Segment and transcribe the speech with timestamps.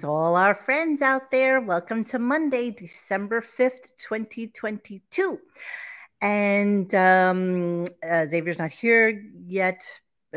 [0.00, 1.60] Greetings, all our friends out there.
[1.60, 5.38] Welcome to Monday, December 5th, 2022.
[6.22, 9.82] And um, uh, Xavier's not here yet.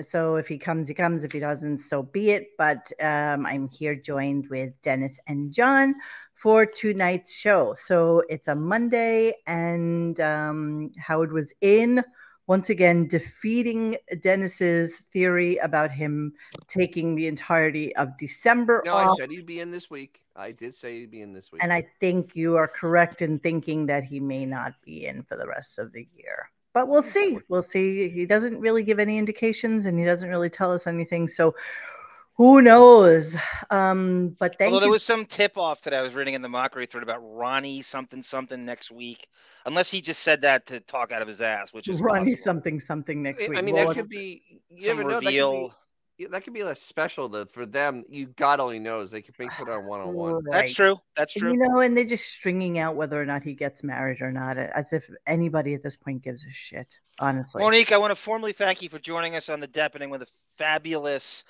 [0.02, 1.24] So if he comes, he comes.
[1.24, 2.50] If he doesn't, so be it.
[2.58, 5.96] But um, I'm here joined with Dennis and John
[6.36, 7.76] for tonight's show.
[7.80, 12.04] So it's a Monday, and um, Howard was in
[12.48, 16.34] once again defeating Dennis's theory about him
[16.68, 19.12] taking the entirety of December No, off.
[19.12, 20.22] I said he'd be in this week.
[20.36, 21.64] I did say he'd be in this week.
[21.64, 25.38] And I think you are correct in thinking that he may not be in for
[25.38, 26.50] the rest of the year.
[26.74, 27.38] But we'll see.
[27.50, 28.10] We'll see.
[28.10, 31.28] He doesn't really give any indications and he doesn't really tell us anything.
[31.28, 31.54] So
[32.36, 33.36] who knows?
[33.70, 34.94] Um, but thank Although there you.
[34.94, 38.24] was some tip off that I was reading in the mockery thread about Ronnie something
[38.24, 39.28] something next week,
[39.66, 42.44] unless he just said that to talk out of his ass, which is Ronnie possible.
[42.44, 43.58] something something next week.
[43.58, 44.42] I mean, Well, that could be.
[44.70, 45.16] You some never know.
[45.16, 45.76] That could, reveal.
[46.18, 48.04] be, that could be a special that for them.
[48.10, 49.12] You God only knows.
[49.12, 50.44] They could make it on one on one.
[50.50, 50.98] That's true.
[51.16, 51.52] That's true.
[51.52, 54.58] You know, and they're just stringing out whether or not he gets married or not,
[54.58, 56.98] as if anybody at this point gives a shit.
[57.20, 60.24] Honestly, Monique, I want to formally thank you for joining us on the Depening with
[60.24, 61.44] a fabulous.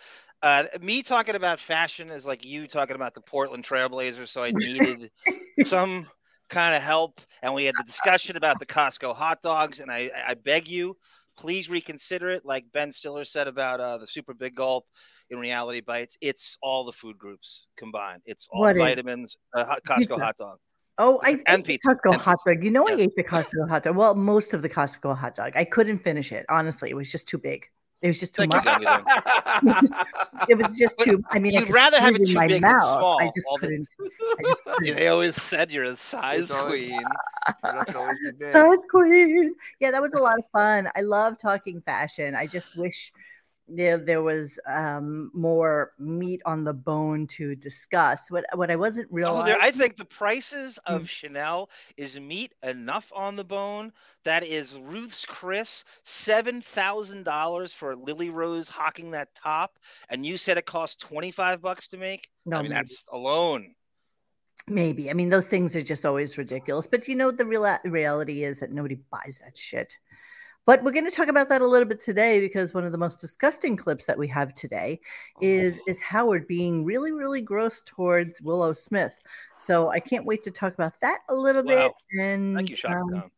[0.43, 4.51] Uh, me talking about fashion is like you talking about the Portland Trailblazers, so I
[4.51, 5.09] needed
[5.63, 6.05] some
[6.49, 7.21] kind of help.
[7.41, 10.97] And we had the discussion about the Costco hot dogs, and I, I beg you,
[11.37, 12.43] please reconsider it.
[12.45, 14.85] Like Ben Stiller said about uh, the Super Big Gulp
[15.29, 18.21] in Reality Bites, it's all the food groups combined.
[18.25, 20.17] It's all What vitamins, uh, hot- Costco Pizza.
[20.25, 20.57] hot dog.
[20.97, 22.63] Oh, I And ate the pizza, Costco and hot dog.
[22.65, 23.95] You know, I ate the Costco hot dog.
[23.95, 25.53] Well, most of the Costco hot dog.
[25.55, 26.45] I couldn't finish it.
[26.49, 27.67] Honestly, it was just too big.
[28.03, 28.65] It was just too much.
[30.49, 31.23] It was just But too.
[31.31, 32.97] I mean, I you'd could rather have it in too my big than mouth.
[32.97, 33.87] small, I just couldn't.
[34.01, 34.95] I just couldn't.
[34.97, 37.01] They always said you're a size It's always- queen.
[37.63, 38.51] That's always the big.
[38.51, 39.55] Size queen.
[39.79, 40.89] Yeah, that was a lot of fun.
[40.95, 42.35] I love talking fashion.
[42.35, 43.13] I just wish
[43.67, 48.29] there there was um, more meat on the bone to discuss.
[48.29, 49.45] What what I wasn't Oh, realizing.
[49.45, 51.07] there, I think the prices of Mm.
[51.07, 53.93] Chanel is meat enough on the bone.
[54.25, 60.37] That is Ruth's Chris, seven thousand dollars for Lily Rose hawking that top, and you
[60.37, 62.29] said it cost twenty five bucks to make.
[62.45, 62.79] no, I mean, maybe.
[62.79, 63.75] that's alone.
[64.67, 65.09] Maybe.
[65.09, 66.87] I mean, those things are just always ridiculous.
[66.87, 69.93] But you know, the real reality is that nobody buys that shit.
[70.65, 72.97] But we're going to talk about that a little bit today because one of the
[72.97, 75.01] most disgusting clips that we have today
[75.41, 75.91] is Oh.
[75.91, 79.13] is Howard being really, really gross towards Willow Smith.
[79.57, 81.91] So I can't wait to talk about that a little bit.
[81.91, 82.23] Wow.
[82.23, 83.31] And Thank you, um,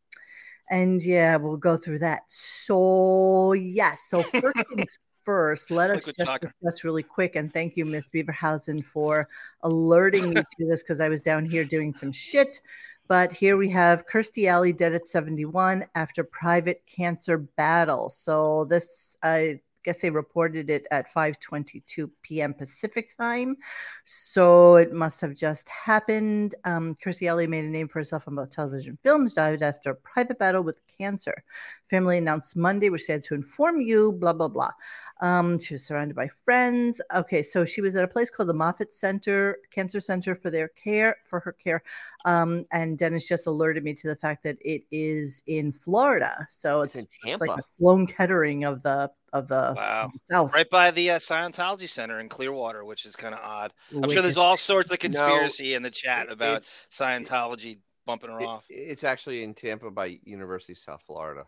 [0.70, 2.22] and yeah, we'll go through that.
[2.28, 6.52] So yes, so first things first, let us just chocolate.
[6.62, 7.34] discuss really quick.
[7.34, 9.28] And thank you, Miss Beaverhausen, for
[9.62, 12.60] alerting me to this because I was down here doing some shit.
[13.08, 18.10] But here we have Kirstie Alley dead at 71 after private cancer battle.
[18.10, 22.52] So this, I guess they reported it at 5:22 p.m.
[22.52, 23.56] Pacific time.
[24.04, 26.56] So it must have just happened.
[26.64, 29.94] Um, Kirstie Alley made a name for herself on both television films, died after a
[29.94, 31.44] private battle with cancer.
[31.88, 34.72] Family announced Monday, which said to inform you, blah, blah, blah.
[35.20, 37.00] Um, she was surrounded by friends.
[37.14, 40.68] Okay, so she was at a place called the Moffitt Center, Cancer Center for their
[40.68, 41.82] care, for her care.
[42.26, 46.46] Um, and Dennis just alerted me to the fact that it is in Florida.
[46.50, 47.62] So It's it's, in it's like Tampa.
[47.62, 50.12] a Sloan Kettering of the of the Wow.
[50.30, 50.52] South.
[50.54, 53.72] Right by the uh, Scientology Center in Clearwater, which is kind of odd.
[53.94, 56.86] I'm which sure there's is- all sorts of No, conspiracy in the chat about it's-
[56.90, 58.64] Scientology bumping her it- off.
[58.68, 61.44] it's actually in Tampa by University of South Florida.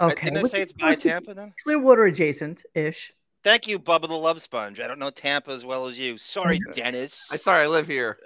[0.00, 0.26] I- okay.
[0.26, 1.54] Didn't I which say it's by Tampa then?
[1.64, 3.12] Clearwater adjacent ish.
[3.44, 4.80] Thank you, Bubba the Love Sponge.
[4.80, 6.18] I don't know Tampa as well as you.
[6.18, 6.80] Sorry, Okay.
[6.82, 7.28] Dennis.
[7.30, 8.18] I sorry, I live here.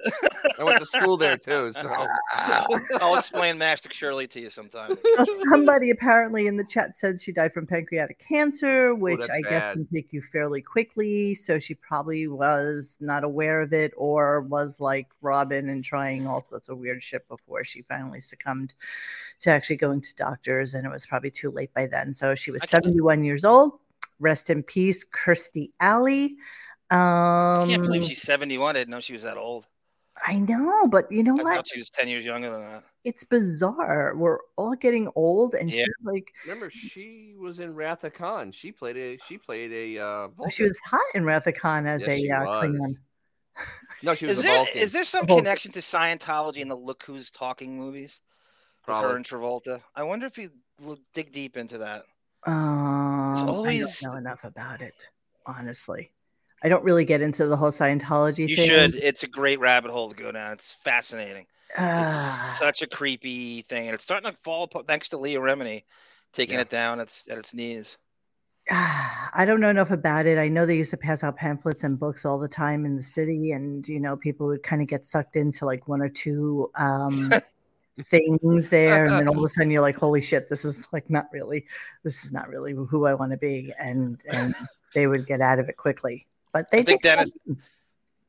[0.59, 1.75] I went to school there too.
[1.75, 1.91] So
[2.33, 4.97] I'll explain Master Shirley to you sometime.
[5.19, 9.41] So somebody apparently in the chat said she died from pancreatic cancer, which that's I
[9.43, 9.73] guess bad.
[9.75, 11.35] can take you fairly quickly.
[11.35, 16.47] So she probably was not aware of it or was like Robin and trying all
[16.49, 18.73] sorts of weird shit before she finally succumbed
[19.41, 20.73] to actually going to doctors.
[20.73, 22.15] And it was probably too late by then.
[22.15, 23.73] So she was I can't- 71 years old.
[24.21, 26.37] Rest in peace, Kirstie Alley.
[26.91, 28.77] Um, I can't believe she's 71.
[28.77, 29.67] I didn't know she was that old.
[30.25, 31.67] I know, but you know I what?
[31.67, 32.85] she was 10 years younger than that.
[33.05, 34.15] It's bizarre.
[34.15, 35.85] We're all getting old, and Yeah.
[35.85, 38.53] she's like, remember she was in Wrath of Khan.
[38.53, 40.51] She played a she played a uh Oh, Vulcan.
[40.51, 42.61] she was hot in Wrath of Khan as Yes, a uh.
[42.61, 42.95] Klingon.
[44.03, 44.83] no, she was Is a there, Vulcan.
[44.83, 48.21] is there some connection to Scientology in the Look Who's Talking movies?
[48.87, 49.81] With her and Travolta?
[49.95, 50.51] I wonder if you
[50.83, 52.05] will dig deep into that.
[52.47, 54.95] Um, always- I don't know enough about it,
[55.47, 56.13] honestly.
[56.63, 58.69] I don't really get into the whole Scientology You thing.
[58.69, 58.95] should.
[58.97, 60.53] It's a great rabbit hole to go down.
[60.53, 61.47] It's fascinating.
[61.79, 65.39] Ah, It's such a creepy thing, and it's starting to fall apart thanks to Leah
[65.41, 65.85] Remini
[66.33, 66.63] taking Yeah.
[66.63, 67.97] it down at its, at its knees.
[68.71, 70.39] I don't know enough about it.
[70.39, 73.03] I know they used to pass out pamphlets and books all the time in the
[73.03, 76.71] city, and you know, people would kind of get sucked into like one or two
[76.77, 77.33] um,
[78.07, 81.09] things there, and then all of a sudden you're like, "Holy shit, this is like
[81.11, 81.67] not really,
[82.05, 84.55] this is not really who I want to be," and and
[84.95, 86.27] they would get out of it quickly.
[86.53, 87.31] But they I think Dennis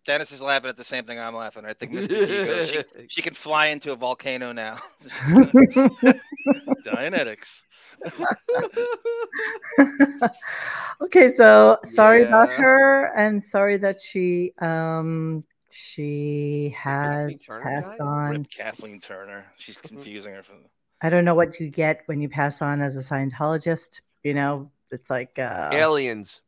[0.05, 1.63] Dennis is laughing at the same thing I'm laughing.
[1.65, 2.67] I think Mr.
[2.67, 4.79] She, she can fly into a volcano now.
[6.83, 7.61] Dianetics.
[11.01, 18.05] okay, so sorry about her, and sorry that she um she has passed died?
[18.07, 18.29] on.
[18.31, 19.45] Rip Kathleen Turner.
[19.57, 20.43] She's confusing her.
[20.43, 20.57] From...
[21.01, 24.01] I don't know what you get when you pass on as a Scientologist.
[24.23, 26.41] You know, it's like uh, Aliens.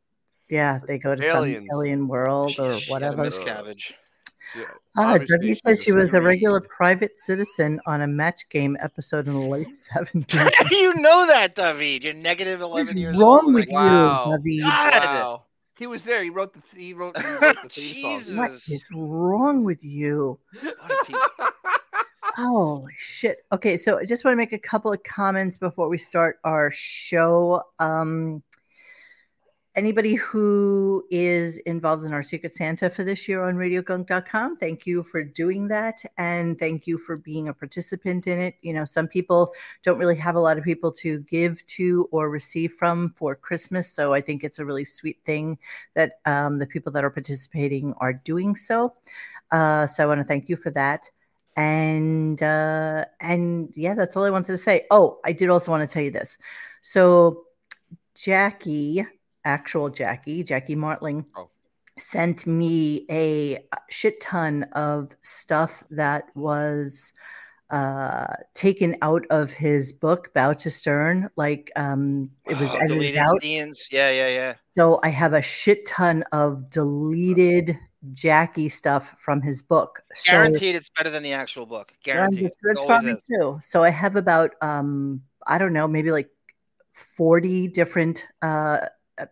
[0.48, 3.24] yeah, they go to some alien world She- or she had a whatever.
[3.24, 3.94] Miss Cabbage.
[4.54, 4.64] Yeah,
[4.96, 8.42] Ah, obviously Dougie she says she was a very- regular private citizen on a match
[8.50, 10.50] game episode in the late seventies.
[10.70, 12.04] you know that, David.
[12.04, 13.54] You're negative What's 11 years wrong old.
[13.54, 14.38] with Like, Wow.
[14.44, 14.62] you, David?
[14.70, 15.04] God.
[15.04, 15.42] Wow.
[15.76, 16.22] He was there.
[16.22, 18.36] He wrote the he wrote, he wrote the theme song.
[18.36, 20.38] What is wrong with you?
[20.62, 21.16] what a piece-
[22.36, 23.42] Holy shit.
[23.52, 26.70] Okay, so I just want to make a couple of comments before we start our
[26.72, 27.62] show.
[27.78, 28.42] Um,
[29.76, 35.02] anybody who is involved in our Secret Santa for this year on radiogunk.com, thank you
[35.02, 36.00] for doing that.
[36.16, 38.56] And thank you for being a participant in it.
[38.62, 42.30] You know, some people don't really have a lot of people to give to or
[42.30, 43.92] receive from for Christmas.
[43.92, 45.58] So I think it's a really sweet thing
[45.94, 48.94] that um, the people that are participating are doing so.
[49.50, 51.08] Uh, so I want to thank you for that
[51.56, 55.88] and uh and yeah that's all i wanted to say oh i did also want
[55.88, 56.36] to tell you this
[56.82, 57.44] so
[58.16, 59.06] jackie
[59.44, 61.50] actual jackie jackie martling Oh.
[61.98, 67.12] sent me a shit ton of stuff that was
[67.70, 73.16] uh taken out of his book bow to stern like um it was Oh, edited
[73.16, 73.88] out scenes.
[73.90, 74.54] Yeah, yeah, yeah.
[74.76, 77.78] so I have a shit ton of deleted
[78.12, 80.02] Jackie stuff from his book.
[80.14, 81.90] So Guaranteed it's better than the actual book.
[82.04, 82.52] Guaranteed.
[82.62, 83.22] that's probably is.
[83.26, 83.60] true.
[83.66, 86.28] So I have about um I don't know, maybe like
[87.16, 88.80] 40 different uh,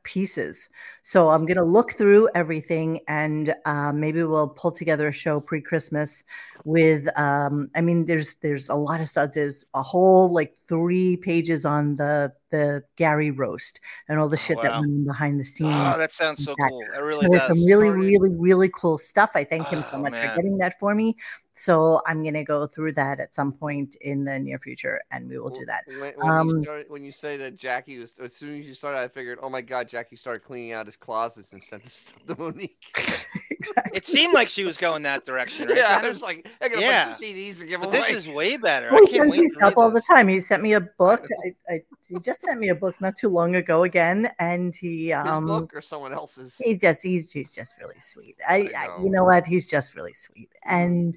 [0.05, 0.69] pieces.
[1.03, 6.25] So I'm gonna look through everything and uh, maybe we'll pull together a show pre-Christmas
[6.65, 9.31] with um I mean there's there's a lot of stuff.
[9.35, 14.41] There's a whole like three pages on the the Gary roast and all the Oh,
[14.47, 15.95] shit that went on behind the scenes.
[15.95, 16.69] Oh, that sounds so that.
[16.69, 16.87] cool.
[16.93, 19.31] That really So some really, really, really cool stuff.
[19.35, 20.29] I thank him so Oh, much man.
[20.31, 21.17] for getting that for me.
[21.55, 25.39] So I'm gonna go through that at some point in the near future, and we
[25.39, 25.85] will do that.
[25.87, 28.75] When, when, Um, you started, when you say that Jackie was, as soon as you
[28.75, 31.91] started, I figured, oh my god, Jackie started cleaning out his closets and sent the
[31.91, 32.97] stuff to Monique.
[33.51, 33.97] exactly.
[33.97, 35.77] It seemed like she was going that direction, right?
[35.79, 37.05] yeah, I was like, I got a Yeah.
[37.05, 37.99] bunch of CDs to give but away.
[38.01, 38.89] this is way better.
[38.91, 40.29] Well, I he can't sends wait me stuff read all the time.
[40.29, 41.27] He sent me a book.
[41.45, 45.09] I, I, he just sent me a book not too long ago again, and he
[45.09, 46.55] His um book or someone else's.
[46.59, 48.37] he's just he's he's just really sweet.
[48.49, 49.05] I, I I know.
[49.05, 49.47] you know what?
[49.47, 50.51] He's just really sweet.
[50.65, 51.17] And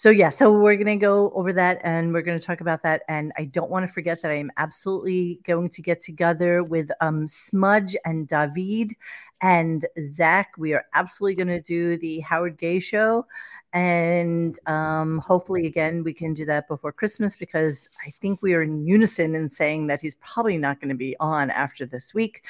[0.00, 3.02] so yeah, so we're gonna go over that and we're gonna talk about that.
[3.06, 6.90] And I don't want to forget that I am absolutely going to get together with
[7.02, 8.94] um Smudge and David
[9.42, 10.54] and Zach.
[10.56, 13.26] We are absolutely gonna do the Howard Gay show.
[13.74, 18.62] And um, hopefully, again, we can do that before Christmas because I think we are
[18.62, 22.42] in unison in saying that he's probably not going to be on after this week.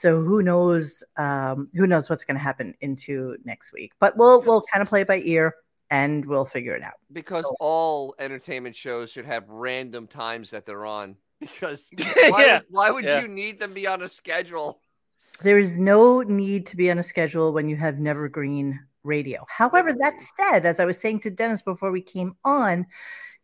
[0.00, 1.02] So who knows?
[1.16, 3.92] Um, who knows what's going to happen into next week?
[4.00, 5.54] But we'll we'll kind of play by ear
[5.90, 6.94] and we'll figure it out.
[7.12, 11.16] Because So- all entertainment shows should have random times that they're on.
[11.40, 12.54] Because why, Yeah.
[12.58, 13.20] would, why would Yeah.
[13.20, 14.80] you need them be on a schedule?
[15.42, 19.44] There is no need to be on a schedule when you have Nevergreen Radio.
[19.48, 22.86] However, that said, as I was saying to Dennis before we came on,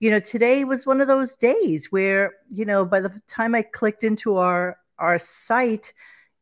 [0.00, 3.60] you know, today was one of those days where, you know, by the time I
[3.62, 5.92] clicked into our our site,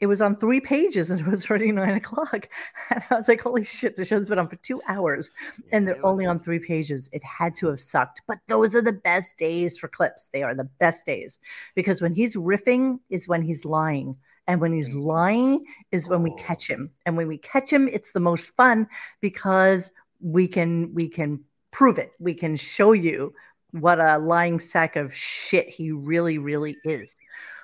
[0.00, 2.49] it was on three pages and it was already nine o'clock.
[2.90, 5.30] And I was like, holy shit, the show's been on for two hours
[5.73, 7.09] and they're only on three pages.
[7.12, 8.23] It had to have sucked.
[8.26, 10.28] But those are the best days for clips.
[10.33, 11.38] They are the best days
[11.75, 14.16] because when he's riffing is when he's lying.
[14.47, 16.37] And when he's lying is when we Oh.
[16.38, 16.90] catch him.
[17.07, 18.88] And when we catch him, it's the most fun
[19.21, 21.40] because we can we can
[21.71, 22.12] prove it.
[22.19, 23.33] We can show you
[23.71, 27.14] what a lying sack of shit he really, really is.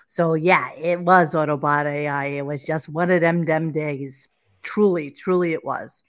[0.08, 2.26] So yeah, it was Autobot AI.
[2.26, 4.28] It was just one of them dem days.
[4.62, 6.02] Truly, truly it was.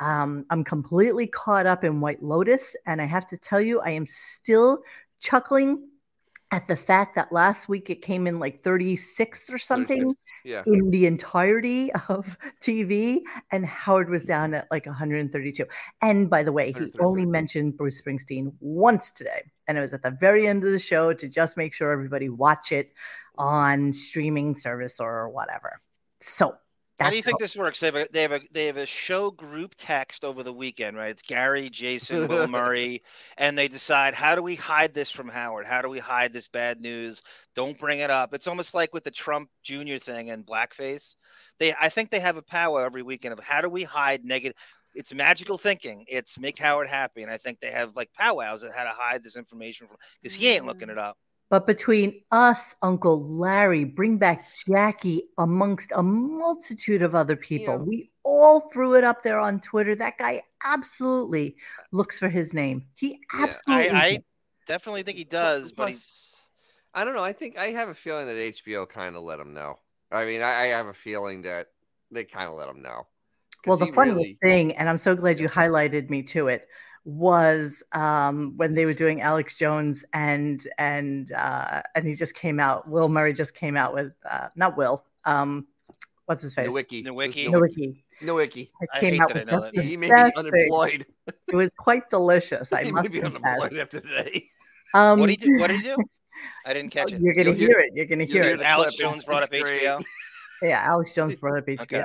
[0.00, 3.90] Um, I'm completely caught up in White Lotus, and I have to tell you, I
[3.90, 4.80] am still
[5.20, 5.90] chuckling
[6.52, 10.20] at the fact that last week it came in like 36th or something 36.
[10.42, 10.62] Yeah.
[10.66, 13.20] in the entirety of TV,
[13.52, 15.64] and Howard was down at like 132.
[16.02, 20.02] And by the way, he only mentioned Bruce Springsteen once today, and it was at
[20.02, 22.92] the very end of the show to just make sure everybody watch it
[23.40, 25.80] on streaming service or whatever.
[26.22, 26.56] So
[27.00, 27.80] how do you think this works?
[27.80, 30.98] They have a they have a they have a show group text over the weekend,
[30.98, 31.10] right?
[31.10, 33.02] It's Gary, Jason, Will Murray,
[33.38, 35.64] and they decide how do we hide this from Howard?
[35.64, 37.22] How do we hide this bad news?
[37.56, 38.34] Don't bring it up.
[38.34, 39.96] It's almost like with the Trump Jr.
[39.96, 41.14] thing and blackface.
[41.58, 44.56] They I think they have a power every weekend of how do we hide negative
[44.94, 46.04] it's magical thinking.
[46.08, 47.22] It's make Howard happy.
[47.22, 50.36] And I think they have like powwows that how to hide this information from because
[50.36, 50.92] he ain't looking mm.
[50.92, 51.16] it up.
[51.50, 57.82] But between us, Uncle Larry, bring back Jackie amongst a multitude of other people, yeah.
[57.82, 59.96] we all threw it up there on Twitter.
[59.96, 61.56] That guy absolutely
[61.90, 62.86] looks for his name.
[62.94, 63.86] He absolutely.
[63.86, 64.18] Yeah, I, I,
[64.68, 66.36] definitely think he does, but he's.
[66.94, 67.24] I don't know.
[67.24, 69.80] I think I have a feeling that HBO kind of let him know.
[70.12, 71.66] I mean, I, I have a feeling that
[72.12, 73.08] they kind of let him know.
[73.66, 74.38] Well, the funny really...
[74.40, 76.66] thing, and I'm so glad you highlighted me to it,
[77.04, 82.60] was um, when they were doing Alex Jones and and uh, and he just came
[82.60, 82.88] out.
[82.88, 85.04] Will Murray just came out with uh, not Will.
[85.24, 85.66] Um,
[86.26, 86.68] what's his face?
[86.68, 87.04] Nowicki.
[87.04, 87.48] Nowicki.
[87.48, 88.02] Nowicki.
[88.22, 88.70] Nowicki.
[88.94, 89.84] I came out with that.
[89.84, 91.06] He may be unemployed.
[91.48, 92.72] It was quite delicious.
[92.72, 94.48] I he must may be unemployed after today.
[94.94, 95.60] Um, what did you do?
[95.60, 96.04] What did you do?
[96.66, 97.20] I didn't catch it.
[97.20, 97.92] You're gonna hear, hear, it.
[97.94, 98.60] You're gonna hear it.
[98.60, 100.02] Alex Jones brought up HBO.
[100.62, 101.82] Yeah, Alex Jones brought up HBO.
[101.82, 102.04] Okay.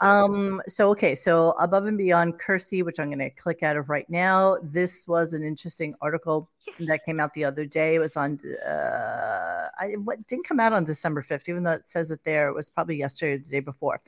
[0.00, 4.08] Um, so okay, so above and beyond Kirsty, which I'm gonna click out of right
[4.10, 4.58] now.
[4.62, 6.88] This was an interesting article yes.
[6.88, 7.94] that came out the other day.
[7.94, 11.88] It was on uh I what didn't come out on December 5th, even though it
[11.88, 12.48] says it there.
[12.48, 14.00] It was probably yesterday or the day before.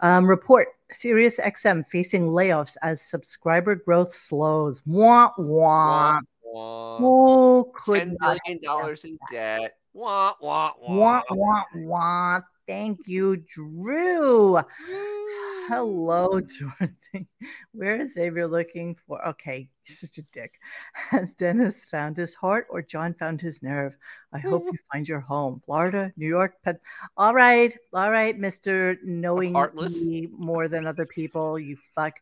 [0.00, 4.82] Um, report Sirius XM facing layoffs as subscriber growth slows.
[4.86, 6.20] Wah wah.
[6.44, 6.98] wah.
[7.00, 9.76] Oh, $10 million in debt.
[9.92, 10.94] Wah wah wah.
[10.94, 12.40] Wah wah wah.
[12.66, 14.58] Thank you, Drew.
[14.88, 15.55] Mm.
[15.68, 17.26] Hello, Dorothy.
[17.72, 19.26] Where is Xavier looking for?
[19.26, 20.54] Okay, you're such a dick.
[20.92, 23.96] Has Dennis found his heart or John found his nerve?
[24.32, 25.60] I hope you find your home.
[25.64, 26.80] Florida, New York, Pet.
[27.16, 31.58] All right, all right, Mister Knowing me more than other people.
[31.58, 32.14] You fuck.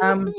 [0.00, 0.32] Um,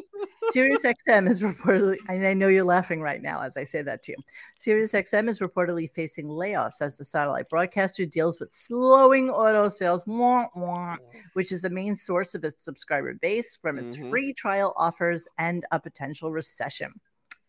[0.51, 4.03] Sirius XM is reportedly, and I know you're laughing right now as I say that
[4.03, 4.17] to you.
[4.55, 10.03] Sirius XM is reportedly facing layoffs as the satellite broadcaster deals with slowing auto sales,
[10.05, 10.95] wah, wah,
[11.33, 14.09] which is the main source of its subscriber base from its mm-hmm.
[14.09, 16.93] free trial offers and a potential recession.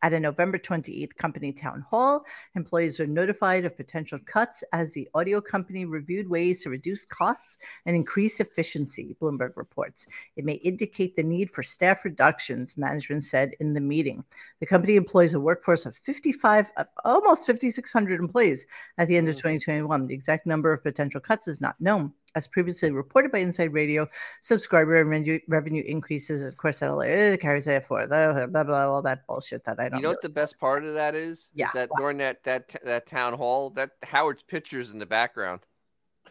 [0.00, 5.08] At a November 28th company town hall, employees were notified of potential cuts as the
[5.12, 10.06] audio company reviewed ways to reduce costs and increase efficiency, Bloomberg reports.
[10.36, 14.22] It may indicate the need for staff reductions, management said in the meeting.
[14.60, 16.70] The company employs a workforce of 55,
[17.04, 18.66] almost 5,600 employees
[18.98, 20.06] at the end of 2021.
[20.06, 22.12] The exact number of potential cuts is not known.
[22.38, 24.08] As previously reported by Inside Radio,
[24.42, 26.44] subscriber and revenue increases.
[26.44, 29.80] Of course, that it eh, carries that for blah, blah, blah, all that bullshit that
[29.80, 29.98] I don't.
[29.98, 31.48] You know what the best part of that is?
[31.52, 31.66] Yeah.
[31.66, 35.62] Is that during that that that town hall, that Howard's pictures in the background.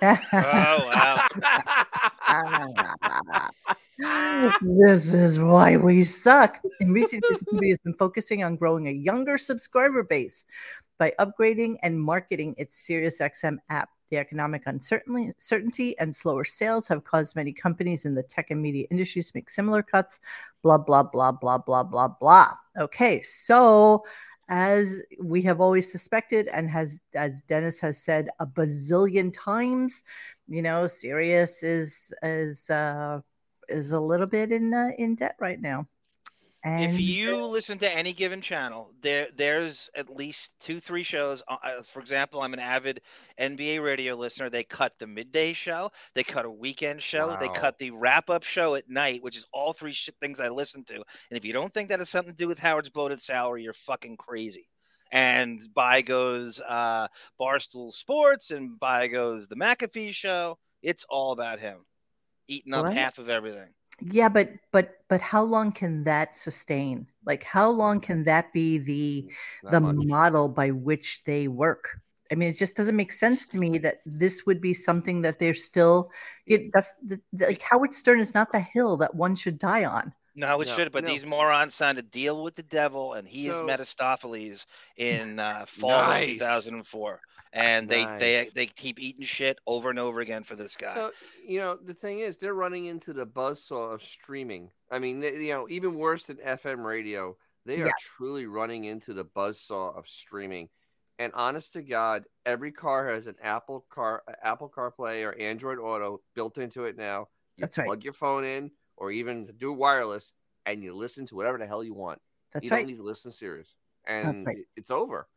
[0.02, 1.28] oh wow!
[4.62, 6.62] this is why we suck.
[6.80, 10.46] In recent years, the has been focusing on growing a younger subscriber base
[10.98, 13.90] by upgrading and marketing its SiriusXM app.
[14.10, 18.88] The economic uncertainty and slower sales have caused many companies in the tech and media
[18.90, 20.20] industries to make similar cuts.
[20.64, 22.54] Blah, blah, blah, blah, blah, blah, blah.
[22.80, 24.04] Okay, so
[24.50, 30.04] as we have always suspected, and has as Dennis has said a bazillion times,
[30.48, 33.20] you know, Sirius is is uh,
[33.68, 35.88] is a little bit in uh, in debt right now.
[36.68, 41.42] And if you listen to any given channel, there there's at least two, three shows.
[41.48, 43.02] Uh, uh for example, I'm an avid
[43.40, 44.50] NBA radio listener.
[44.50, 47.38] They cut the midday show, they cut a weekend show, wow.
[47.38, 50.50] they cut the wrap up show at night, which is all three sh- things I
[50.50, 50.96] listen to.
[50.96, 53.74] And if you don't think that has something to do with Howard's bloated salary, you're
[53.74, 54.68] fucking crazy.
[55.12, 57.08] And by goes uh,
[57.40, 60.58] Barstool Sports, and by goes the McAfee show.
[60.82, 61.78] It's all about him
[62.48, 63.70] eating up half of everything.
[64.00, 67.08] Yeah, but but but how long can that sustain?
[67.26, 69.30] Like how long can that be the
[69.64, 69.96] Not the much.
[69.98, 72.00] model by which they work?
[72.32, 75.40] I mean, it just doesn't make sense to me that this would be something that
[75.40, 76.12] they're still.
[76.46, 79.86] It, that's the, the, like Howard Stern is not the hill that one should die
[79.86, 80.14] on.
[80.38, 81.10] No, it no, should, but no.
[81.10, 85.66] these morons signed a deal with the devil, and he so, is Mephistopheles in uh,
[85.68, 86.26] fall nice.
[86.26, 87.22] of 2004
[87.54, 88.20] and they nice.
[88.20, 90.94] they they keep eating shit over and over again for this guy.
[90.94, 91.12] So
[91.46, 94.70] you know the thing is, they're running into the buzzsaw of streaming.
[94.92, 97.92] I mean, you know, even worse than FM radio, they are yeah.
[98.00, 100.70] truly running into the buzzsaw of streaming.
[101.20, 106.22] And honest to God, every car has an Apple car, Apple CarPlay or Android Auto
[106.36, 107.28] built into it now.
[107.56, 108.04] You That's plug right.
[108.04, 110.34] your phone in, or even do wireless,
[110.66, 112.20] and you listen to whatever the hell you want.
[112.52, 112.80] That's you right.
[112.80, 113.74] don't need to listen to Sirius,
[114.06, 114.58] and right.
[114.76, 115.28] it's over.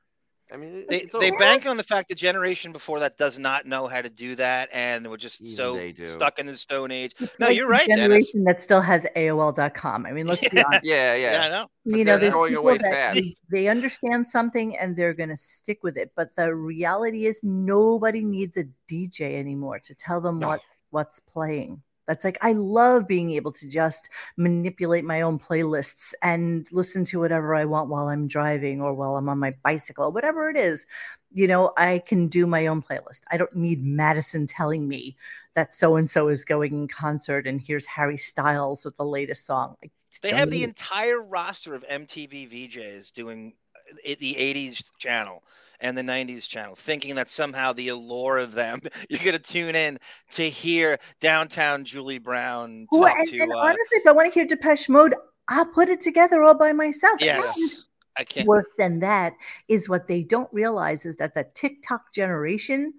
[0.53, 3.87] I mean, they, they bank on the fact the generation before that does not know
[3.87, 7.15] how to do that, and we're just Even so stuck in the Stone Age.
[7.21, 7.87] It's no, like you're right.
[7.87, 8.57] Generation Dennis.
[8.57, 10.07] that still has AOL.com.
[10.07, 10.49] I mean, let's yeah.
[10.53, 10.85] be honest.
[10.85, 11.67] Yeah, yeah, yeah I know.
[11.85, 13.17] you know, they're going away fast.
[13.17, 16.13] They, they understand something and they're going to stick with it.
[16.17, 20.49] But the reality is, nobody needs a DJ anymore to tell them no.
[20.49, 21.83] what what's playing.
[22.11, 27.21] That's like I love being able to just manipulate my own playlists and listen to
[27.21, 30.87] whatever I want while I'm driving or while I'm on my bicycle, whatever it is.
[31.31, 33.21] You know, I can do my own playlist.
[33.31, 35.17] I don't need Madison telling me
[35.55, 39.47] that so and so is going in concert and here's Harry Styles with the latest
[39.47, 39.77] song.
[40.21, 43.53] They have the entire roster of MTV VJs doing
[43.89, 45.45] uh, the 80s channel
[45.81, 49.75] and the 90s channel, thinking that somehow the allure of them, you're going to tune
[49.75, 49.99] in
[50.33, 52.87] to hear downtown Julie Brown.
[52.91, 55.15] Well, and, to, and uh, honestly, if I want to hear Depeche Mode,
[55.49, 57.21] I'll put it together all by myself.
[57.21, 57.87] Yes.
[58.17, 58.47] I can't.
[58.47, 59.35] Worse than that
[59.69, 62.95] is what they don't realize is that the TikTok generation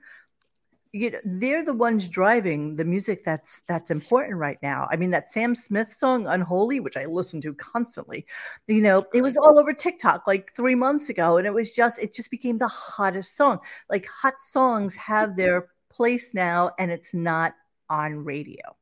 [0.93, 4.87] you know they're the ones driving the music that's that's important right now.
[4.91, 8.25] I mean that sam smith song unholy which i listen to constantly
[8.67, 11.97] you know it was all over tiktok like three months ago and it was just
[11.99, 13.59] it just became the hottest song.
[13.89, 17.53] Like hot songs have their place now and it's not
[17.89, 18.75] on radio.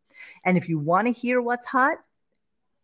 [0.45, 1.97] And if you want to hear what's hot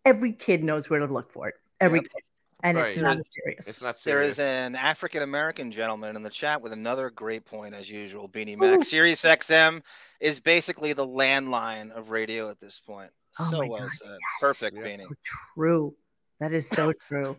[0.05, 1.55] every kid knows where to look for it.
[1.82, 2.12] Every yep.
[2.13, 2.24] kid
[2.65, 2.91] and right.
[2.93, 3.67] it's not serious.
[3.67, 4.03] It's not serious.
[4.03, 8.27] There is an African American gentleman in the chat with another great point, as usual.
[8.27, 8.79] Beanie Mac.
[8.79, 8.84] Ooh.
[8.84, 9.84] Sirius XM
[10.19, 13.12] is basically the landline of radio at this point.
[13.39, 14.10] Oh so well God, said.
[14.10, 14.19] Yes.
[14.39, 15.03] Perfect, Beanie.
[15.03, 15.15] So
[15.53, 15.95] true.
[16.39, 17.38] That is so true.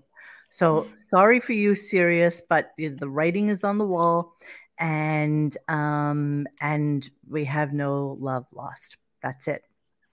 [0.51, 4.33] So sorry for you, Sirius, but the writing is on the wall,
[4.79, 8.97] and um, and we have no love lost.
[9.25, 9.63] That's it.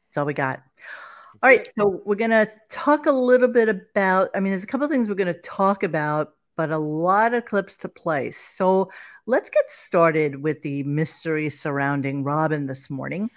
[0.09, 0.63] That's all we got.
[1.43, 4.29] All right, so we're going to talk a little bit about.
[4.33, 7.33] I mean, there's a couple of things we're going to talk about, but a lot
[7.33, 8.31] of clips to play.
[8.31, 8.89] So
[9.25, 13.29] let's get started with the mystery surrounding Robin this morning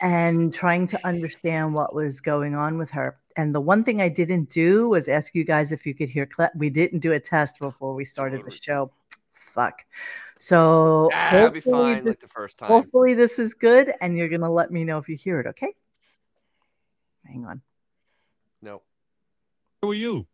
[0.00, 3.18] and trying to understand what was going on with her.
[3.36, 6.26] And the one thing I didn't do was ask you guys if you could hear.
[6.26, 8.92] Cle- we didn't do a test before we started the show.
[9.52, 9.84] Fuck.
[10.38, 11.10] So
[11.52, 12.68] be fine this, like the first time.
[12.68, 15.48] Hopefully this is good, and you're gonna let me know if you hear it.
[15.48, 15.74] Okay.
[17.28, 17.62] Hang on.
[18.62, 18.82] No.
[19.82, 20.26] Who are you?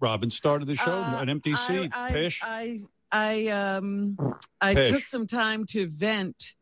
[0.00, 1.90] Robin started the show uh, an empty seat.
[1.94, 2.40] I, Pish.
[2.42, 2.78] I,
[3.12, 4.16] I, um,
[4.60, 4.90] I Pish.
[4.90, 6.54] took some time to vent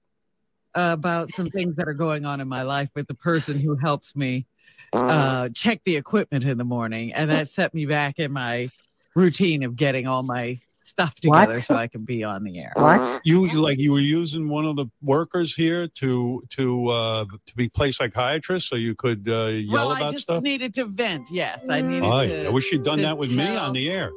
[0.75, 4.17] about some things that are going on in my life with the person who helps
[4.17, 4.47] me
[4.93, 8.71] uh, check the equipment in the morning, and that set me back in my
[9.15, 11.65] routine of getting all my stuff together what?
[11.65, 12.73] so I can be on the air.
[12.75, 13.79] What you, you like?
[13.79, 18.69] You were using one of the workers here to to uh, to be play psychiatrist,
[18.69, 20.43] so you could uh, yell well, about I just stuff.
[20.43, 21.29] Needed to vent.
[21.31, 22.05] Yes, I needed.
[22.05, 24.11] Oh, to, I wish you'd done that with me on the air.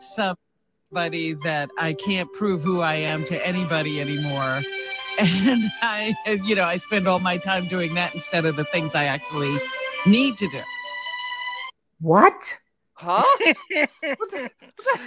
[0.00, 4.62] Somebody that I can't prove who I am to anybody anymore.
[5.18, 8.94] And I, you know, I spend all my time doing that instead of the things
[8.94, 9.60] I actually
[10.06, 10.62] need to do.
[12.00, 12.32] What?
[13.02, 13.24] Huh?
[14.16, 14.50] what, the,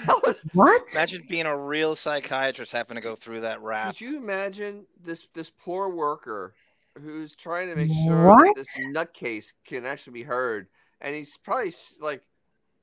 [0.04, 0.84] hell is what?
[0.94, 3.94] Imagine being a real psychiatrist having to go through that rap.
[3.94, 6.54] Could you imagine this this poor worker
[7.02, 8.44] who's trying to make sure what?
[8.44, 10.68] that this nutcase can actually be heard,
[11.00, 12.22] and he's probably like,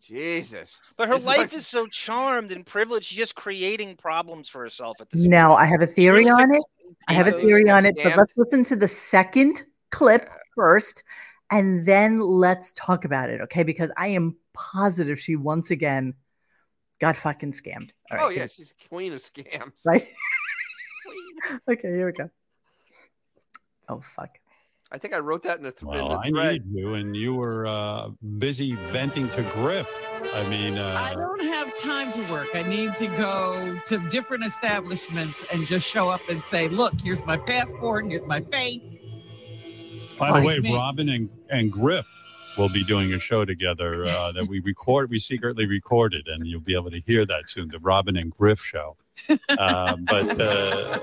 [0.00, 0.80] Jesus.
[0.96, 1.52] But her life like...
[1.52, 3.06] is so charmed and privileged.
[3.06, 5.20] She's just creating problems for herself at this.
[5.20, 5.60] No, point.
[5.60, 6.62] I have a theory on it.
[7.08, 10.38] I have a theory on it, but let's listen to the second clip yeah.
[10.54, 11.04] first,
[11.52, 13.62] and then let's talk about it, okay?
[13.62, 16.14] Because I am positive she once again
[16.98, 17.90] got fucking scammed.
[18.10, 19.72] oh yeah, she's queen of scams.
[19.84, 20.08] Right.
[21.68, 22.30] okay, here we go.
[23.88, 24.30] Oh fuck.
[24.90, 26.46] I think I wrote that in the, th- well, in the thread.
[26.46, 29.90] I need you, and you were uh, busy venting to Griff.
[30.34, 30.96] I mean, uh...
[30.98, 32.48] I don't have time to work.
[32.54, 37.24] I need to go to different establishments and just show up and say, "Look, here's
[37.24, 38.06] my passport.
[38.06, 38.90] Here's my face."
[40.18, 40.60] By the way.
[40.60, 42.06] Robin and, and Griff
[42.56, 46.60] we'll be doing a show together uh, that we record, we secretly recorded, and you'll
[46.60, 47.68] be able to hear that soon.
[47.68, 48.96] The Robin and Griff show.
[49.48, 50.98] Uh, but uh,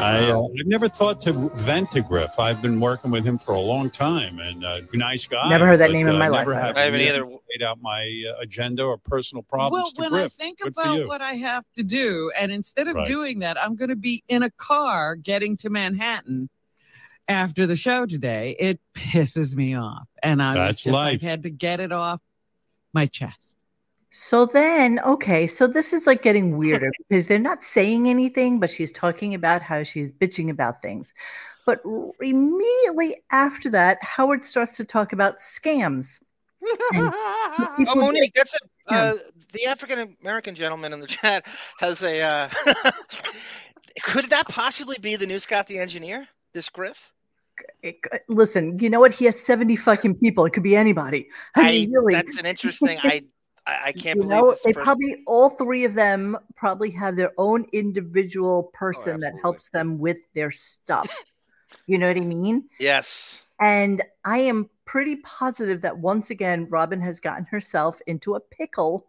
[0.00, 2.38] I, uh, I've never thought to vent to Griff.
[2.38, 5.48] I've been working with him for a long time, and uh, nice guy.
[5.48, 6.46] Never heard that but, name in uh, my life.
[6.46, 7.24] Have I haven't either.
[7.26, 9.92] Laid out my uh, agenda or personal problems.
[9.96, 10.32] Well, when Griff.
[10.38, 13.06] I think Good about what I have to do, and instead of right.
[13.06, 16.48] doing that, I'm going to be in a car getting to Manhattan
[17.28, 20.06] after the show today, it pisses me off.
[20.22, 21.22] And I That's just, life.
[21.22, 22.20] I had to get it off
[22.92, 23.56] my chest.
[24.10, 28.70] So then, okay, so this is like getting weirder because they're not saying anything, but
[28.70, 31.12] she's talking about how she's bitching about things.
[31.66, 31.82] But
[32.20, 36.18] immediately after that, Howard starts to talk about scams.
[36.94, 39.14] oh, Monique, that's a uh,
[39.52, 41.46] the African American gentleman in the chat
[41.78, 42.20] has a.
[42.20, 42.48] Uh,
[44.02, 46.26] could that possibly be the new Scott the engineer?
[46.54, 47.12] This Griff?
[48.28, 49.12] Listen, you know what?
[49.12, 50.44] He has 70 fucking people.
[50.44, 51.28] It could be anybody.
[51.54, 52.14] I, I mean, really.
[52.14, 52.98] That's an interesting.
[53.02, 53.22] I
[53.68, 54.84] I can't you believe know, they person.
[54.84, 59.68] probably all three of them probably have their own individual oh, person oh, that helps
[59.70, 61.08] them with their stuff.
[61.86, 62.64] you know what I mean?
[62.78, 63.42] Yes.
[63.60, 69.06] And I am pretty positive that once again Robin has gotten herself into a pickle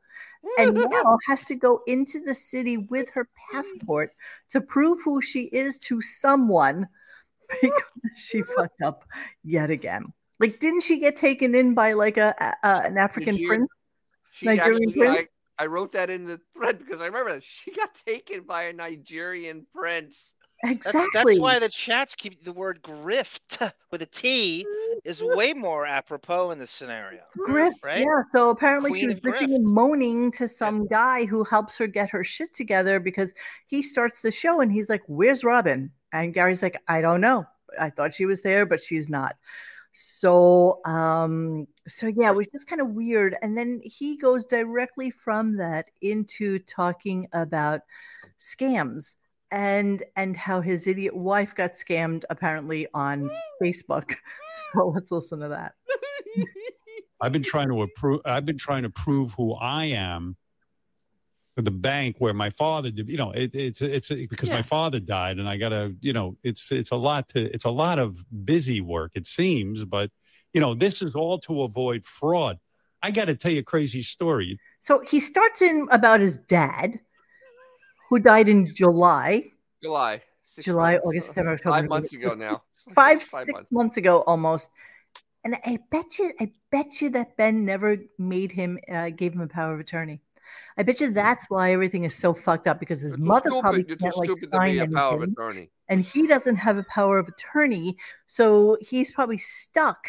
[0.57, 3.51] and now has to go into the city with her mm.
[3.51, 4.13] passport
[4.51, 6.87] to prove who she is to someone
[8.15, 9.03] she fucked up
[9.43, 10.13] yet again.
[10.39, 12.33] Like, didn't she get taken in by like a,
[12.63, 13.67] a an African prince?
[14.31, 15.27] She Nigerian actually, prince?
[15.59, 18.63] I, I wrote that in the thread because I remember that she got taken by
[18.63, 20.33] a Nigerian prince.
[20.63, 21.01] Exactly.
[21.13, 24.65] That's, that's, why the chats keep the word grift with a T
[25.05, 27.21] is way more apropos in this scenario.
[27.47, 27.99] Grift, right?
[27.99, 28.23] Yeah.
[28.33, 30.87] So apparently Queen she was bitching and moaning to some yeah.
[30.89, 33.33] guy who helps her get her shit together because
[33.67, 37.45] he starts the show and he's like, "Where's Robin?" And Gary's like, I don't know.
[37.79, 39.35] I thought she was there, but she's not.
[39.93, 43.35] So, um, so yeah, it was just kind of weird.
[43.41, 47.81] And then he goes directly from that into talking about
[48.39, 49.15] scams
[49.51, 53.29] and and how his idiot wife got scammed apparently on
[53.61, 54.15] Facebook.
[54.73, 55.73] So let's listen to that.
[57.21, 58.19] I've been trying to approve.
[58.25, 60.35] I've been trying to prove who I am
[61.61, 63.09] the bank where my father did.
[63.09, 64.55] You know, it, it's it's because yeah.
[64.55, 65.95] my father died, and I got to.
[66.01, 67.51] You know, it's it's a lot to.
[67.53, 69.11] It's a lot of busy work.
[69.15, 70.11] It seems, but
[70.53, 72.57] you know, this is all to avoid fraud.
[73.01, 74.59] I got to tell you a crazy story.
[74.81, 76.99] So he starts in about his dad,
[78.09, 79.45] who died in July.
[79.83, 80.21] July.
[80.59, 81.75] July, months, August, September, October.
[81.75, 82.63] Five months ago now.
[82.95, 83.71] Five, five six months.
[83.71, 83.97] months.
[83.97, 84.69] ago almost.
[85.43, 89.41] And I bet you, I bet you that Ben never made him, uh, gave him
[89.41, 90.21] a power of attorney.
[90.77, 93.61] I bet you that's why everything is so fucked up because his mother stupid.
[93.61, 95.69] probably You're can't like sign anything, power of attorney.
[95.87, 99.99] and he doesn't have a power of attorney, so he's probably stuck.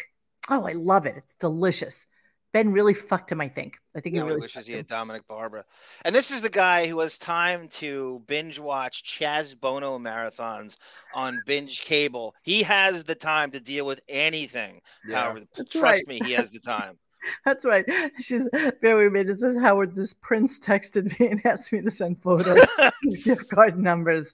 [0.49, 1.15] Oh, I love it!
[1.17, 2.07] It's delicious.
[2.53, 3.41] Ben really fucked him.
[3.41, 3.77] I think.
[3.95, 5.65] I think he really wishes he had Dominic Barbara.
[6.03, 10.77] And this is the guy who has time to binge watch Chaz Bono marathons
[11.13, 12.35] on binge cable.
[12.43, 14.81] He has the time to deal with anything.
[15.07, 15.21] Yeah.
[15.21, 16.07] However, That's trust right.
[16.07, 16.97] me, he has the time.
[17.45, 17.85] That's right.
[18.19, 18.47] She's
[18.81, 19.29] very weird.
[19.29, 22.65] It says Howard, this prince texted me and asked me to send photos,
[23.23, 24.33] gift card numbers.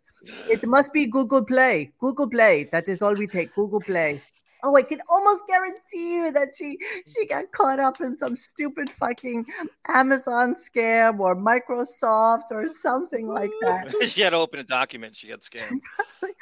[0.50, 1.92] It must be Google Play.
[2.00, 2.70] Google Play.
[2.72, 3.54] That is all we take.
[3.56, 4.22] Google Play.
[4.64, 8.90] Oh, I can almost guarantee you that she she got caught up in some stupid
[8.90, 9.46] fucking
[9.88, 13.94] Amazon scam or Microsoft or something like that.
[14.08, 15.16] she had to open a document.
[15.16, 15.82] She got scammed.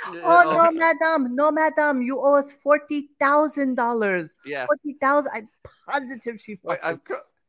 [0.08, 4.34] Oh, oh no, madam, no, madam, you owe us forty thousand dollars.
[4.46, 5.32] Yeah, forty thousand.
[5.34, 5.50] I'm
[5.88, 6.60] positive she.
[6.62, 7.00] Wait, I've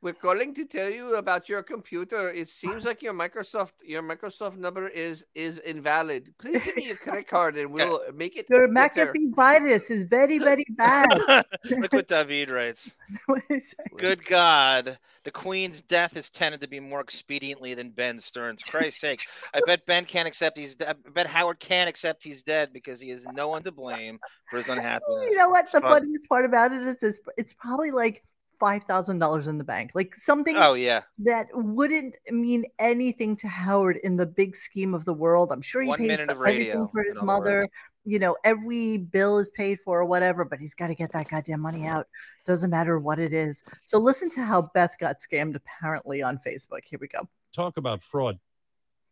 [0.07, 2.31] we're calling to tell you about your computer.
[2.31, 6.33] It seems like your Microsoft your Microsoft number is is invalid.
[6.39, 8.47] Please give me your credit card and we'll make it.
[8.49, 11.09] Your McAfee virus is very very bad.
[11.71, 12.95] Look what David writes.
[13.97, 18.63] Good God, the Queen's death is tended to be more expediently than Ben Stern's.
[18.63, 19.19] Christ's sake,
[19.55, 20.77] I bet Ben can't accept he's.
[20.87, 24.59] I bet Howard can't accept he's dead because he has no one to blame for
[24.59, 25.33] his unhappiness.
[25.33, 25.67] You know what?
[25.73, 28.23] The funniest part about it is this: it's probably like
[28.59, 30.57] five thousand dollars in the bank, like something.
[30.57, 35.53] Oh yeah, that wouldn't mean anything to Howard in the big scheme of the world.
[35.53, 37.61] I'm sure he One pays for everything for his mother.
[37.61, 37.73] Words.
[38.05, 41.29] You know, every bill is paid for or whatever, but he's got to get that
[41.29, 42.07] goddamn money out.
[42.47, 43.65] Doesn't matter what it is.
[43.85, 46.83] So listen to how Beth got scammed apparently on Facebook.
[46.85, 47.29] Here we go.
[47.53, 48.39] Talk about fraud.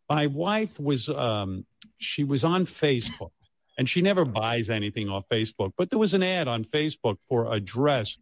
[0.09, 1.65] My wife was um,
[1.97, 3.31] she was on Facebook
[3.77, 7.53] and she never buys anything off Facebook, but there was an ad on Facebook for
[7.53, 8.17] a dress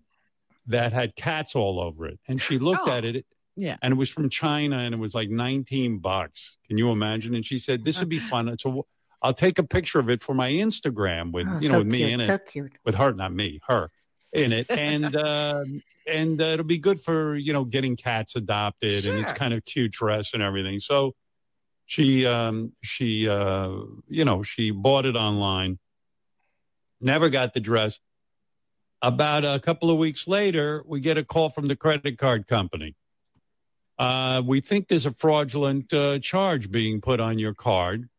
[0.68, 2.20] that had cats all over it.
[2.28, 3.26] And she looked oh, at it.
[3.56, 3.78] Yeah.
[3.82, 6.58] And it was from China and it was like 19 bucks.
[6.68, 7.36] Can you imagine?
[7.36, 8.56] And she said, This would be fun.
[8.58, 8.88] So
[9.22, 11.88] I'll take a picture of it for my Instagram with, oh, you know, so with
[11.88, 12.46] me in so it.
[12.48, 12.74] Cute.
[12.84, 13.90] With her, not me, her
[14.32, 14.68] in it.
[14.70, 15.64] And, uh,
[16.06, 19.14] and uh, it'll be good for, you know, getting cats adopted sure.
[19.14, 20.80] and it's kind of cute dress and everything.
[20.80, 21.14] So
[21.86, 23.70] she, um, she, uh,
[24.10, 25.80] you know, she bought it online,
[27.00, 28.00] never got the dress
[29.04, 32.96] about a couple of weeks later, we get a call from the credit card company.
[34.00, 38.10] Uh, we think there's a fraudulent uh, charge being put on your card.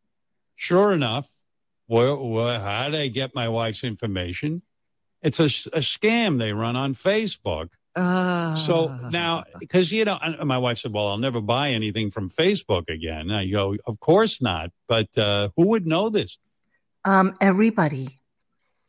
[0.55, 1.29] Sure enough,
[1.89, 4.63] well, well, how did I get my wife's information?
[5.23, 7.71] It's a, a scam they run on Facebook.
[7.97, 8.55] Uh.
[8.57, 12.91] So now, because you know, my wife said, "Well, I'll never buy anything from Facebook
[12.91, 16.39] again." I go, "Of course not." But uh, who would know this?
[17.05, 18.19] Um, everybody.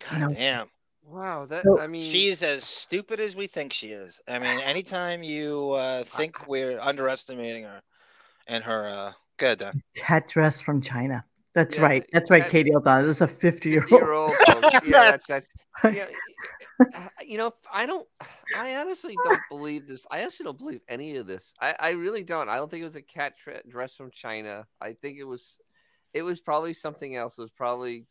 [0.10, 0.68] God damn.
[1.16, 4.20] Wow, that so, I mean, she's as stupid as we think she is.
[4.28, 7.82] I mean, anytime you uh, think we're underestimating her
[8.48, 9.64] and her, uh, good.
[9.96, 11.24] Cat dress from China.
[11.54, 12.06] That's yeah, right.
[12.12, 13.08] That's right, Katie O'Donnell.
[13.08, 14.34] This is a 50 year old.
[14.84, 15.48] yeah, that's, that's,
[15.86, 16.08] yeah,
[17.26, 18.06] you know, I don't,
[18.58, 20.06] I honestly don't believe this.
[20.12, 21.54] I actually don't believe any of this.
[21.62, 22.50] I, I really don't.
[22.50, 24.66] I don't think it was a cat tra- dress from China.
[24.82, 25.60] I think it was,
[26.14, 27.38] it was probably something else.
[27.38, 28.06] It was probably,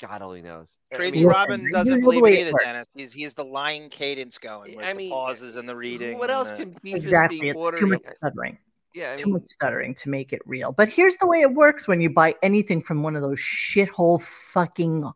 [0.00, 0.76] God only knows.
[0.94, 2.86] Crazy I mean, Robin doesn't believe it either, Dennis.
[2.94, 4.82] He's, he's the line cadence going.
[4.82, 6.18] I mean, pauses and the reading.
[6.18, 6.56] What else the...
[6.56, 7.52] can be exactly?
[7.52, 8.58] Too much stuttering.
[8.94, 10.72] Yeah, I mean, too much stuttering to make it real.
[10.72, 14.22] But here's the way it works when you buy anything from one of those shithole
[14.22, 15.10] fucking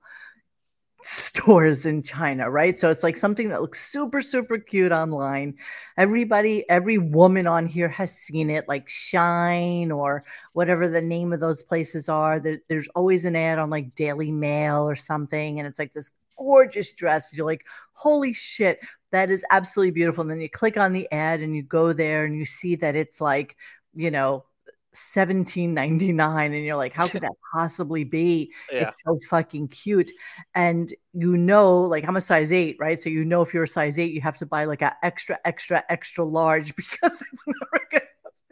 [1.03, 2.79] stores in China, right?
[2.79, 5.57] So it's like something that looks super, super cute online.
[5.97, 11.41] Everybody, every woman on here has seen it, like Shein or whatever the name of
[11.41, 12.41] those places are.
[12.41, 16.11] There, there's always an ad on like Daily Mail or something, and it's like this
[16.39, 17.31] gorgeous dress.
[17.33, 18.81] You're like, holy shit,
[19.13, 20.23] that is absolutely beautiful.
[20.23, 22.97] And then you click on the ad and you go there and you see that
[22.97, 23.57] it's like,
[23.95, 24.45] you know,
[24.95, 28.53] 17.99 and you're like how could that possibly be?
[28.71, 28.89] Yeah.
[28.89, 30.11] it's so fucking cute.
[30.55, 32.99] And you know like i'm a size 8 right?
[33.01, 35.39] So you know if you're a size 8 you have to buy like an extra
[35.45, 38.03] extra extra large because it's never good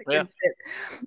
[0.08, 0.24] yeah.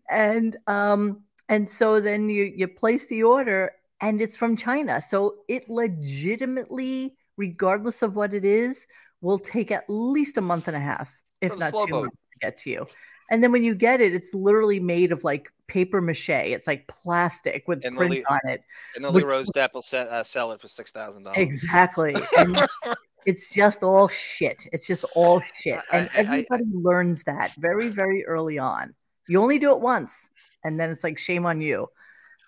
[0.09, 5.01] and um and so then you you place the order and it's from china.
[5.01, 8.85] So it legitimately regardless of what it is
[9.21, 11.09] will take at least a month and a half
[11.41, 12.87] if not two months to get to you
[13.31, 16.29] and then when you get it, it's literally made of like paper mache.
[16.29, 18.61] It's like plastic with and print Lily, on it.
[18.95, 21.37] And the Lee Rose Depp will set, uh, sell it for six thousand dollars.
[21.39, 22.13] Exactly.
[23.25, 24.67] it's just all shit.
[24.73, 28.93] It's just all shit, and I, I, everybody I, learns that very, very early on.
[29.29, 30.29] You only do it once,
[30.65, 31.87] and then it's like shame on you.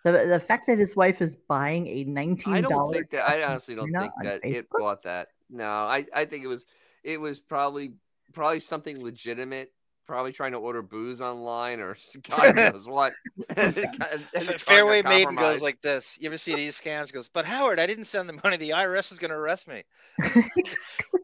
[0.04, 2.66] The, the fact that his wife is buying a nineteen dollars.
[2.66, 3.30] I don't think that.
[3.30, 4.54] I honestly don't think that Facebook?
[4.54, 5.30] it bought that.
[5.50, 6.66] No, I I think it was
[7.06, 7.94] it was probably
[8.34, 9.72] probably something legitimate
[10.06, 11.98] probably trying to order booze online or
[12.30, 13.14] God knows what.
[13.58, 13.78] and,
[14.34, 16.18] and Fairway Maiden goes like this.
[16.20, 17.12] You ever see these scams?
[17.12, 18.58] Goes, but Howard, I didn't send the money.
[18.58, 19.84] The IRS is going to arrest me.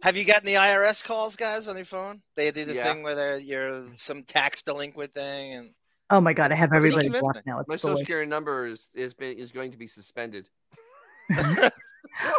[0.01, 2.21] Have you gotten the IRS calls, guys, on your phone?
[2.35, 2.91] They do the yeah.
[2.91, 5.69] thing where they're, you're some tax delinquent thing, and
[6.09, 7.59] oh my god, I have everybody blocked now.
[7.59, 10.47] It's my social security number is is, been, is going to be suspended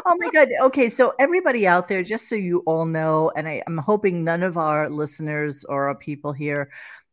[0.07, 3.63] oh my god okay so everybody out there just so you all know and I,
[3.67, 6.71] i'm hoping none of our listeners or our people here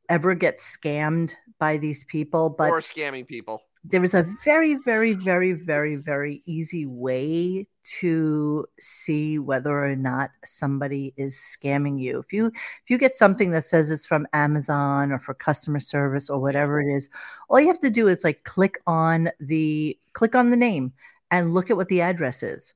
[0.10, 3.62] ever get scammed by these people but or scamming people.
[3.84, 7.68] there is a very very very very very easy way
[8.00, 12.20] to see whether or not somebody is scamming you.
[12.20, 16.30] If you if you get something that says it's from amazon or for customer service
[16.30, 17.10] or whatever it is
[17.50, 20.94] all you have to do is like click on the click on the name
[21.32, 22.74] and look at what the address is.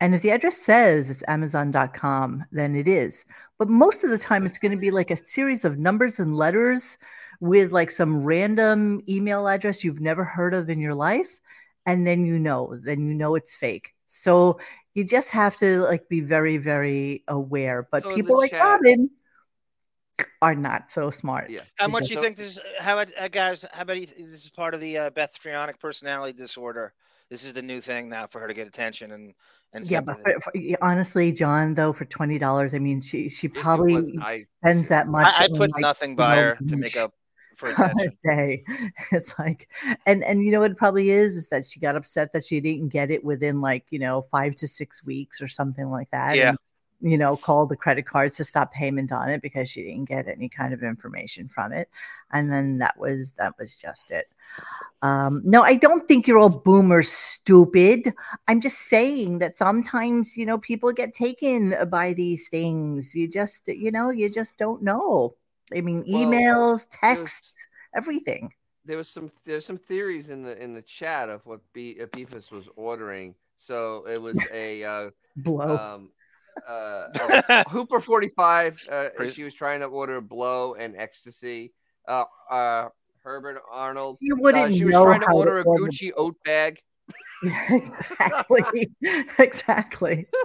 [0.00, 3.24] And if the address says it's Amazon.com, then it is.
[3.58, 6.36] But most of the time, it's going to be like a series of numbers and
[6.36, 6.98] letters
[7.40, 11.38] with like some random email address you've never heard of in your life.
[11.86, 13.94] And then you know, then you know it's fake.
[14.06, 14.58] So
[14.94, 17.86] you just have to like be very, very aware.
[17.90, 19.10] But so people like chat, Robin
[20.40, 21.50] are not so smart.
[21.50, 21.60] Yeah.
[21.76, 22.56] How much do you think this?
[22.56, 23.64] Is, how about uh, guys?
[23.72, 26.94] How about this is part of the uh, Beth Trionic personality disorder?
[27.30, 29.34] This is the new thing now for her to get attention and
[29.72, 33.94] and yeah but for, for, honestly john though for $20 i mean she she probably
[33.94, 37.12] was, spends that much i, I put like, nothing by her to make up
[37.56, 38.12] for attention.
[38.24, 38.64] day
[39.12, 39.68] it's like
[40.06, 42.60] and and you know what it probably is is that she got upset that she
[42.60, 46.36] didn't get it within like you know five to six weeks or something like that
[46.36, 46.58] yeah and,
[47.04, 50.26] you know, called the credit card to stop payment on it because she didn't get
[50.26, 51.90] any kind of information from it.
[52.32, 54.26] And then that was that was just it.
[55.02, 58.14] Um, no, I don't think you're all boomers stupid.
[58.48, 63.14] I'm just saying that sometimes, you know, people get taken by these things.
[63.14, 65.34] You just, you know, you just don't know.
[65.76, 68.50] I mean, emails, well, texts, everything.
[68.86, 72.06] There was some there's some theories in the in the chat of what B, uh,
[72.06, 73.34] Beefus was ordering.
[73.58, 75.76] So it was a uh, blow.
[75.76, 76.10] Um,
[76.68, 77.06] uh,
[77.48, 78.86] oh, Hooper 45.
[78.90, 81.72] Uh, she was trying to order blow and ecstasy.
[82.06, 82.88] Uh, uh,
[83.22, 84.18] Herbert Arnold.
[84.20, 86.80] You wouldn't uh, she was trying to order a order Gucci oat bag.
[87.42, 88.90] exactly.
[89.38, 90.26] exactly.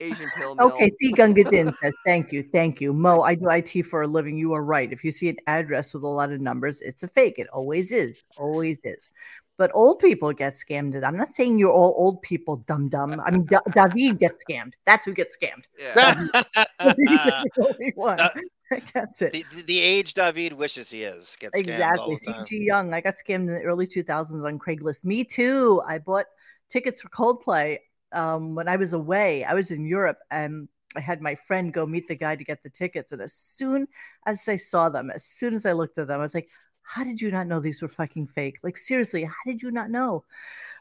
[0.00, 0.72] Asian pill mill.
[0.72, 1.12] Okay, C.
[1.12, 2.92] Gungadin says, Thank you, thank you.
[2.92, 4.38] Mo, I do IT for a living.
[4.38, 4.92] You are right.
[4.92, 7.38] If you see an address with a lot of numbers, it's a fake.
[7.38, 8.22] It always is.
[8.38, 9.08] Always is
[9.58, 11.02] but old people get scammed.
[11.04, 13.20] I'm not saying you're all old people, dumb dumb.
[13.24, 14.72] I mean, da- David gets scammed.
[14.86, 15.64] That's who gets scammed.
[15.78, 16.24] Yeah.
[16.78, 18.18] the one.
[18.94, 19.32] That's it.
[19.32, 21.36] The, the, age David wishes he is.
[21.38, 21.68] Gets scammed.
[21.68, 22.16] exactly.
[22.16, 22.94] CG Young.
[22.94, 25.04] I got scammed in the early 2000s on Craigslist.
[25.04, 25.82] Me too.
[25.86, 26.26] I bought
[26.70, 27.78] tickets for Coldplay
[28.12, 29.44] um, when I was away.
[29.44, 32.62] I was in Europe and I had my friend go meet the guy to get
[32.62, 33.12] the tickets.
[33.12, 33.88] And as soon
[34.26, 36.48] as I saw them, as soon as I looked at them, I was like,
[36.82, 38.58] how did you not know these were fucking fake?
[38.62, 40.24] Like, seriously, how did you not know?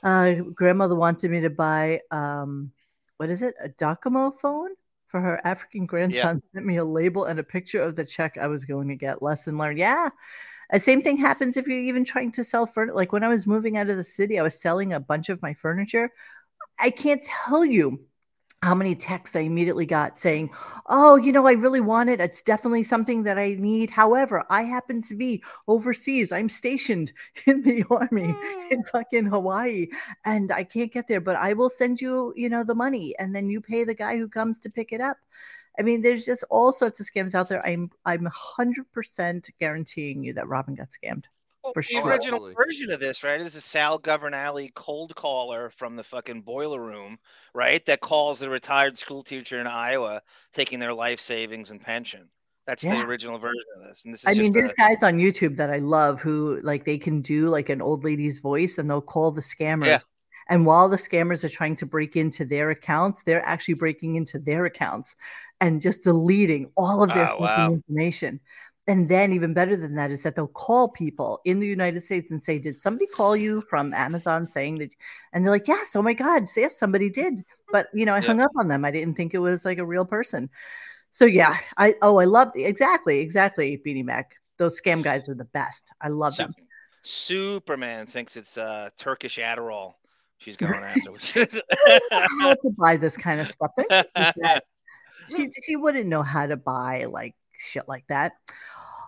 [0.04, 2.72] Uh, grandmother wanted me to buy, um,
[3.18, 4.72] what is it, a Docomo phone
[5.08, 6.42] for her African grandson.
[6.44, 6.60] Yeah.
[6.60, 9.22] Sent me a label and a picture of the check I was going to get.
[9.22, 9.78] Lesson learned.
[9.78, 10.10] Yeah.
[10.72, 12.96] The same thing happens if you're even trying to sell furniture.
[12.96, 15.42] Like when I was moving out of the city, I was selling a bunch of
[15.42, 16.12] my furniture.
[16.80, 18.00] I can't tell you
[18.64, 20.52] how many texts I immediately got saying,
[20.88, 22.22] Oh, you know, I really want it.
[22.22, 23.90] It's definitely something that I need.
[23.90, 26.32] However, I happen to be overseas.
[26.32, 27.12] I'm stationed
[27.48, 28.36] in the army
[28.70, 28.90] in mm.
[28.90, 29.88] fucking Hawaii
[30.26, 33.36] and I can't get there, but I will send you, you know, the money and
[33.36, 35.18] then you pay the guy who comes to pick it up.
[35.80, 37.66] I mean, there's just all sorts of scams out there.
[37.66, 38.28] I'm I'm
[38.60, 41.26] 100% guaranteeing you that Robin got scammed.
[41.64, 42.08] Well, for the sure.
[42.08, 46.82] original version of this, right, is a Sal Governale cold caller from the fucking boiler
[46.82, 47.20] room,
[47.54, 47.86] right?
[47.86, 50.22] That calls a retired school teacher in Iowa
[50.54, 52.30] taking their life savings and pension.
[52.66, 52.96] That's yeah.
[52.96, 54.04] the original version of this.
[54.06, 54.76] And this I mean, there's a...
[54.76, 58.40] guys on YouTube that I love who like they can do like an old lady's
[58.40, 59.86] voice and they'll call the scammers.
[59.86, 60.00] Yeah.
[60.50, 64.38] And while the scammers are trying to break into their accounts, they're actually breaking into
[64.38, 65.16] their accounts
[65.60, 67.74] and just deleting all of their oh, wow.
[67.74, 68.40] information.
[68.88, 72.32] And then, even better than that, is that they'll call people in the United States
[72.32, 74.90] and say, Did somebody call you from Amazon saying that?
[75.34, 77.44] And they're like, Yes, oh my God, yes, somebody did.
[77.72, 78.28] But, you know, I yeah.
[78.28, 78.84] hung up on them.
[78.84, 80.50] I didn't think it was like a real person.
[81.12, 84.32] So, yeah, I, oh, I love the, exactly, exactly, Beanie Mac.
[84.58, 85.90] Those scam guys are the best.
[86.02, 86.54] I love them.
[87.04, 89.94] Superman thinks it's uh, Turkish Adderall
[90.42, 91.12] she's going after.
[92.40, 93.72] how to buy this kind of stuff.
[95.36, 97.36] she, she wouldn't know how to buy like
[97.70, 98.34] shit like that.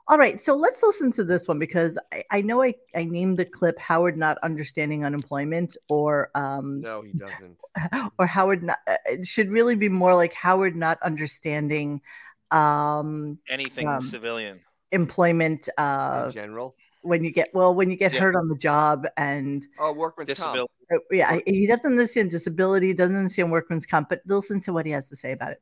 [0.10, 3.38] All right, so let's listen to this one because I, I know I, I named
[3.38, 7.58] the clip Howard not understanding unemployment or um no he doesn't
[8.20, 12.02] or Howard not uh, it should really be more like Howard not understanding
[12.52, 14.60] um anything um, civilian
[14.92, 18.20] employment uh in general when you get well when you get yeah.
[18.20, 21.02] hurt on the job and oh workman's disability comp.
[21.02, 24.92] Uh, yeah he doesn't understand disability doesn't understand workman's comp but listen to what he
[24.92, 25.62] has to say about it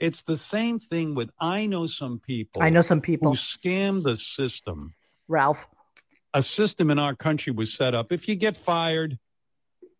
[0.00, 2.62] it's the same thing with I know some people.
[2.62, 4.94] I know some people who scam the system.
[5.28, 5.66] Ralph.
[6.34, 8.10] A system in our country was set up.
[8.10, 9.18] If you get fired,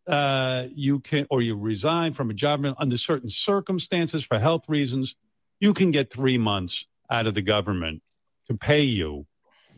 [0.07, 5.16] uh, you can, or you resign from a job under certain circumstances for health reasons,
[5.61, 8.02] you can get three months out of the government
[8.46, 9.26] to pay you.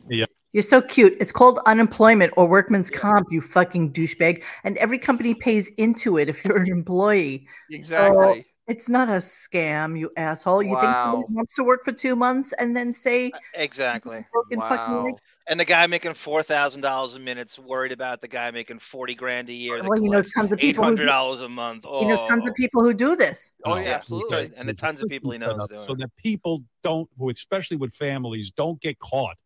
[0.09, 0.25] Yeah.
[0.51, 1.15] You're so cute.
[1.19, 4.43] It's called unemployment or workman's comp, you fucking douchebag.
[4.63, 7.47] And every company pays into it if you're an employee.
[7.69, 8.39] Exactly.
[8.39, 10.61] So it's not a scam, you asshole.
[10.61, 10.81] You wow.
[10.81, 14.25] think someone wants to work for two months and then say uh, exactly.
[14.51, 15.15] Wow.
[15.49, 19.15] And the guy making four thousand dollars a minute's worried about the guy making forty
[19.15, 19.81] grand a year.
[19.81, 20.83] Well, he knows tons of people.
[20.83, 21.85] Eight hundred dollars a month.
[21.87, 22.01] Oh.
[22.01, 22.53] He knows tons of oh.
[22.57, 23.51] people who do this.
[23.63, 24.51] Oh, yeah, absolutely.
[24.57, 25.69] And the tons of people he knows.
[25.69, 29.37] So that people don't, especially with families, don't get caught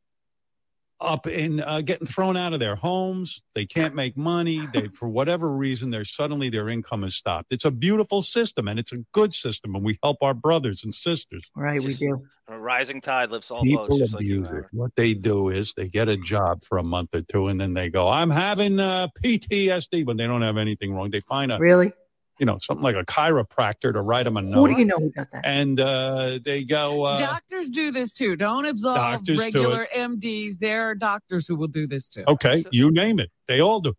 [1.02, 3.42] up in uh, getting thrown out of their homes.
[3.56, 4.62] They can't make money.
[4.72, 7.48] They, for whatever reason, they're suddenly their income is stopped.
[7.52, 10.94] It's a beautiful system and it's a good system, and we help our brothers and
[10.94, 11.50] sisters.
[11.56, 12.24] Right, we do.
[12.48, 14.14] A rising tide lifts all People boats.
[14.14, 14.66] Abuse like it.
[14.72, 17.74] What they do is they get a job for a month or two, and then
[17.74, 21.10] they go, "I'm having uh, PTSD," but they don't have anything wrong.
[21.10, 21.94] They find a really
[22.42, 24.70] you know, something like a chiropractor to write them a note.
[24.70, 25.46] Who do you know who does that?
[25.46, 27.04] And uh, they go.
[27.04, 28.36] Uh, doctors do this too.
[28.36, 30.58] Don't absolve regular MDs.
[30.58, 32.24] There are doctors who will do this too.
[32.28, 33.30] Okay, you name it.
[33.48, 33.94] They all do.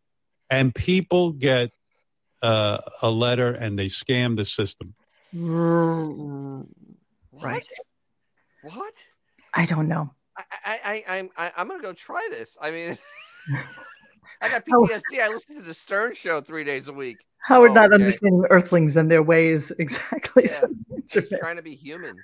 [0.51, 1.71] And people get
[2.43, 4.95] uh, a letter and they scam the system.
[5.33, 6.67] Right.
[8.65, 8.95] What?
[9.55, 10.11] I don't know.
[10.37, 12.59] I, I, I, I'm, I, I'm gonna go try this.
[12.61, 12.99] I mean,
[14.40, 15.20] I got PTSD.
[15.20, 17.18] I listened to the Stern Show three days a week.
[17.38, 17.94] Howard oh, not okay.
[17.94, 20.44] understanding earthlings and their ways exactly.
[20.46, 20.66] Yeah.
[21.08, 22.16] So trying to be human.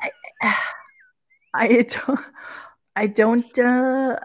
[0.00, 0.10] I,
[0.42, 0.56] I,
[1.54, 2.20] I don't.
[2.96, 3.58] I don't.
[3.58, 4.16] Uh,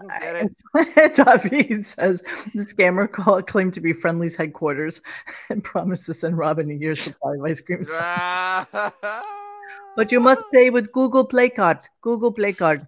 [1.49, 2.21] David says
[2.53, 5.01] the scammer call, claimed to be Friendly's headquarters
[5.49, 7.83] and promised to send Robin a year's supply of ice cream.
[9.95, 11.79] but you must pay with Google Play Card.
[12.01, 12.87] Google Play Card.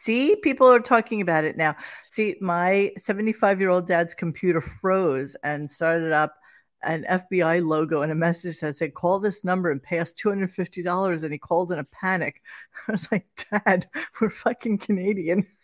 [0.00, 1.74] See, people are talking about it now.
[2.10, 6.36] See, my 75 year old dad's computer froze and started up
[6.84, 11.24] an FBI logo and a message that said, call this number and pay us $250.
[11.24, 12.42] And he called in a panic.
[12.88, 13.88] I was like, Dad,
[14.20, 15.44] we're fucking Canadian.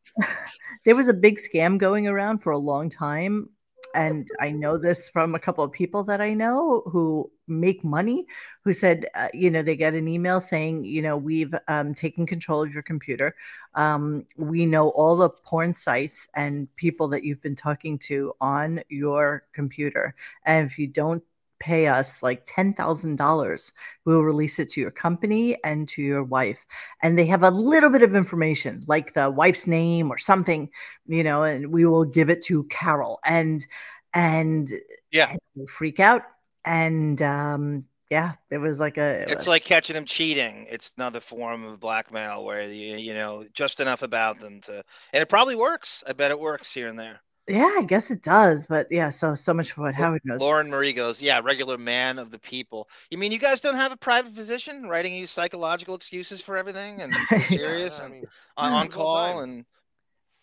[0.84, 3.48] there was a big scam going around for a long time
[3.94, 8.26] and I know this from a couple of people that I know who make money,
[8.64, 12.26] who said, uh, you know, they get an email saying, you know, we've um, taken
[12.26, 13.34] control of your computer.
[13.74, 18.82] Um, we know all the porn sites and people that you've been talking to on
[18.88, 20.14] your computer.
[20.44, 21.22] And if you don't
[21.62, 23.72] pay us like $10,000,
[24.04, 26.58] we'll release it to your company and to your wife.
[27.02, 30.70] And they have a little bit of information, like the wife's name or something,
[31.06, 33.20] you know, and we will give it to Carol.
[33.24, 33.64] And,
[34.12, 34.68] and
[35.12, 36.22] yeah, and freak out.
[36.64, 39.24] And, um, yeah, it was like a.
[39.30, 40.66] It's like catching them cheating.
[40.68, 44.84] It's another form of blackmail where you you know just enough about them to,
[45.14, 46.04] and it probably works.
[46.06, 47.22] I bet it works here and there.
[47.48, 50.40] Yeah, I guess it does, but yeah, so so much for what Howard knows.
[50.40, 52.88] Lauren Marie goes, yeah, regular man of the people.
[53.10, 57.02] You mean you guys don't have a private physician writing you psychological excuses for everything
[57.02, 57.12] and
[57.46, 58.26] serious yeah, and I mean,
[58.56, 59.64] on, on call and.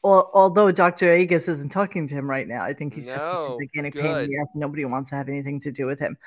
[0.02, 1.12] Well, although Dr.
[1.14, 3.96] Agus isn't talking to him right now, I think he's no, just such a gigantic
[3.96, 4.48] pain in the ass.
[4.56, 6.18] Nobody wants to have anything to do with him.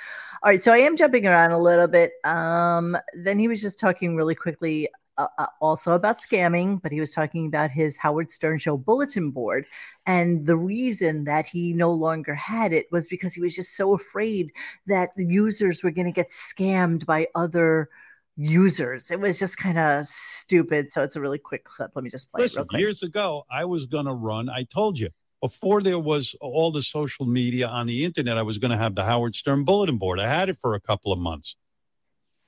[0.43, 2.13] All right, so I am jumping around a little bit.
[2.23, 7.01] Um, then he was just talking really quickly uh, uh, also about scamming, but he
[7.01, 9.67] was talking about his Howard Stern show bulletin board.
[10.07, 13.95] And the reason that he no longer had it was because he was just so
[13.95, 14.53] afraid
[14.87, 17.89] that the users were going to get scammed by other
[18.37, 19.11] users.
[19.11, 20.93] It was just kind of stupid.
[20.93, 21.91] So it's a really quick clip.
[21.95, 22.79] Let me just play Listen, it.
[22.79, 25.11] Years ago, I was going to run, I told you,
[25.43, 28.95] before there was all the social media on the internet, I was going to have
[28.95, 30.21] the Howard Stern bulletin board.
[30.21, 31.57] I had it for a couple of months.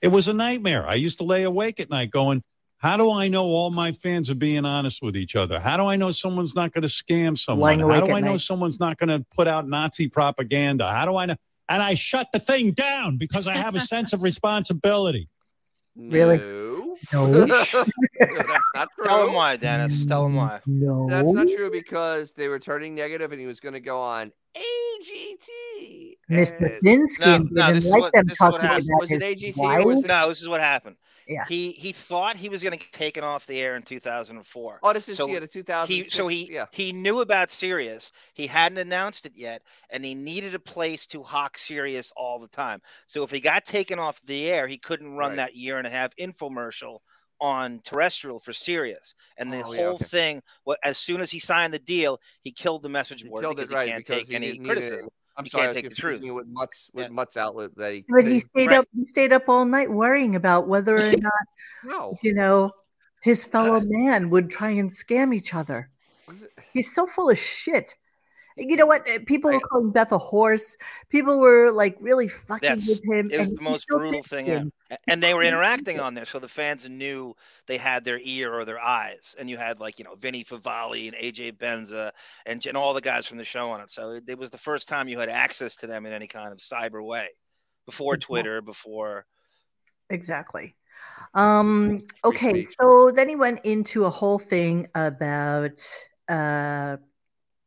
[0.00, 0.86] It was a nightmare.
[0.86, 2.44] I used to lay awake at night going,
[2.84, 5.58] how do I know all my fans are being honest with each other?
[5.58, 7.80] How do I know someone's not going to scam someone?
[7.80, 10.90] How do I know someone's not going to put out Nazi propaganda?
[10.92, 11.36] How do I know?
[11.66, 15.30] And I shut the thing down because I have a sense of responsibility.
[15.96, 16.36] Really?
[16.36, 16.72] No.
[17.12, 17.26] No.
[17.32, 19.04] That's not true.
[19.04, 20.06] Tell him why, Dennis.
[20.06, 20.60] Tell him why.
[20.64, 21.06] No.
[21.10, 24.30] That's not true because they were turning negative and he was going to go on
[24.56, 26.16] AGT.
[26.30, 26.60] Mr.
[26.60, 29.22] and- Finsky No, didn't this like what- them this is what talking about Was it
[29.22, 30.96] his AGT or was it- No, this is what happened.
[31.26, 31.44] Yeah.
[31.48, 34.80] He he thought he was going to get taken off the air in 2004.
[34.82, 35.94] Oh, this is So yeah, the 2000.
[35.94, 36.66] he so he yeah.
[36.70, 38.12] he knew about Sirius.
[38.34, 42.48] He hadn't announced it yet, and he needed a place to hawk Sirius all the
[42.48, 42.80] time.
[43.06, 45.36] So if he got taken off the air, he couldn't run Right.
[45.36, 46.98] that year and a half infomercial
[47.40, 49.14] on terrestrial for Sirius.
[49.36, 50.04] And the Oh, whole yeah, okay.
[50.04, 53.70] thing, what as soon as he signed the deal, he killed the message board because
[53.70, 55.04] it right he can't because take he any didn't it.
[55.34, 55.38] Criticism.
[55.38, 56.34] I'm you sorry, can't I was take the truth.
[56.34, 57.08] with Mutt's with Yeah.
[57.10, 58.04] Mutt's outlet that he.
[58.08, 58.78] But he stayed Right.
[58.78, 58.88] up.
[58.96, 61.32] He stayed up all night worrying about whether or not
[61.84, 62.16] No.
[62.22, 62.72] you know
[63.22, 65.90] his uh, fellow man would try and scam each other.
[66.72, 67.94] He's so full of shit.
[68.56, 69.08] You know what?
[69.08, 70.76] Uh, People were calling Beth a horse.
[71.08, 73.28] People were like really fucking with him.
[73.32, 74.72] It was the most brutal thing him.
[75.08, 77.34] And they were interacting on there, so the fans knew
[77.66, 79.34] they had their ear or their eyes.
[79.38, 82.12] And you had like, you know, Vinnie Favale and AJ Benza
[82.46, 83.90] and, and all the guys from the show on it.
[83.90, 86.52] So it, it was the first time you had access to them in any kind
[86.52, 87.28] of cyber way
[87.86, 88.34] before Exactly.
[88.42, 89.26] Twitter, before.
[90.10, 90.76] Exactly.
[91.34, 95.80] Um, okay, so then he went into a whole thing about
[96.28, 96.96] uh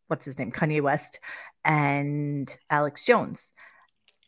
[0.07, 0.51] what's his name?
[0.51, 1.19] Kanye West
[1.65, 3.53] and Alex Jones.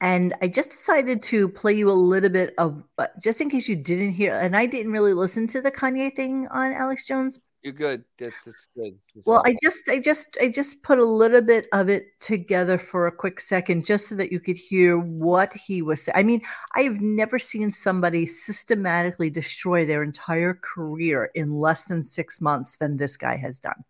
[0.02, 3.68] And I just decided to play you a little bit of uh, just in case
[3.68, 7.38] you didn't hear and I didn't really listen to the Kanye thing on Alex Jones,
[7.64, 8.06] You're good.
[8.18, 8.96] That's it's good.
[9.16, 12.06] It's well, all- I just, I just, I just put a little bit of it
[12.22, 16.16] together for a quick second, just so that you could hear what he was saying.
[16.16, 16.42] I mean,
[16.76, 22.96] I've never seen somebody systematically destroy their entire career in less than six months than
[22.96, 23.84] this guy has done.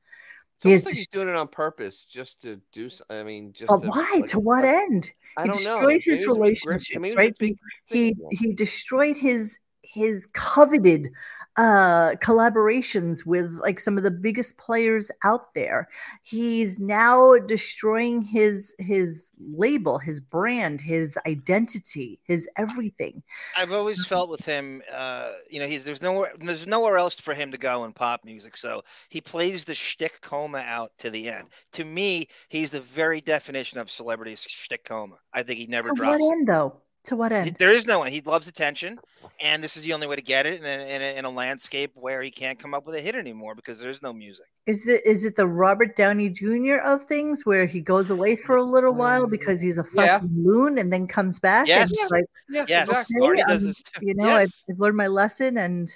[0.60, 2.89] It's He almost like he's doing it on purpose, just to do.
[3.10, 3.70] I mean, just.
[3.70, 4.10] To, why?
[4.16, 5.10] like, to what like- end?
[5.38, 5.76] I he don't know.
[5.76, 7.38] destroyed his it was with Griff- relationships, maybe it was a right?
[7.38, 11.10] big He he destroyed his his coveted
[11.58, 15.89] uh collaborations with like some of the biggest players out there
[16.24, 23.24] he's now destroying his his label his brand his identity his everything
[23.56, 27.34] I've always felt with him, uh, you know, he's there's nowhere there's nowhere else for
[27.34, 28.56] him to go in pop music.
[28.56, 31.50] So he plays the shtick coma out to the end.
[31.74, 35.18] To me, he's the very definition of celebrity shtick coma.
[35.34, 36.20] I think he never to drops.
[36.20, 38.12] what end though to what end There is no one.
[38.12, 39.00] He loves attention,
[39.39, 41.30] and this is the only way to get it in a, in a, in a
[41.30, 44.45] landscape where he can't come up with a hit anymore because there's no music.
[44.68, 48.58] is it is it the robert downey jr of things where he goes away for
[48.58, 50.20] a little while because he's a fucking Yeah.
[50.36, 51.82] loon and then comes back Yes.
[51.84, 53.16] and he's like Yeah, Yes, exactly.
[53.22, 53.84] Okay, Artie does this.
[54.02, 54.64] you know yes.
[54.70, 55.89] I've, I've learned my lesson and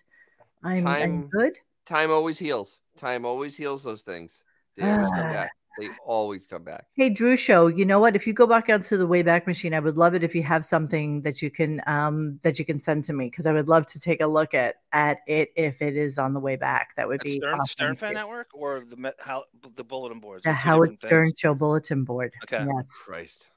[0.64, 1.54] i'm, I'm good
[1.86, 2.80] Time always heals.
[2.96, 4.42] Time always heals those things.
[4.78, 5.34] They always come Ah.
[5.34, 5.52] back.
[5.78, 6.86] They always come back.
[6.94, 7.68] Hey, Drew Show.
[7.68, 8.16] You know what?
[8.16, 10.64] If you go back onto the Wayback Machine, I would love it if you have
[10.64, 13.88] something that you can um that you can send to me because I would love
[13.88, 16.90] to take a look at at it if it is on the way back.
[16.96, 17.66] That would At be Stern, awesome.
[17.66, 19.46] Stern Fan Network or the Met, how,
[19.76, 20.44] the bulletin boards?
[20.44, 21.40] the Howard Stern things.
[21.40, 22.34] Show bulletin board.
[22.44, 22.64] Okay.
[22.64, 22.98] Yes.
[23.04, 23.48] Christ.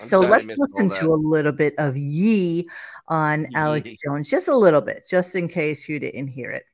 [0.00, 2.66] I'm so let's listen to a little bit of Yee
[3.08, 6.64] on Alex Jones, just a little bit, just in case you didn't hear it.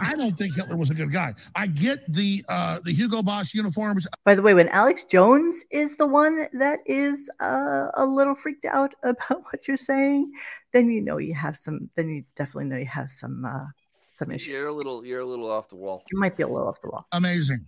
[0.00, 1.34] I don't think Hitler was a good guy.
[1.54, 4.06] I get the uh, the Hugo Boss uniforms.
[4.24, 8.64] By the way, when Alex Jones is the one that is uh, a little freaked
[8.64, 10.32] out about what you're saying,
[10.72, 11.90] then you know you have some.
[11.96, 13.66] Then you definitely know you have some uh,
[14.14, 14.48] some issues.
[14.48, 15.04] You're a little.
[15.04, 16.02] You're a little off the wall.
[16.10, 17.06] You might be a little off the wall.
[17.12, 17.66] Amazing.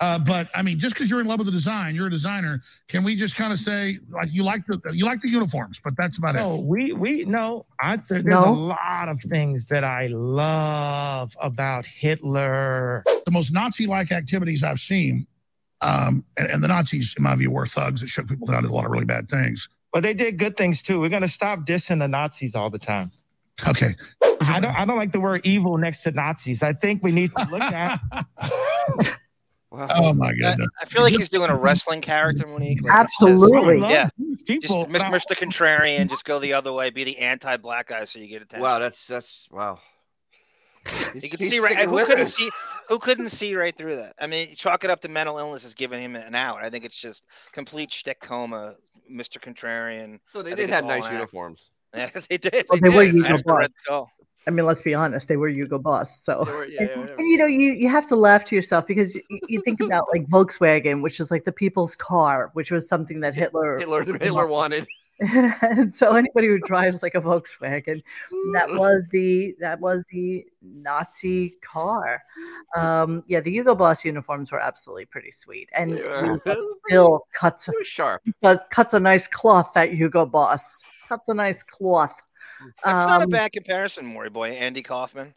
[0.00, 2.62] Uh, but I mean, just because you're in love with the design, you're a designer.
[2.88, 5.94] Can we just kind of say like you like the you like the uniforms, but
[5.96, 6.56] that's about No, it.
[6.56, 7.66] No, we we no.
[7.80, 8.48] I there- there's No?
[8.48, 13.02] a lot of things that I love about Hitler.
[13.26, 15.26] The most Nazi-like activities I've seen,
[15.80, 18.70] um, and, and the Nazis, in my view, were thugs that shook people down, did
[18.70, 19.68] a lot of really bad things.
[19.92, 21.00] But they did good things too.
[21.00, 23.10] We're gonna stop dissing the Nazis all the time.
[23.68, 23.94] Okay,
[24.42, 26.62] I don't I don't like the word evil next to Nazis.
[26.62, 28.00] I think we need to look at
[29.72, 29.88] Wow.
[29.94, 30.68] oh my I, goodness.
[30.82, 32.82] I feel like he's doing a wrestling character, Monique.
[32.82, 33.80] Like, it's just- Absolutely.
[33.80, 34.10] Yeah.
[34.18, 34.86] these Just people.
[34.86, 35.34] Mis- but Mr.
[35.34, 38.62] Contrarian, just go the other way, be the anti-black guy, so you get attention.
[38.62, 38.78] Wow.
[38.78, 39.78] That's that's wow.
[41.14, 41.78] You He's- could he's see right.
[41.88, 42.28] Who couldn't it.
[42.28, 42.50] see?
[42.88, 44.14] Who couldn't see right through that?
[44.20, 46.62] I mean, chalk it up to mental illness is giving him an out.
[46.62, 48.74] I think it's just complete shtick coma,
[49.10, 49.38] Mr.
[49.40, 50.18] Contrarian.
[50.32, 51.60] So they I did have nice uniforms.
[51.94, 52.66] Yeah, they did.
[52.68, 53.14] Well, they were did.
[53.14, 54.08] Hugo
[54.44, 54.50] That's the Boss.
[54.50, 54.52] Red Skull.
[54.52, 56.24] I mean, let's be honest, they were Hugo Boss.
[56.24, 57.14] So, were- yeah, and, yeah, yeah.
[57.18, 60.06] and, you know, you you have to laugh to yourself because you, you think about
[60.12, 63.78] like Volkswagen, which is like the people's car, which was something that Hitler.
[63.78, 64.86] Hitler, Hitler wanted.
[65.20, 68.02] and so anybody who drives like a Volkswagen,
[68.54, 72.20] that was the that was the Nazi car.
[72.76, 76.00] Um, yeah, the Hugo Boss uniforms were absolutely pretty sweet, and.
[76.88, 78.22] Still cuts sharp.
[78.70, 79.70] cuts a nice cloth.
[79.74, 80.60] That Hugo Boss
[81.08, 82.14] cuts a nice cloth.
[82.84, 84.50] That's not a Um, bad comparison, Maury boy.
[84.50, 85.34] Andy Kaufman,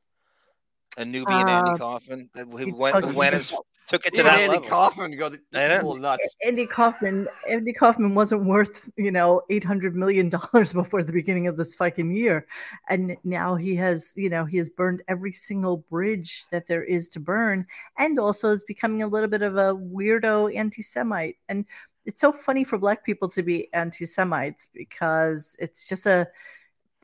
[0.97, 3.53] a Nubian Andy Uh, Kaufman, that who went, talk- went his,
[3.88, 4.69] took it to Even that Andy level.
[4.69, 5.30] Kaufman go.
[5.30, 6.36] This I is a little nuts.
[6.45, 11.45] Andy Kaufman, Andy Kaufman wasn't worth, you know, eight hundred million dollars before the beginning
[11.47, 12.47] of this fucking year,
[12.89, 17.07] and now he has, you know, he has burned every single bridge that there is
[17.09, 17.67] to burn,
[17.97, 21.38] and also is becoming a little bit of a weirdo anti-Semite.
[21.49, 21.65] And
[22.05, 26.28] it's so funny for Black people to be anti-Semites because it's just a,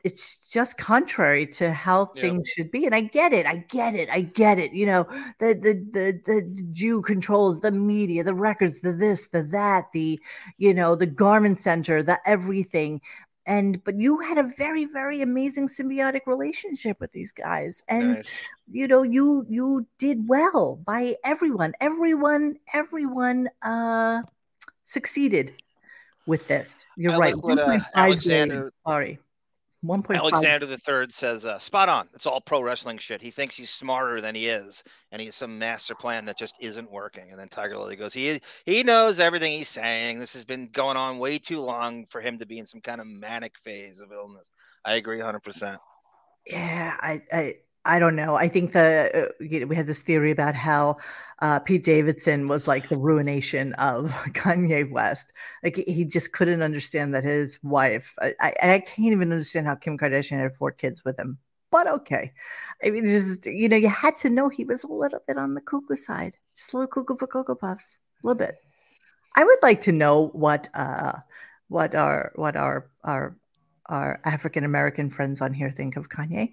[0.04, 2.22] it's just contrary to how Yeah.
[2.22, 2.86] things should be.
[2.86, 4.72] And I get it, I get it, I get it.
[4.72, 5.04] You know,
[5.38, 10.20] the the the the Jew controls the media, the records, the this, the that, the
[10.58, 13.00] you know, the garment center, the everything.
[13.46, 17.82] And but you had a very, very amazing symbiotic relationship with these guys.
[17.88, 18.28] And Nice.
[18.70, 21.72] you know, you you did well by everyone.
[21.80, 24.22] Everyone, everyone uh
[24.86, 25.52] succeeded
[26.26, 26.86] with this.
[26.96, 27.34] You're I right.
[27.36, 29.18] like what, uh, Alexander- billion.
[29.84, 29.98] Sorry.
[29.98, 32.08] 1.5 Alexander the Third says, uh, "Spot on.
[32.14, 33.20] It's all pro wrestling shit.
[33.20, 36.54] He thinks he's smarter than he is, and he has some master plan that just
[36.60, 40.18] isn't working." And then Tiger Lily goes, "He he knows everything he's saying.
[40.20, 43.00] This has been going on way too long for him to be in some kind
[43.00, 44.48] of manic phase of illness."
[44.84, 45.80] I agree, hundred percent.
[46.46, 47.54] Yeah, I, I,
[47.84, 48.36] I don't know.
[48.36, 50.98] I think the uh, you know, we had this theory about how
[51.40, 55.32] uh, Pete Davidson was like the ruination of Kanye West.
[55.64, 58.14] Like he- he just couldn't understand that his wife.
[58.20, 61.38] I, I, I can't even understand how Kim Kardashian had four kids with him.
[61.72, 62.32] But okay,
[62.84, 65.54] I mean, just you know, you had to know he was a little bit on
[65.54, 68.56] the cuckoo side, just a little cuckoo for cocoa puffs, a little bit.
[69.34, 71.14] I would like to know what uh,
[71.68, 73.36] what our what our our
[73.86, 76.52] our African American friends on here think of Kanye.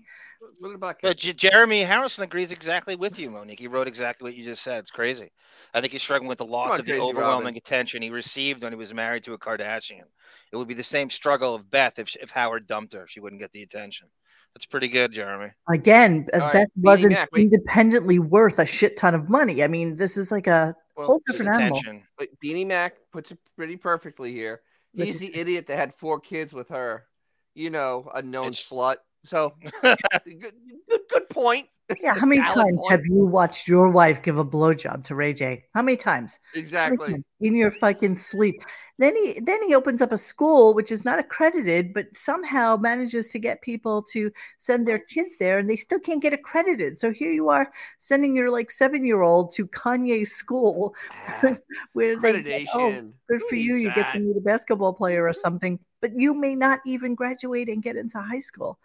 [0.59, 3.59] What about But J- Jeremy Harrison agrees exactly with you, Monique.
[3.59, 4.79] He wrote exactly what you just said.
[4.79, 5.31] It's crazy.
[5.73, 7.55] I think he's struggling with the loss on, of the Crazy overwhelming Robin.
[7.57, 10.03] attention he received when he was married to a Kardashian.
[10.51, 13.05] It would be the same struggle of Beth if, if Howard dumped her.
[13.07, 14.07] She wouldn't get the attention.
[14.53, 15.51] That's pretty good, Jeremy.
[15.69, 19.63] Again, uh, All right, Beth Beanie wasn't Mac, independently worth a shit ton of money.
[19.63, 21.79] I mean, this is like a Well, whole His different animal.
[21.79, 22.03] attention.
[22.43, 24.61] Beanie Mac puts it pretty perfectly here.
[24.93, 27.05] He's the idiot that had four kids with her.
[27.53, 28.97] You know, a known It's- slut.
[29.25, 29.53] So
[29.83, 30.53] good,
[30.89, 31.67] good, good point.
[32.01, 32.85] Yeah, how many times point.
[32.87, 35.65] have you watched your wife give a blowjob to Ray J?
[35.73, 36.39] How many times?
[36.83, 37.13] How many Exactly.
[37.13, 37.23] times?
[37.41, 38.61] In your fucking sleep.
[38.99, 43.27] Then he then he opens up a school which is not accredited, but somehow manages
[43.29, 46.99] to get people to send their kids there, and they still can't get accredited.
[46.99, 50.93] So here you are sending your like seven year old to Kanye's school,
[51.43, 51.57] Ah,
[51.93, 52.43] where they
[52.73, 53.13] oh, Accreditation.
[53.29, 53.75] good Who for you.
[53.75, 57.15] needs You get to meet a basketball player or something, but you may not even
[57.15, 58.79] graduate and get into high school.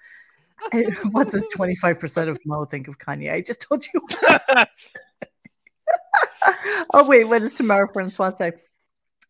[0.73, 3.33] And what does 25% of Mo think of Kanye?
[3.33, 4.01] I just told you.
[6.95, 8.53] oh wait, what does Tamara Francois say?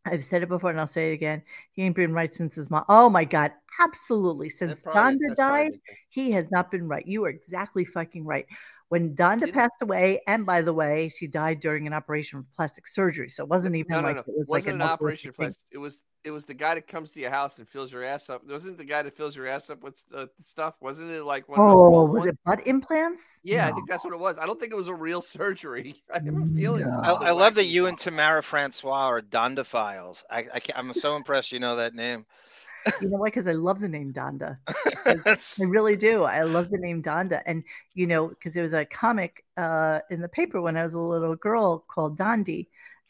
[0.07, 1.43] I've said it before and I'll say it again.
[1.73, 2.85] He ain't been right since his mom.
[2.89, 4.51] Oh my God, absolutely.
[4.51, 7.07] Since probably- Donda probably died, he has not been right.
[7.07, 8.47] You are exactly fucking right.
[8.91, 12.87] When Donda passed away, and by the way, she died during an operation for plastic
[12.87, 14.21] surgery, so it wasn't even No, no, like no.
[14.21, 15.33] it was wasn't like an an operation.
[15.33, 15.47] thing.
[15.47, 15.57] Place.
[15.73, 18.31] It was it was the guy that comes to your house and fills your ass
[18.31, 18.43] up.
[18.49, 20.75] It Wasn't the guy that fills your ass up with uh, stuff?
[20.81, 22.31] Wasn't it like one of those Oh, was ones?
[22.31, 23.23] it butt implants?
[23.43, 24.37] Yeah, I think that's what it was.
[24.41, 26.03] I don't think it was a real surgery.
[26.13, 26.83] I have a feeling.
[26.83, 27.01] it No.
[27.03, 30.25] I, just love that you and Tamara Francois are Donda files.
[30.31, 32.25] I, I can't, I'm so impressed you know that name.
[33.01, 33.29] You know why?
[33.29, 34.59] Because I love the name Donda.
[35.07, 36.23] I really do.
[36.25, 37.43] I love the name Donda.
[37.47, 37.65] And,
[37.95, 40.99] you know, because there was a comic uh, in the paper when I was a
[40.99, 42.67] little girl called Dondi.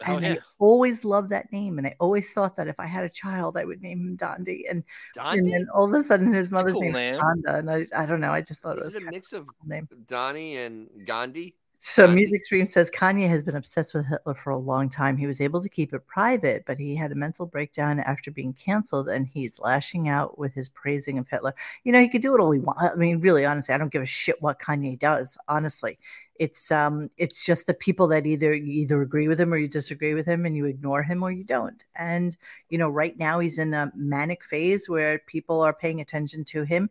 [0.07, 0.33] oh, And yeah.
[0.35, 1.79] I always loved that name.
[1.79, 4.63] And I always thought that if I had a child, I would name him Dondi.
[4.71, 4.85] And,
[5.19, 7.15] and then all of a sudden his mother's cool name, name.
[7.15, 7.59] is Donda.
[7.59, 8.33] And I, I don't know.
[8.33, 9.89] I just thought it was a mix of cool name.
[10.07, 11.55] Donnie and Gandhi?
[11.87, 12.07] So?
[12.07, 15.19] Music Stream says Kanye has been obsessed with Hitler for a long time.
[15.19, 18.55] He was able to keep it private, but he had a mental breakdown after being
[18.55, 21.55] canceled, and he's lashing out with his praising of Hitler.
[21.85, 22.83] You know, he could do it all he wants.
[22.83, 25.37] I mean, really, honestly, I don't give a shit what Kanye does.
[25.47, 25.99] Honestly,
[26.37, 29.69] it's um, it's just the people that either you either agree with him or you
[29.69, 31.85] disagree with him, and you ignore him or you don't.
[31.95, 32.35] And
[32.71, 36.63] you know, right now he's in a manic phase where people are paying attention to
[36.63, 36.89] him,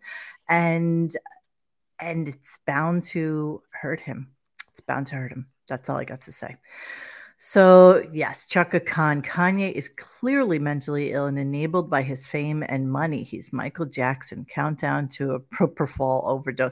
[0.48, 1.18] and
[2.00, 4.34] and it's bound to hurt him.
[4.74, 5.48] It's bound to hurt him.
[5.70, 6.58] That's all I got to say.
[7.46, 9.22] So, yes, Chaka Khan.
[9.22, 13.24] Kanye is clearly mentally ill and enabled by his fame and money.
[13.24, 14.46] He's Michael Jackson.
[14.50, 16.72] Countdown to a propofol overdose.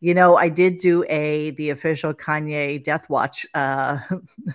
[0.00, 3.98] You know, I did do a the official Kanye Death Watch uh,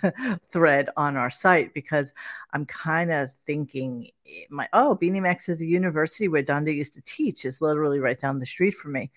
[0.52, 2.12] thread on our site because
[2.54, 6.94] I'm kind of thinking eh, my oh Beanie Max at the university where Donda used
[6.94, 9.12] to teach is literally right down the street from me.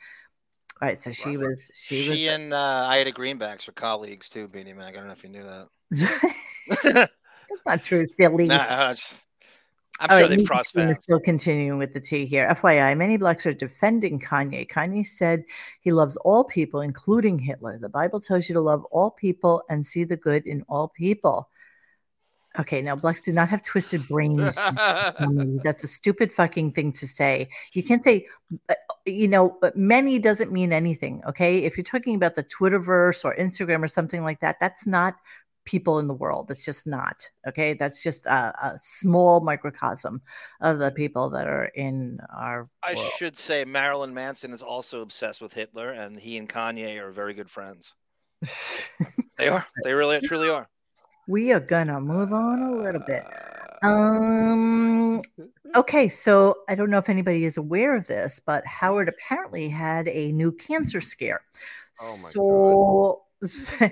[0.84, 1.48] Right, so she Wow.
[1.48, 4.92] was she, She was and uh, Ida Greenbacks are colleagues too, Beanie Mac.
[4.94, 5.68] I don't know if you knew that.
[7.48, 8.48] That's not true, silly.
[8.48, 9.18] nah, uh, it's-
[10.00, 12.48] I'm All sure right, crossed Stream still continuing with the tea here.
[12.60, 14.68] FYI, many blacks are defending Kanye.
[14.68, 15.44] Kanye said
[15.80, 17.78] he loves all people, including Hitler.
[17.78, 21.48] The Bible tells you to love all people and see the good in all people.
[22.58, 24.54] Okay, now blacks do not have twisted brains.
[25.64, 27.48] That's a stupid fucking thing to say.
[27.72, 28.26] You can't say,
[28.68, 28.74] uh,
[29.04, 31.22] you know, many doesn't mean anything.
[31.28, 31.58] Okay.
[31.64, 35.16] If you're talking about the Twitterverse or Instagram or something like that, that's not
[35.64, 36.46] people in the world.
[36.46, 37.28] That's just not.
[37.48, 37.74] Okay.
[37.74, 40.22] That's just a, a small microcosm
[40.60, 43.12] of the people that are in our I world.
[43.18, 47.34] should say Marilyn Manson is also obsessed with Hitler, and he and Kanye are very
[47.34, 47.92] good friends.
[49.36, 49.66] They are.
[49.82, 50.68] They really, truly are.
[51.26, 53.24] We are gonna move on a little bit.
[53.82, 55.22] Um.
[55.76, 60.06] Okay, so I don't know if anybody is aware of this, but Howard apparently had
[60.06, 61.40] a new cancer scare.
[62.00, 63.22] Oh my so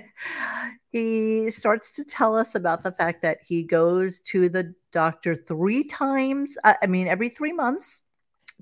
[0.91, 5.83] he starts to tell us about the fact that he goes to the doctor three
[5.83, 6.55] times.
[6.63, 8.01] uh, I mean, every three months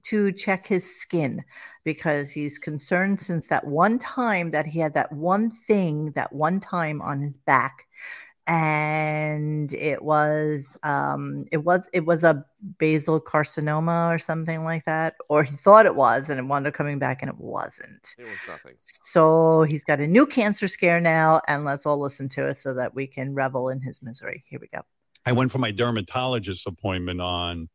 [0.04, 1.44] to check his skin
[1.84, 6.60] because he's concerned since that one time that he had that one thing that one
[6.60, 7.86] time on his back
[8.48, 12.44] and it was um it was it was a
[12.80, 16.74] basal carcinoma or something like that or he thought it was and it wound up
[16.74, 18.74] coming back and it wasn't It was nothing.
[19.04, 22.74] so he's got a new cancer scare now and let's all listen to it so
[22.74, 24.82] that we can revel in his misery here we go
[25.26, 27.70] I went for my dermatologist appointment on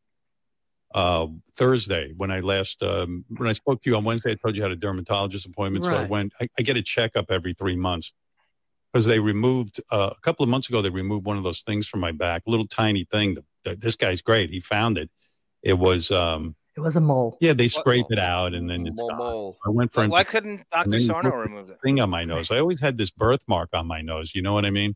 [0.95, 4.33] uh, Thursday when I last um, when I spoke to you on Wednesday.
[4.33, 6.33] I told you I had a dermatologist appointment, so I went.
[6.41, 8.12] I, I get a checkup every three months
[8.97, 10.81] because they removed uh, a couple of months ago.
[10.81, 13.35] They removed one of those things from my back, a little tiny thing.
[13.35, 14.49] That, that- this guy's great.
[14.49, 15.11] He found it.
[15.63, 17.53] It was um, it was a mole yeah.
[17.53, 19.19] They scrape it out and then it's Mole, gone.
[19.19, 19.59] mole.
[19.67, 20.91] I went for Why, why couldn't Dr.
[20.91, 21.79] then Sarno remove it?
[21.85, 22.51] thing on my nose.
[22.51, 24.35] I always had this birthmark on my nose.
[24.35, 24.95] You know what I mean?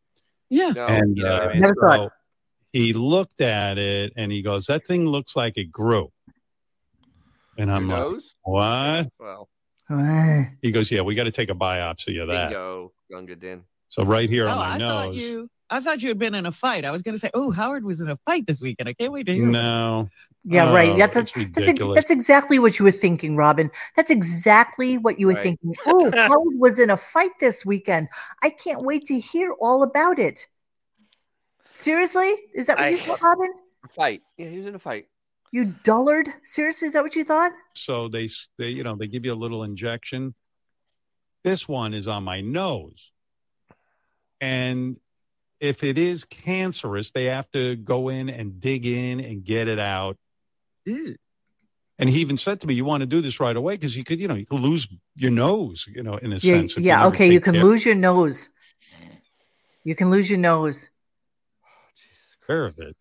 [0.48, 0.70] Yeah.
[0.70, 1.60] No, and you know I uh, mean?
[1.60, 2.10] Never so
[2.72, 6.12] he looked at it and he goes, "That thing looks like it grew."
[7.58, 8.34] And I'm like, nose?
[8.44, 9.48] "What?" Well.
[10.62, 13.64] He goes, "Yeah, we got to take a biopsy of that." bingo, Gunga Din.
[13.90, 15.50] So right here Oh, on my I thought you.
[15.72, 16.84] I thought you had been in a fight.
[16.84, 19.12] I was going to say, "Oh, Howard was in a fight this weekend." I can't
[19.12, 19.46] wait to hear.
[19.46, 20.08] No,
[20.42, 20.90] Yeah, right.
[20.90, 21.94] Oh, That's that's, ridiculous.
[21.94, 23.70] that's exactly what you were thinking, Robin.
[23.94, 25.42] That's exactly what you were Right.
[25.44, 25.74] thinking.
[25.86, 28.08] Oh, Howard was in a fight this weekend.
[28.42, 30.46] I can't wait to hear all about it.
[31.74, 32.34] Seriously?
[32.54, 33.52] Is that what you thought, Robin?
[33.94, 34.22] Fight.
[34.36, 35.06] Yeah, he was in a fight.
[35.52, 36.28] You dullard?
[36.44, 37.52] Seriously, is that what you thought?
[37.74, 38.28] so they
[38.58, 40.34] they you know they give you a little injection.
[41.44, 43.10] This one is on my nose,
[44.40, 44.98] and
[45.60, 49.78] if it is cancerous, they have to go in and dig in and get it
[49.78, 50.16] out.
[50.86, 51.16] Ew.
[51.98, 54.04] And he even said to me, "You want to do this right away because you
[54.04, 56.96] could, you know, you could lose your nose, you know, in a Yeah, sense." yeah.
[56.96, 58.48] never Okay, you can care." lose your nose.
[59.84, 60.88] You can lose your nose.
[62.46, 62.96] Care of it.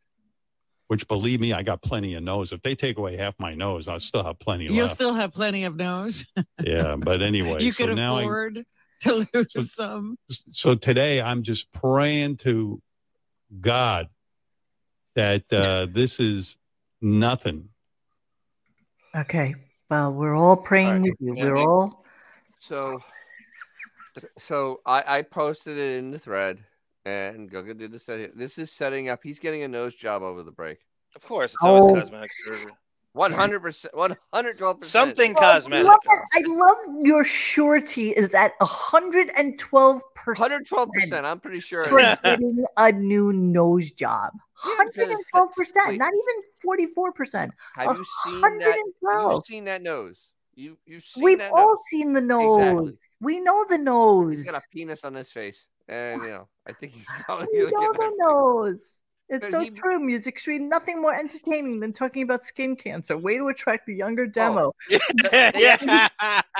[0.87, 2.51] Which, believe me, I got plenty of nose.
[2.51, 4.75] If they take away half my nose, I'll still have plenty left.
[4.75, 4.95] You'll left.
[4.95, 6.25] still have plenty of nose.
[6.61, 8.65] yeah, but anyway, you so could now I, afford
[9.01, 10.17] to lose So- some.
[10.49, 12.81] so today I'm just praying to
[13.59, 14.09] God
[15.15, 16.57] that uh, this is
[17.01, 17.69] nothing.
[19.15, 19.55] Okay.
[19.89, 21.11] Well, we're all praying All right.
[21.19, 21.35] with you.
[21.35, 21.43] Yeah.
[21.45, 22.03] We're all
[22.59, 22.99] So,
[24.37, 26.63] so I, I posted it in the thread,
[27.05, 28.29] and Guga did the setting.
[28.35, 29.21] This is setting up.
[29.23, 30.77] He's getting a nose job over the break.
[31.15, 31.99] Of course, it's always Oh.
[32.01, 32.71] cosmetic surgery.
[33.13, 33.95] One hundred percent.
[33.97, 34.91] One hundred twelve percent.
[35.09, 35.87] Something Oh, I cosmetic.
[35.87, 35.99] love.
[36.07, 41.25] I love your surety is at 112 percent Hundred twelve percent.
[41.25, 41.85] I'm pretty sure.
[41.85, 44.33] for getting a new nose job.
[44.63, 47.51] 112 percent, not even 44 percent.
[47.75, 48.77] Have you seen that?
[49.01, 50.29] You've seen that nose.
[50.55, 51.77] You you've seen We've that all nose.
[51.89, 52.89] seen the nose.
[52.89, 52.97] Exactly.
[53.21, 54.35] We know the nose.
[54.35, 57.71] He's got a penis on his face, and you know, I think he's probably We
[57.71, 58.13] gonna know the that.
[58.17, 58.93] nose.
[59.31, 60.59] It's so he- true, Music Street.
[60.61, 63.17] Nothing more entertaining than talking about skin cancer.
[63.17, 64.75] Way to attract the younger Oh, demo.
[64.89, 66.07] yeah.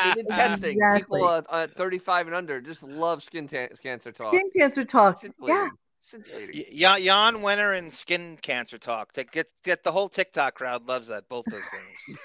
[0.06, 0.72] They did testing.
[0.78, 1.20] Exactly.
[1.20, 4.34] People uh, uh, 35 and under just love skin ta- cancer talk.
[4.34, 5.20] Skin cancer talk.
[5.20, 5.56] Scintillating.
[5.56, 5.70] Yeah.
[6.02, 6.66] Scintillating.
[6.72, 9.12] Y- Jan Wenner and skin cancer talk.
[9.14, 11.28] To get get the whole TikTok crowd loves that.
[11.28, 12.20] Both those things.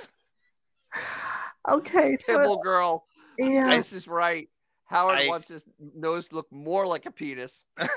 [1.68, 2.14] Okay.
[2.16, 3.04] So, Sybil girl.
[3.38, 3.76] yeah.
[3.76, 4.48] This is right.
[4.86, 5.64] Howard I- wants his
[5.94, 7.64] nose to look more like a penis.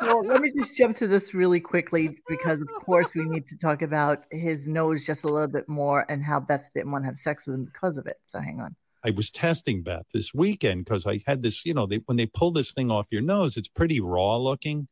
[0.00, 3.56] Well, let me just jump to this really quickly because, of course, we need to
[3.56, 7.06] talk about his nose just a little bit more and how Beth didn't want to
[7.06, 8.18] have sex with him because of it.
[8.26, 8.76] So hang on.
[9.04, 12.26] I was testing Beth this weekend because I had this, you know, they, when they
[12.26, 14.86] pull this thing off your nose, it's pretty raw looking.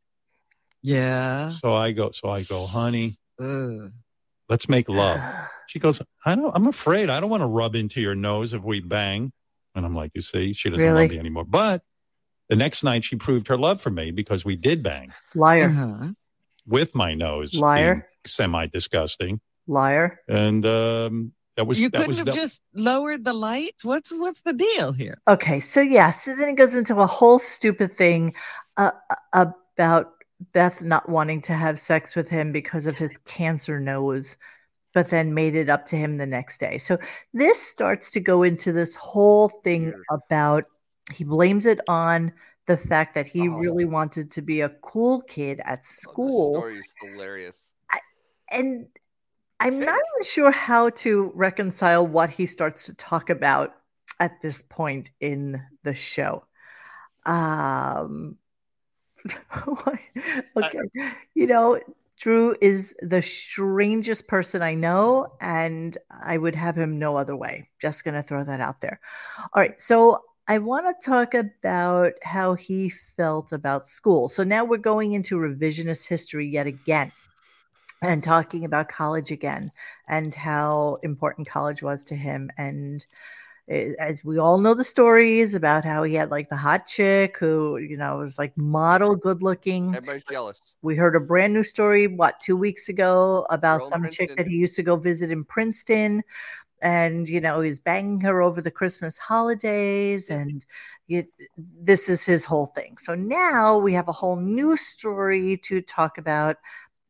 [0.82, 1.50] Yeah.
[1.50, 3.90] So I go, so I go, honey, Ugh.
[4.48, 5.20] let's make love.
[5.66, 8.62] She goes, I don't, I'm afraid I don't want to rub into your nose if
[8.62, 9.32] we bang.
[9.74, 11.04] And I'm like, you see, she doesn't Really?
[11.04, 11.44] love me anymore.
[11.44, 11.80] But
[12.48, 15.68] the next night she proved her love for me because we did bang Liar.
[15.70, 16.08] Uh-huh.
[16.66, 18.08] with my nose Liar.
[18.26, 19.40] semi disgusting.
[19.66, 20.20] Liar.
[20.28, 23.84] And um, that was, You that couldn't was, have that- just lowered the lights.
[23.84, 25.20] What's what's the deal here?
[25.28, 28.34] Okay, so yeah, so then it goes into a whole stupid thing
[28.76, 28.90] uh,
[29.32, 30.10] about
[30.52, 34.36] Beth not wanting to have sex with him because of his cancer nose,
[34.92, 36.76] but then made it up to him the next day.
[36.76, 36.98] So
[37.32, 40.64] this starts to go into this whole thing about
[41.12, 42.32] he blames it on
[42.66, 43.52] the fact that he Oh.
[43.58, 46.54] really wanted to be a cool kid at Oh, school.
[46.54, 47.68] story is hilarious.
[48.50, 48.86] and
[49.60, 49.86] I'm Fake.
[49.86, 53.74] not even sure how to reconcile what he starts to talk about
[54.20, 56.44] at this point in the show.
[57.26, 58.38] Um,
[60.56, 60.78] okay,
[61.34, 61.80] you know,
[62.20, 67.70] Drew is the strangest person I know, and I would have him no other way.
[67.80, 69.00] Just gonna throw that out there.
[69.52, 74.28] All right, so I want to talk about how he felt about school.
[74.28, 77.12] So now we're going into revisionist history yet again
[78.02, 79.72] and talking about college again
[80.06, 82.50] and how important college was to him.
[82.58, 83.04] And
[83.70, 87.38] eh, as we all know the stories about how he had like the hot chick
[87.38, 89.94] who, you know, was like model good looking.
[89.94, 90.60] Everybody's jealous.
[90.82, 94.46] We heard a brand new story, what, two weeks ago about Girl some chick that
[94.46, 96.22] he used to go visit in Princeton.
[96.82, 100.28] And, you know, he's banging her over the Christmas holidays.
[100.30, 100.64] And
[101.06, 101.24] you,
[101.56, 102.96] this is his whole thing.
[102.98, 106.56] So now we have a whole new story to talk about.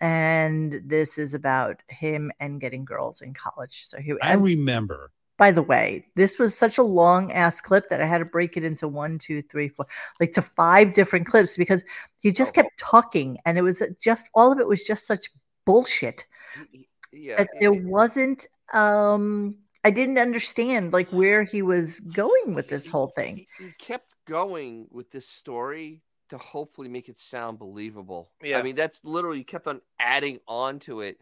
[0.00, 3.84] And this is about him and getting girls in college.
[3.88, 8.00] So here, I remember by the way, this was such a long ass clip that
[8.00, 9.84] I had to break it into one, two, three, four,
[10.20, 11.82] like to five different clips because
[12.20, 12.62] he just Oh.
[12.62, 15.30] kept talking and it was just all of it was just such
[15.66, 16.24] bullshit
[16.56, 17.38] mm, He- he- Yeah.
[17.38, 23.08] that there wasn't um I didn't understand like where he was going with this whole
[23.08, 23.46] thing.
[23.58, 26.00] He, he kept going with this story
[26.30, 28.30] to hopefully make it sound believable.
[28.42, 28.58] Yeah.
[28.58, 31.20] I mean, that's literally he kept on adding on to it.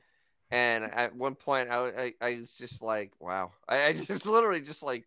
[0.50, 3.52] And at one point, I, I, I was just like, wow.
[3.68, 5.06] I, I just literally just like,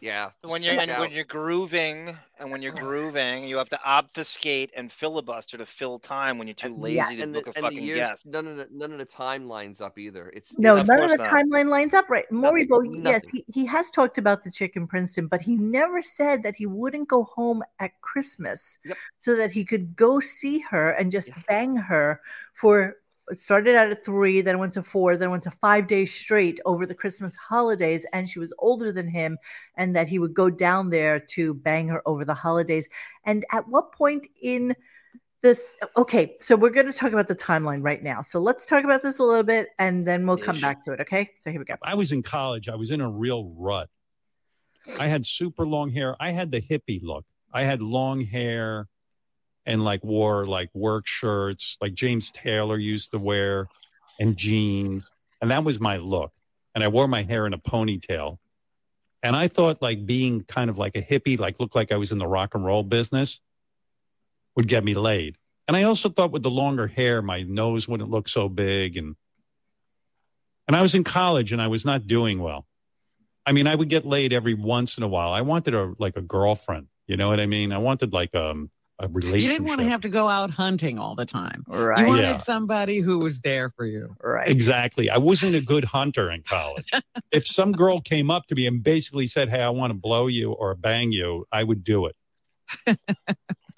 [0.00, 0.30] yeah.
[0.42, 4.92] when you're and when you're grooving and when you're grooving, you have to obfuscate and
[4.92, 7.50] filibuster to fill time when you're too uh, And- lazy yeah, to and book the,
[7.50, 8.26] a fucking years, guest.
[8.26, 10.28] none of the none of the timelines up either.
[10.30, 11.32] It's No, Of none of course the not.
[11.32, 12.24] timeline lines up right.
[12.30, 13.30] Nothing, Moribo, yes, nothing.
[13.48, 16.66] he, he has talked about the chick in Princeton, but he never said that he
[16.66, 18.96] wouldn't go home at Christmas Yep.
[19.20, 21.42] so that he could go see her and just Yeah.
[21.48, 22.20] bang her
[22.54, 22.96] for
[23.30, 26.60] it started out at three, then went to four, then went to five days straight
[26.64, 28.06] over the Christmas holidays.
[28.12, 29.38] And she was older than him,
[29.76, 32.88] and that he would go down there to bang her over the holidays.
[33.24, 34.74] And at what point in
[35.42, 38.84] this okay so we're going to talk about the timeline right now so let's talk
[38.84, 41.60] about this a little bit and then we'll come back to it okay so here
[41.60, 42.68] we go I was in college.
[42.70, 43.90] I was in a real rut.
[44.98, 46.16] I had super long hair.
[46.20, 47.24] I had the hippie look.
[47.52, 48.88] I had long hair
[49.66, 53.68] and like wore like work shirts, like James Taylor used to wear,
[54.18, 55.10] and jeans.
[55.40, 56.32] And that was my look.
[56.74, 58.38] And I wore my hair in a ponytail.
[59.22, 62.12] And I thought like being kind of like a hippie, like looked like I was
[62.12, 63.40] in the rock and roll business,
[64.54, 65.36] would get me laid.
[65.66, 68.96] And I also thought with the longer hair, my nose wouldn't look so big.
[68.96, 69.16] And
[70.68, 72.66] and I was in college and I was not doing well.
[73.44, 75.32] I mean, I would get laid every once in a while.
[75.32, 76.88] I wanted a like a girlfriend.
[77.06, 77.72] You know what I mean?
[77.72, 79.42] I wanted like um a relationship.
[79.42, 81.64] You didn't want to have to go out hunting all the time.
[81.68, 82.00] Right.
[82.00, 82.36] You wanted Yeah.
[82.38, 84.16] somebody who was there for you.
[84.22, 84.48] Right.
[84.48, 85.10] Exactly.
[85.10, 86.90] I wasn't a good hunter in college.
[87.30, 90.26] if some girl came up to me and basically said, "Hey, I want to blow
[90.28, 92.16] you or bang you," I would do it.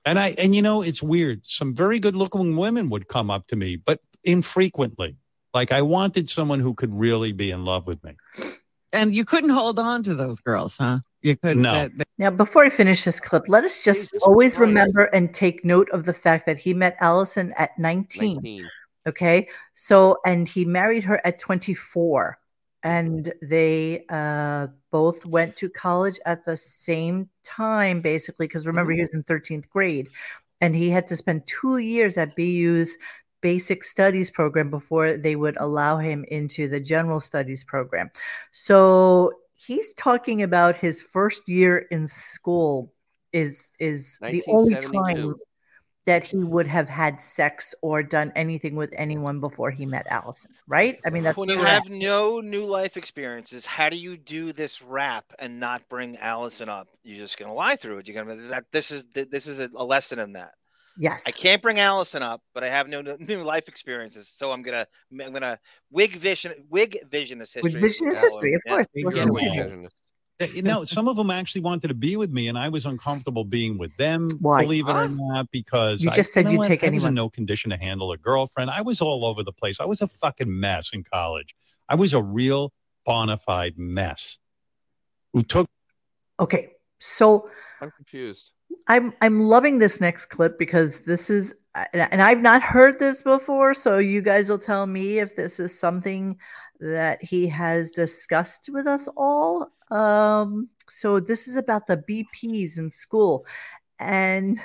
[0.04, 1.44] and I and you know, it's weird.
[1.46, 5.16] Some very good-looking women would come up to me, but infrequently.
[5.54, 8.12] Like I wanted someone who could really be in love with me.
[8.92, 11.00] And you couldn't hold on to those girls, huh?
[11.22, 11.62] You couldn't.
[11.62, 11.72] No.
[11.74, 14.60] that- that- Now, before I finish this clip, let us just Jesus always Christ.
[14.68, 18.34] remember and take note of the fact that he met Allison at 19.
[18.34, 18.68] 19.
[19.06, 19.48] Okay.
[19.74, 22.38] So, and he married her at 24.
[22.84, 29.00] And they uh, both went to college at the same time, basically, because remember, he
[29.00, 30.08] was in 13th grade.
[30.60, 32.96] And he had to spend two years at BU's
[33.40, 38.10] basic studies program before they would allow him into the general studies program.
[38.52, 42.92] So he's talking about his first year in school
[43.32, 45.34] is is the only time
[46.06, 50.50] that he would have had sex or done anything with anyone before he met Allison,
[50.66, 50.98] right?
[51.04, 54.80] I mean, that's When you have no new life experiences, how do you do this
[54.80, 56.88] rap and not bring Allison up?
[57.04, 58.08] You're just gonna lie through it.
[58.08, 60.54] You're gonna that this is this is a lesson in that.
[60.98, 64.62] Yes, I can't bring Allison up, but I have no new life experiences, so I'm
[64.62, 65.58] gonna I'm gonna
[65.90, 67.72] wig vision wig vision this history.
[67.72, 68.72] With vision is history, of Yeah.
[68.72, 68.86] course.
[68.94, 69.10] Yeah.
[69.12, 69.50] Yeah, wrong we with you?
[69.62, 69.92] envision this.
[70.54, 73.42] You know, some of them actually wanted to be with me, and I was uncomfortable
[73.42, 74.30] being with them.
[74.40, 74.62] Why?
[74.62, 76.68] Believe it or not, because You I- just said know you'd what?
[76.68, 78.70] take I was in no condition to handle a girlfriend.
[78.70, 79.80] I was all over the place.
[79.80, 81.56] I was a fucking mess in college.
[81.88, 82.72] I was a real
[83.04, 84.38] bona fide mess
[85.32, 85.66] who took
[86.38, 86.70] Okay,
[87.00, 88.52] so I'm confused.
[88.86, 91.54] I'm I'm loving this next clip because this is
[91.92, 95.78] and I've not heard this before, so you guys will tell me if this is
[95.78, 96.38] something
[96.80, 99.70] that he has discussed with us all.
[99.90, 103.46] Um, so this is about the BPs in school
[103.98, 104.60] and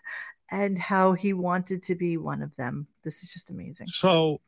[0.50, 2.86] and how he wanted to be one of them.
[3.02, 3.88] This is just amazing.
[3.88, 4.40] So,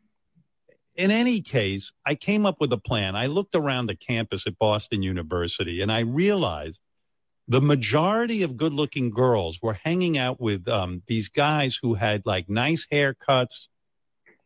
[0.95, 3.17] in any case, I came up with a plan.
[3.17, 6.83] I looked around the campus at Boston University and I realized
[7.49, 12.27] the majority of good looking girls were hanging out with um, these guys who had
[12.27, 13.69] like nice haircuts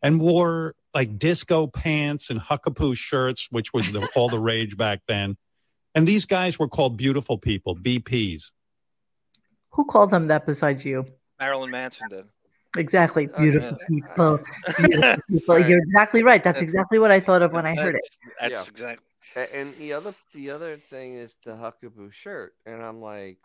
[0.00, 5.00] and wore like disco pants and huckapoo shirts, which was the, all the rage back
[5.08, 5.36] then.
[5.94, 8.52] And these guys were called beautiful people, BPs.
[9.70, 11.06] Who called them that besides you?
[11.40, 12.26] Marilyn Manson did.
[12.76, 13.28] Exactly.
[13.34, 13.86] Oh, Beautiful yeah.
[13.88, 14.38] people.
[14.78, 15.58] Beautiful people.
[15.68, 16.42] You're exactly right.
[16.42, 18.02] That's That's- exactly what I thought of when I heard it.
[18.40, 18.58] That's, Yeah.
[18.58, 19.06] that's exactly.
[19.36, 23.38] A- And the other the other thing is the huckapoo shirt, and I'm like,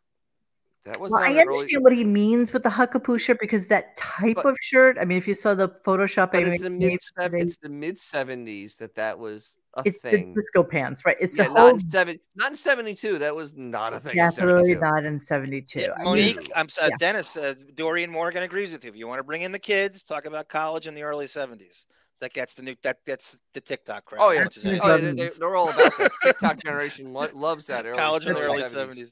[0.86, 1.12] that was.
[1.12, 4.36] Well, I an early- understand what he means with the huckapoo shirt because that type
[4.36, 4.98] But- of shirt.
[5.00, 7.70] I mean, if you saw the Photoshop, But I it's the mid today, it's the
[7.70, 10.34] mid seventies that that was a it's thing.
[10.34, 11.18] the disco pants, right?
[11.20, 13.18] It's yeah, the not in seven, not in seventy two.
[13.20, 14.12] That was not a thing.
[14.12, 14.80] in definitely 72.
[14.80, 15.80] not in '72.
[15.80, 16.98] Yeah, I mean, Monique, I'm uh, yeah.
[17.00, 17.38] Dennis.
[17.38, 18.90] Uh, Dorian Morgan agrees with you.
[18.90, 21.86] If you want to bring in the kids, talk about college in the early '70s.
[22.20, 22.74] That gets the new.
[22.82, 24.22] That gets the TikTok crowd.
[24.24, 24.92] Oh yeah, as much as Absolutely.
[24.92, 25.20] anything.
[25.20, 26.12] oh, yeah they, they're all about that.
[26.24, 27.86] TikTok generation lo- loves that.
[27.86, 29.12] Early, college in the early 70s.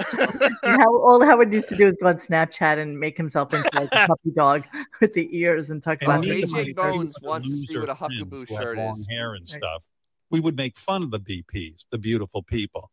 [0.00, 0.54] '70s.
[0.64, 3.90] how all Howard needs to do is go on Snapchat and make himself into like
[3.92, 4.64] a puppy dog
[5.02, 5.98] with the ears and tuck.
[6.00, 6.44] And about Well, me it.
[6.44, 9.00] and my AJ Bones wants to see what a friends huckapoo who had shirt long
[9.00, 9.06] is.
[9.10, 9.48] hair and Right.
[9.62, 9.86] stuff.
[10.30, 12.90] We would make fun of the BPs, the beautiful people.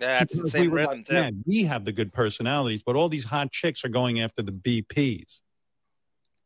[0.00, 1.12] Yeah, it's the Because same we were rhythm like, too.
[1.14, 4.52] Man, we have the good personalities, but all these hot chicks are going after the
[4.52, 5.42] BPs.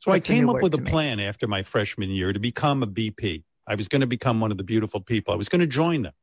[0.00, 0.90] So That's a I came up with a to me.
[0.90, 3.44] plan after my freshman year to become a BP.
[3.66, 5.34] I was going to become one of the beautiful people.
[5.34, 6.14] I was going to join them.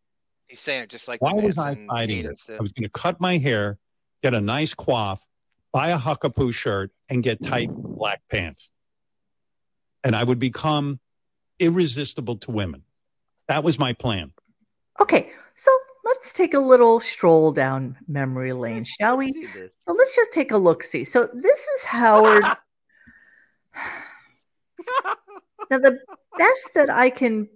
[0.47, 2.39] He's saying it just like Why was I Manson fighting it?
[2.49, 3.77] I was going to cut my hair,
[4.23, 5.19] get a nice coif,
[5.71, 8.71] buy a huckapoo shirt, and get tight black pants.
[10.03, 10.99] And I would become
[11.59, 12.83] irresistible to women.
[13.47, 14.33] That was my plan.
[14.99, 15.71] Okay, so
[16.03, 19.31] let's take a little stroll down memory lane, shall we?
[19.85, 20.83] So let's just take a look.
[20.83, 22.43] See, so this is Howard.
[25.69, 25.99] now the
[26.37, 27.49] best that I can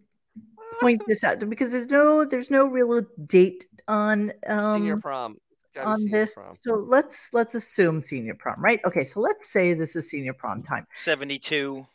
[0.79, 5.38] point this out because there's no there's no real date on senior um prom.
[5.63, 6.34] It's gotta be on this.
[6.34, 6.53] prom.
[6.53, 8.79] So let's let's assume senior prom, right?
[8.86, 10.86] Okay, so let's say this is senior prom time.
[11.03, 11.86] 72.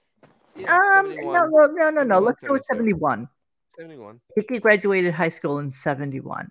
[0.57, 2.19] Yeah, Um, no, no, no, no, no.
[2.19, 3.29] Let's go with 71.
[3.77, 4.21] 71.
[4.35, 6.51] Hickey graduated high school in 71.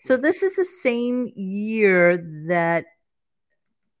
[0.00, 2.16] So this is the same year
[2.48, 2.84] that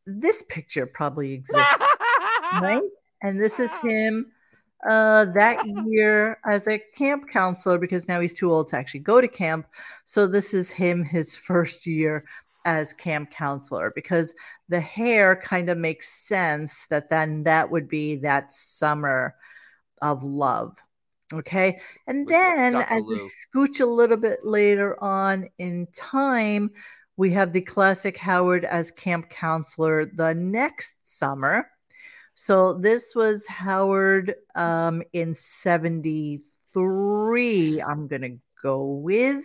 [0.06, 1.70] this picture probably exists,
[2.60, 2.82] right?
[3.24, 4.26] And this is him
[4.88, 9.20] uh, that year as a camp counselor because now he's too old to actually go
[9.20, 9.66] to camp.
[10.04, 12.24] So this is him his first year
[12.66, 14.34] as camp counselor because
[14.68, 19.34] the hair kind of makes sense that then that would be that summer
[20.02, 20.76] of love.
[21.32, 21.80] Okay.
[22.06, 26.70] And then as we scooch a little bit later on in time,
[27.16, 31.70] we have the classic Howard as camp counselor the next summer.
[32.34, 39.44] So this was Howard um, in 73, I'm going to go with.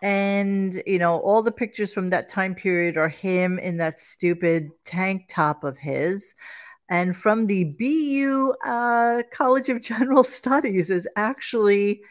[0.00, 4.68] And, you know, all the pictures from that time period are him in that stupid
[4.84, 6.34] tank top of his.
[6.88, 12.02] And from the BU uh, College of General Studies is actually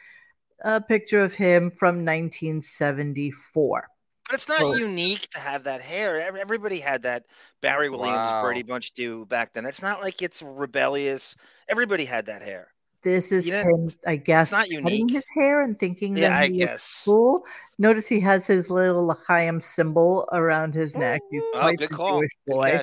[0.63, 3.87] a picture of him from 1974.
[4.29, 6.19] But it's not so, unique to have that hair.
[6.37, 7.25] Everybody had that.
[7.61, 8.43] Barry Williams, wow.
[8.43, 9.65] Brady Bunch do back then.
[9.65, 11.35] It's not like it's rebellious.
[11.69, 12.69] Everybody had that hair.
[13.03, 15.11] This is you know, him, I guess, not unique.
[15.11, 17.03] his hair and thinking yeah, that I guess.
[17.05, 17.43] cool.
[17.77, 21.21] Notice he has his little L'chaim symbol around his neck.
[21.31, 22.19] He's oh, quite good call.
[22.19, 22.81] Jewish boy.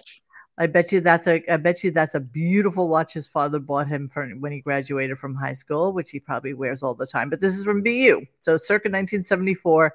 [0.56, 3.88] I bet you that's a I bet you that's a beautiful watch his father bought
[3.88, 7.28] him for when he graduated from high school, which he probably wears all the time.
[7.28, 8.20] But this is from BU.
[8.40, 9.92] So circa 1974.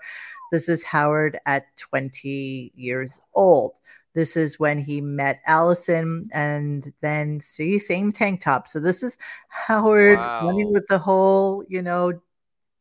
[0.51, 3.73] This is Howard at 20 years old.
[4.13, 8.67] This is when he met Allison and then see same tank top.
[8.67, 9.17] So this is
[9.49, 10.47] Howard wow.
[10.47, 12.19] running with the whole, you know,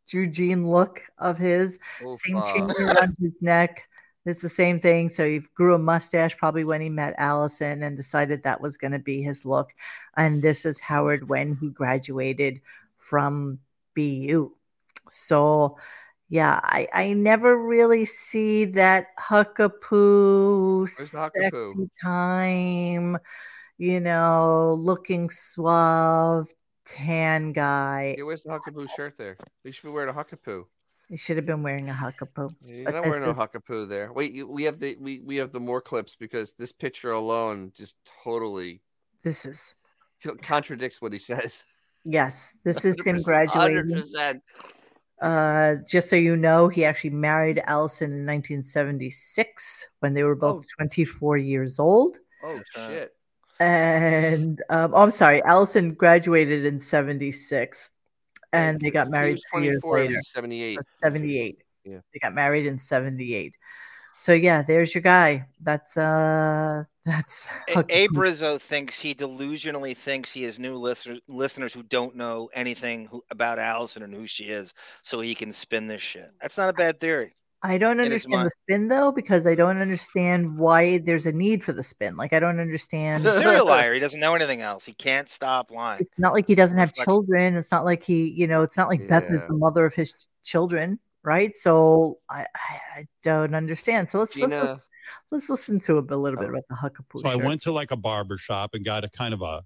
[0.08, 3.82] Eugene look of his, same chain around his neck.
[4.24, 5.08] It's the same thing.
[5.10, 8.92] So he grew a mustache probably when he met Allison and decided that was going
[8.92, 9.70] to be his look.
[10.16, 12.60] And this is Howard when he graduated
[12.98, 13.58] from
[13.94, 14.52] BU.
[15.08, 15.78] So
[16.28, 23.18] yeah, I, I never really see that huckapoo sexy time,
[23.78, 26.48] you know, looking suave,
[26.84, 28.14] tan guy.
[28.16, 29.38] Hey, where's the huckapoo shirt there?
[29.64, 30.66] You should be wearing a huckapoo.
[31.08, 32.54] He should have been wearing a huckapoo.
[32.66, 34.12] You're not wearing a huckapoo there.
[34.12, 37.96] Wait, we have the we, we have the more clips because this picture alone just
[38.22, 38.82] totally
[39.22, 39.74] this is
[40.42, 41.62] contradicts what he says.
[42.04, 43.90] Yes, this is him graduating.
[43.90, 44.40] 100%.
[45.20, 50.64] Uh, just so you know, he actually married Allison in 1976 when they were both
[50.64, 50.74] oh.
[50.78, 52.18] 24 years old.
[52.42, 53.14] Oh shit!
[53.58, 57.90] And um, oh, I'm sorry, Allison graduated in 76,
[58.52, 60.20] and they got married two years later.
[60.22, 60.78] 78.
[61.02, 61.58] 78.
[61.84, 61.98] Yeah.
[62.12, 63.54] They got married in 78.
[64.18, 65.46] So yeah, there's your guy.
[65.60, 67.46] That's uh that's
[67.88, 73.06] Abe Rizzo thinks he delusionally thinks he has new listeners listeners who don't know anything
[73.06, 76.30] who, about Allison and who she is, so he can spin this shit.
[76.42, 77.34] That's not a bad theory.
[77.60, 81.72] I don't understand the spin though, because I don't understand why there's a need for
[81.72, 82.16] the spin.
[82.16, 83.22] Like I don't understand.
[83.22, 83.94] He's a serial liar.
[83.94, 84.84] He doesn't know anything else.
[84.84, 86.02] He can't stop lying.
[86.02, 87.56] It's not like he doesn't have children.
[87.56, 89.20] It's not like he, you know, it's not like yeah.
[89.20, 90.14] Beth is the mother of his
[90.44, 91.54] children, right?
[91.54, 94.08] So I, I, I don't understand.
[94.08, 94.80] So let's, Gina, let's
[95.30, 97.20] let's listen to a, a little bit about the huckapoo.
[97.20, 97.42] So shirt.
[97.42, 99.62] I went to like a barber shop and got a kind of a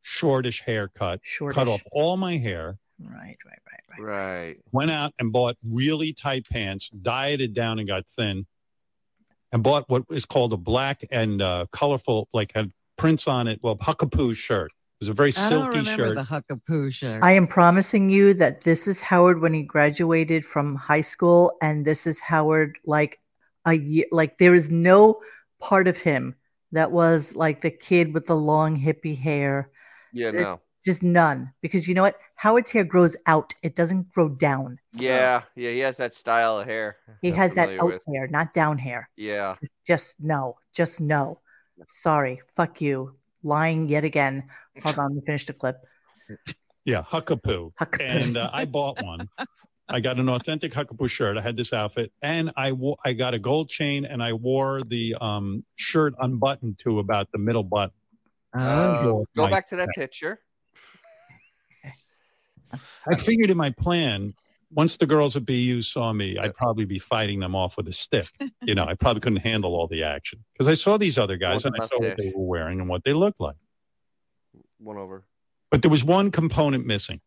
[0.00, 1.54] shortish haircut, shortish.
[1.54, 2.78] cut off all my hair.
[2.98, 4.00] Right, right, right, right.
[4.00, 4.56] Right.
[4.72, 8.46] Went out and bought really tight pants, dieted down and got thin,
[9.52, 13.60] and bought what is called a black and uh, colorful, like had prints on it.
[13.62, 14.72] Well, huckapoo shirt.
[15.02, 16.14] It was a very silky I shirt.
[16.14, 17.24] The huckapoo shirt.
[17.24, 21.84] I am promising you that this is Howard when he graduated from high school, and
[21.84, 23.18] this is Howard like
[23.64, 24.04] a year.
[24.12, 25.18] Like there is no
[25.58, 26.36] part of him
[26.70, 29.70] that was like the kid with the long hippie hair.
[30.12, 30.60] Yeah, it, no.
[30.84, 31.52] Just none.
[31.62, 32.20] Because you know what?
[32.36, 33.54] Howard's hair grows out.
[33.64, 34.78] It doesn't grow down.
[34.94, 36.98] Yeah, yeah, he has that style of hair.
[37.22, 38.02] He I'm has that out with.
[38.06, 39.10] hair, not down hair.
[39.16, 39.56] Yeah.
[39.60, 40.58] Just, just no.
[40.72, 41.40] Just no.
[41.90, 42.40] Sorry.
[42.54, 43.16] Fuck you.
[43.42, 44.44] Lying yet again.
[44.82, 45.76] Hold on, let me finish the clip.
[46.84, 47.72] Yeah, Huckapoo.
[47.80, 48.00] Huckapoo.
[48.00, 49.28] And uh, I bought one.
[49.88, 51.36] I got an authentic Huckapoo shirt.
[51.36, 54.82] I had this outfit, and I wo- I got a gold chain, and I wore
[54.82, 57.94] the um, shirt unbuttoned to about the middle button.
[58.58, 60.40] Oh, go back to that picture.
[63.06, 64.34] I figured in my plan,
[64.74, 67.92] once the girls at BU saw me, I'd probably be fighting them off with a
[67.92, 68.28] stick.
[68.64, 71.64] You know, I probably couldn't handle all the action because I saw these other guys
[71.64, 73.56] and I saw what they were wearing and what they looked like.
[74.78, 75.24] One over.
[75.72, 77.20] But there was one component missing.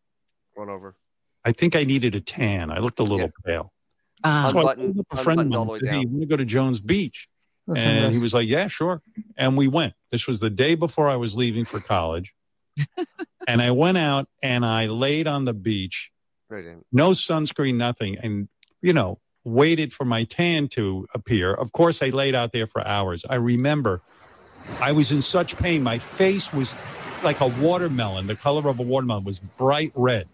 [0.54, 0.96] One over.
[1.44, 2.72] I think I needed a tan.
[2.72, 3.46] I looked a little yeah.
[3.46, 3.74] pale.
[4.24, 6.80] Uh, so unbutton, a friend of mine said, Hey, you want to go to Jones
[6.80, 7.28] Beach?
[7.76, 9.02] and he was like, Yeah, sure.
[9.36, 9.94] And we went.
[10.12, 12.34] This was the day before I was leaving for college.
[13.48, 16.12] and I went out and I laid on the beach.
[16.50, 18.18] Right no sunscreen, nothing.
[18.18, 18.48] And,
[18.82, 21.54] you know, waited for my tan to appear.
[21.54, 23.24] Of course, I laid out there for hours.
[23.30, 24.02] I remember
[24.80, 25.84] I was in such pain.
[25.84, 26.76] My face was
[27.24, 28.28] like a watermelon.
[28.28, 30.28] The color of a watermelon was bright red,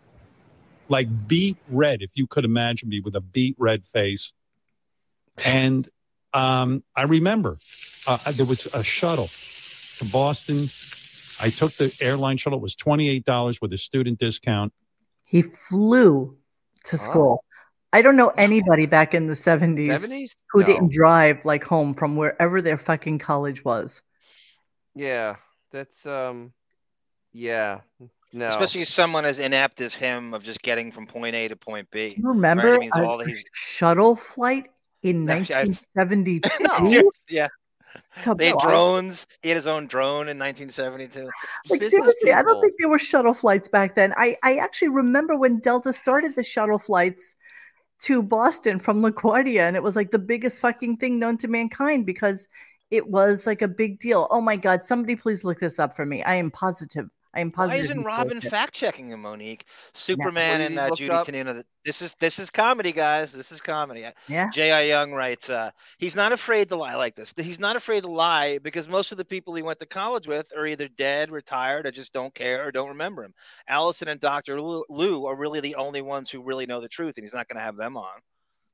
[0.89, 4.33] like beet red, if you could imagine me with a beet red face.
[5.45, 5.87] And
[6.33, 7.57] um, I remember
[8.07, 9.29] uh, there was a shuttle
[9.97, 10.69] to Boston.
[11.41, 12.59] I took the airline shuttle.
[12.59, 14.73] It was $28 with a student discount.
[15.31, 16.35] He flew
[16.87, 17.45] to school.
[17.93, 20.35] I don't know anybody back in the 70s, 70s?
[20.51, 20.65] who No.
[20.67, 24.01] didn't drive like home from wherever their fucking college was.
[24.93, 25.37] Yeah,
[25.71, 26.51] that's um,
[27.31, 27.79] yeah,
[28.33, 28.47] no.
[28.49, 32.09] Especially someone as inept as him of just getting from point A to point B.
[32.09, 34.67] Do you remember Right, it means all that he's- shuttle flight
[35.01, 35.59] in Actually, I-
[35.95, 37.11] 1972?
[37.29, 37.47] yeah.
[38.23, 39.25] To They had drones.
[39.41, 41.29] He had his own drone in 1972.
[41.69, 44.13] Like seriously, I don't think there were shuttle flights back then.
[44.17, 47.35] I, I actually remember when Delta started the shuttle flights
[48.01, 52.05] to Boston from LaGuardia, and it was like the biggest fucking thing known to mankind
[52.05, 52.47] because
[52.89, 54.27] it was like a big deal.
[54.29, 56.23] Oh my god, somebody please look this up for me.
[56.23, 57.09] I am positive.
[57.33, 57.85] I am Why positive.
[57.85, 59.65] isn't he Robin fact checking him, Monique?
[59.93, 61.27] Superman What and uh, Judy up?
[61.27, 61.63] Tenuta.
[61.85, 63.31] This is this is comedy, guys.
[63.31, 64.05] This is comedy.
[64.27, 64.49] Yeah.
[64.49, 64.81] J.I.
[64.83, 67.33] Young writes, uh, he's not afraid to lie like this.
[67.37, 70.47] He's not afraid to lie because most of the people he went to college with
[70.55, 73.33] are either dead, retired, or just don't care or don't remember him.
[73.67, 74.61] Allison and Dr.
[74.61, 77.47] Lou, Lou are really the only ones who really know the truth, and he's not
[77.47, 78.19] going to have them on.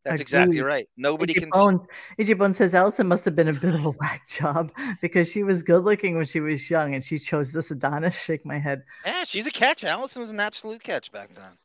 [0.03, 0.87] That's exactly right.
[0.95, 1.49] Nobody AJ can.
[1.49, 1.81] Bones,
[2.19, 4.71] AJ Bones says Allison must have been a bit of a whack job
[5.01, 8.15] because she was good looking when she was young and she chose this Adonis.
[8.15, 8.83] Shake my head.
[9.05, 9.83] Yeah, she's a catch.
[9.83, 11.57] Allison was an absolute catch back then.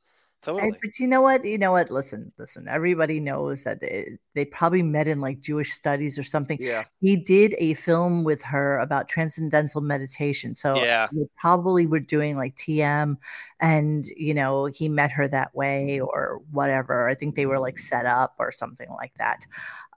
[0.46, 1.44] And- but you know what?
[1.44, 1.90] You know what?
[1.90, 2.66] Listen, listen.
[2.68, 6.58] Everybody knows that they, they probably met in like Jewish studies or something.
[6.60, 10.54] Yeah, He did a film with her about transcendental meditation.
[10.56, 11.08] So Yeah.
[11.12, 13.16] they probably were doing like TM
[13.60, 17.08] and, you know, he met her that way or whatever.
[17.08, 19.46] I think they were like set up or something like that.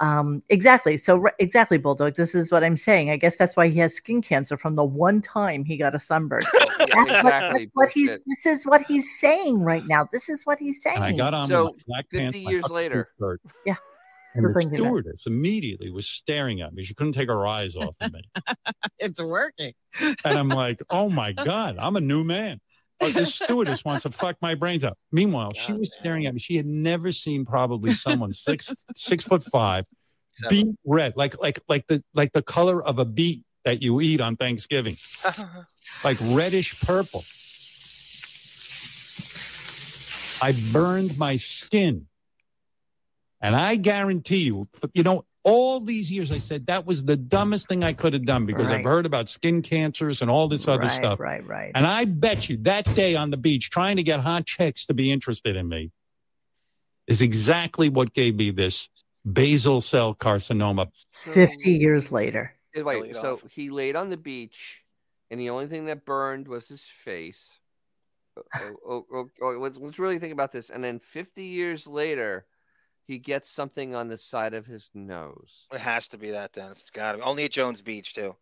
[0.02, 0.98] Um, exactly.
[0.98, 2.16] So, re- exactly, Bulldog.
[2.16, 3.10] This is what I'm saying.
[3.12, 6.00] I guess that's why he has skin cancer from the one time he got a
[6.00, 6.42] sunburn.
[6.54, 7.60] yeah, That's what- exactly.
[7.66, 8.10] that's what he's.
[8.28, 10.08] This is what he's saying right now.
[10.12, 10.98] This is what he's saying.
[10.98, 13.10] And I got on So, my Black 50 pants, my years tuxedo later.
[13.20, 13.42] shirt.
[13.66, 13.76] Yeah.
[14.34, 14.84] And We're the thinking that.
[14.86, 16.84] stewardess immediately was staring at me.
[16.84, 18.22] She couldn't take her eyes off of me.
[19.00, 19.74] It's working.
[20.02, 22.60] And I'm like, oh my God, I'm a new man.
[23.00, 24.98] But this stewardess wants to fuck my brains out.
[25.12, 26.00] Meanwhile, she was damn.
[26.00, 26.40] staring at me.
[26.40, 29.86] She had never seen probably someone six six foot five,
[30.36, 30.50] Seven.
[30.56, 34.22] beet red, like like like the like the color of a beet that you eat
[34.22, 34.96] on Thanksgiving,
[36.04, 37.24] like reddish purple.
[40.42, 42.08] I burned my skin.
[43.42, 47.70] And I guarantee you, you know, all these years I said that was the dumbest
[47.70, 50.88] thing I could have done because I've heard about skin cancers and all this other
[50.88, 51.20] right, stuff.
[51.20, 51.72] Right, right.
[51.76, 54.96] And I bet you that day on the beach, trying to get hot chicks to
[54.96, 55.92] be interested in me,
[57.08, 58.90] is exactly what gave me this
[59.32, 60.92] basal cell carcinoma.
[61.14, 62.54] 50 years later.
[62.76, 64.82] Eh, Wait, so he laid on the beach,
[65.30, 67.52] and the only thing that burned was his face.
[68.36, 70.72] Oh, oh, oh, oh, let's, let's really think about this.
[70.72, 72.46] And then 50 years later,
[73.06, 75.68] he gets something on the side of his nose.
[75.72, 76.72] It has to be that then.
[76.72, 77.24] It's got to be.
[77.24, 78.36] Only at Jones Beach too.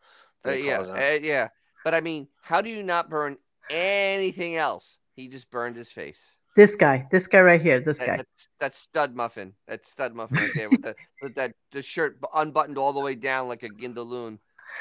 [0.46, 1.50] Uh, yeah, uh, yeah.
[1.84, 3.38] But I mean, how do you not burn
[3.70, 4.98] anything else?
[5.16, 6.20] He just burned his face.
[6.56, 8.18] This guy, this guy right here, this That, guy.
[8.18, 9.54] that's, that's stud muffin.
[9.68, 13.16] That's stud muffin right there with the with that the shirt unbuttoned all the way
[13.16, 14.38] down like a gindaloon.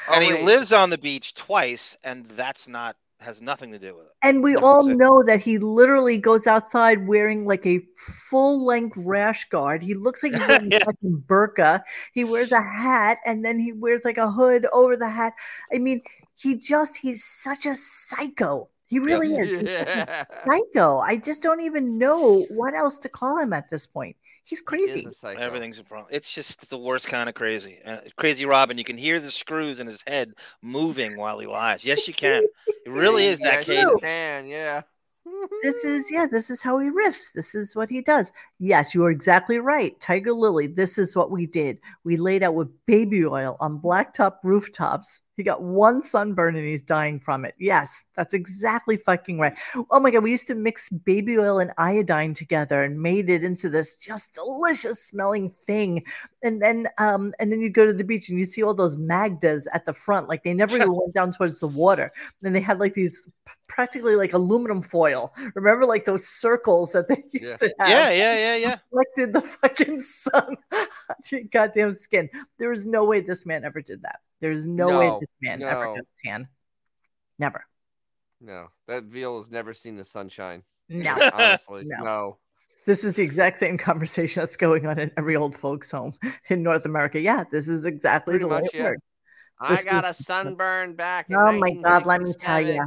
[0.07, 0.43] Oh, and he wait.
[0.43, 4.11] lives on the beach twice, and that's not has nothing to do with it.
[4.21, 7.81] And we all know that he literally goes outside wearing like a
[8.29, 9.81] full length rash guard.
[9.83, 10.79] He looks like he's wearing a Yeah.
[10.85, 11.83] fucking burqa.
[12.13, 15.33] He wears a hat and then he wears like a hood over the hat.
[15.73, 16.01] I mean,
[16.35, 18.69] he just, he's such a psycho.
[18.87, 19.49] He really is.
[19.49, 20.25] He's a Yeah.
[20.47, 20.99] psycho.
[20.99, 24.15] I just don't even know what else to call him at this point.
[24.43, 25.01] He's He crazy.
[25.01, 25.39] is a.
[25.39, 26.07] Everything's a problem.
[26.11, 27.79] It's just the worst kind of crazy.
[27.85, 31.85] Uh, crazy Robin, you can hear the screws in his head moving while he lies.
[31.85, 32.43] Yes, you can.
[32.67, 34.01] It really is that Yes, you cadence.
[34.01, 34.81] can, yeah.
[35.63, 39.05] this is yeah this is how he riffs this is what he does yes you
[39.05, 43.25] are exactly right tiger lily this is what we did we laid out with baby
[43.25, 48.33] oil on blacktop rooftops he got one sunburn and he's dying from it yes that's
[48.33, 49.55] exactly fucking right
[49.91, 53.43] oh my god we used to mix baby oil and iodine together and made it
[53.43, 56.03] into this just delicious smelling thing
[56.43, 58.97] and then um and then you go to the beach and you see all those
[58.97, 62.11] magdas at the front like they never went down towards the water
[62.43, 63.21] and they had like these
[63.67, 65.33] practically like aluminum foil.
[65.55, 67.67] Remember, like those circles that they used Yeah.
[67.67, 67.89] to have?
[67.89, 68.75] Yeah, yeah, yeah, yeah.
[68.91, 70.57] Reflected the fucking sun
[71.09, 72.29] onto your goddamn skin.
[72.59, 74.19] There is no way this man ever did that.
[74.41, 76.47] There's no, way this man ever gets tan.
[77.39, 77.65] Never.
[78.41, 80.63] No, that veal has never seen the sunshine.
[80.89, 81.15] No.
[81.33, 82.03] Honestly, No.
[82.03, 82.37] no.
[82.85, 86.13] This is the exact same conversation that's going on in every old folks' home
[86.49, 87.19] in North America.
[87.19, 88.83] Yeah, this is exactly Pretty the way much, it yeah.
[88.83, 89.01] works.
[89.61, 91.29] I got a sunburn back.
[91.29, 92.85] In Oh my God, let me tell you.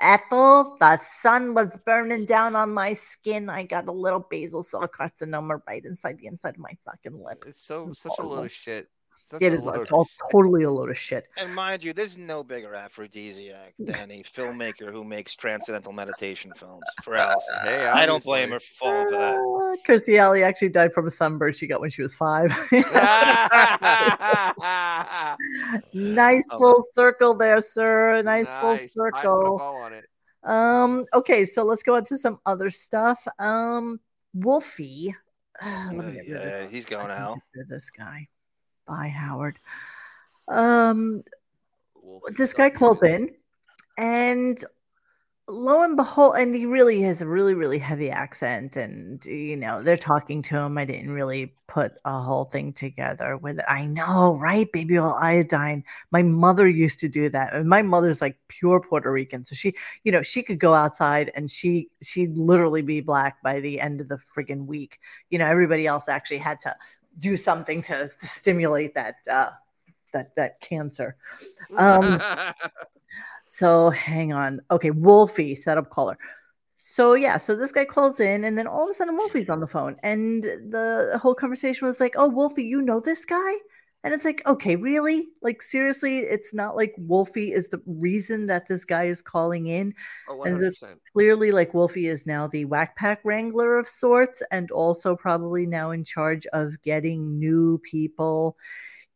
[0.00, 3.48] Ethel, the sun was burning down on my skin.
[3.48, 7.44] I got a little basal cell carcinoma right inside the inside of my fucking lip.
[7.46, 8.88] It's so It's such a load of shit.
[9.32, 10.30] Such It a is load it's all shit.
[10.30, 11.26] totally a load of shit.
[11.38, 16.82] And mind you, there's no bigger aphrodisiac than a filmmaker who makes transcendental meditation films
[17.02, 17.54] for Allison.
[17.62, 19.34] Hey, I don't blame her for falling for that.
[19.36, 22.50] Uh, Kirstie Alley actually died from a sunburn she got when she was five.
[25.94, 28.20] nice Oh, full circle there, sir.
[28.22, 28.94] Nice, full Nice.
[28.98, 29.58] I put a circle.
[29.58, 30.04] bow on it.
[30.44, 33.18] Um, okay, so let's go on to some other stuff.
[33.38, 34.00] Um,
[34.34, 35.14] Wolfie.
[35.62, 36.70] Uh, let me get rid of Yeah, this.
[36.70, 37.10] he's going out.
[37.10, 37.34] I can hell.
[37.34, 38.28] get rid of This guy.
[38.86, 39.58] Bye, Howard.
[40.48, 41.22] Um,
[42.36, 43.30] this guy calls in,
[43.96, 44.62] and
[45.48, 48.76] lo and behold, and he really has a really, really heavy accent.
[48.76, 50.78] And you know, they're talking to him.
[50.78, 53.64] I didn't really put a whole thing together with it.
[53.68, 54.70] I know, right?
[54.72, 55.84] Baby oil iodine.
[56.10, 57.54] My mother used to do that.
[57.54, 59.44] And my mother's like pure Puerto Rican.
[59.44, 63.60] So she, you know, she could go outside and she she'd literally be black by
[63.60, 64.98] the end of the friggin' week.
[65.30, 66.74] You know, everybody else actually had to
[67.18, 69.50] do something to, to stimulate that uh
[70.12, 71.16] that that cancer.
[71.76, 72.20] Um,
[73.46, 74.60] so hang on.
[74.70, 76.18] Okay, Wolfie, setup caller.
[76.76, 79.60] So yeah, so this guy calls in, and then all of a sudden Wolfie's on
[79.60, 83.54] the phone, and the whole conversation was like, "Oh, Wolfie, you know this guy?"
[84.04, 85.28] And it's like, okay, really?
[85.42, 89.94] Like seriously, it's not like Wolfie is the reason that this guy is calling in.
[90.26, 91.00] oh, And so 100%.
[91.12, 95.92] clearly, like Wolfie is now the whack pack wrangler of sorts, and also probably now
[95.92, 98.56] in charge of getting new people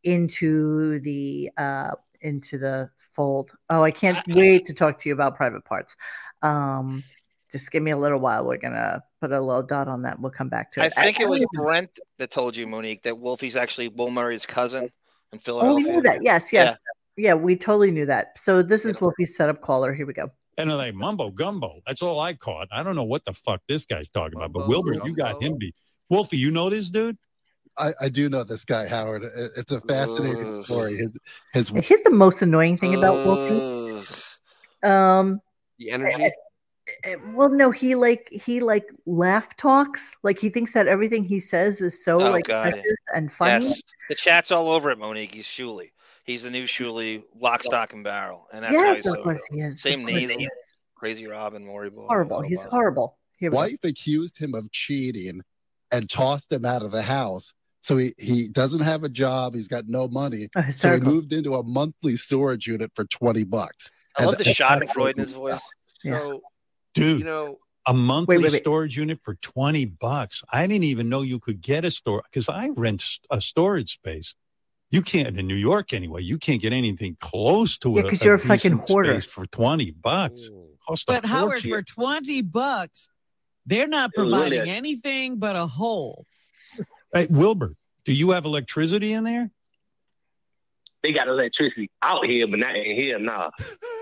[0.03, 1.91] into the uh
[2.21, 3.51] into the fold.
[3.69, 5.95] Oh, I can't wait to talk to you about private parts.
[6.41, 7.03] Um,
[7.51, 8.45] just give me a little while.
[8.45, 10.19] We're gonna put a little dot on that.
[10.19, 10.83] We'll come back to it.
[10.83, 11.05] I it.
[11.05, 14.89] think it was oh, Brent that told you, Monique, that Wolfie's actually Will Murray's cousin
[15.33, 16.23] in Oh, we knew that.
[16.23, 16.77] Yes, yes.
[17.15, 17.33] Yeah.
[17.33, 18.33] we totally knew that.
[18.41, 19.93] So this is Wolfie's setup caller.
[19.93, 20.29] Here we go.
[20.57, 21.81] And they're like mumbo gumbo.
[21.85, 22.67] That's all I caught.
[22.71, 24.53] I don't know what the fuck this guy's talking about.
[24.53, 25.75] But Mumbo Wilbur, you got him beat.
[26.09, 27.17] Wolfie, you know this dude?
[27.77, 29.23] I, I do know this guy, Howard.
[29.55, 30.65] It's a fascinating Ugh.
[30.65, 30.95] story.
[30.95, 31.17] His
[31.53, 34.03] his Here's the most annoying thing about Wolfie.
[34.83, 35.41] Um,
[35.77, 36.31] The energy.
[37.03, 40.15] Eh, well, no, he like he like laugh talks.
[40.23, 42.71] Like he thinks that everything he says is so Oh, like God.
[42.73, 43.65] precious and funny.
[43.65, 45.33] Yes, the chat's all over it, Monique.
[45.33, 45.91] He's Shuli.
[46.23, 49.61] He's the new Shuli, lock, stock, and barrel, and that's how he's so course he
[49.61, 49.81] is.
[49.81, 50.41] Same Of course he nasal.
[50.41, 50.49] is.
[50.95, 51.27] crazy.
[51.27, 52.41] Robin, Maury Ball, Horrible.
[52.41, 53.17] He's horrible.
[53.37, 53.57] Here we go.
[53.61, 55.41] wife accused him of cheating
[55.91, 57.53] and tossed him out of the house.
[57.81, 59.53] So he, he doesn't have a job.
[59.55, 60.49] He's got no money.
[60.57, 63.91] Oh, So he moved into a monthly storage unit for 20 bucks.
[64.17, 65.59] I love And- the Schadenfreude in his voice.
[66.03, 66.19] Yeah.
[66.19, 66.41] So
[66.97, 68.61] Dude, you know, a monthly wait, wait.
[68.61, 70.43] storage unit for 20 bucks.
[70.51, 74.35] I didn't even know you could get a store because I rent a storage space.
[74.91, 76.21] You can't in New York anyway.
[76.21, 79.13] You can't get anything close to Yeah, a, 'cause you're a fucking hoarder.
[79.19, 80.49] space for 20 bucks.
[80.49, 81.69] mm, Cost a But Howard, fortune.
[81.69, 83.09] for 20 bucks,
[83.65, 86.25] they're not It was really providing anything but a hole.
[87.13, 87.75] Hey, Wilbur,
[88.05, 89.51] do you have electricity in there?
[91.07, 93.49] They got electricity out here, but not in here Nah,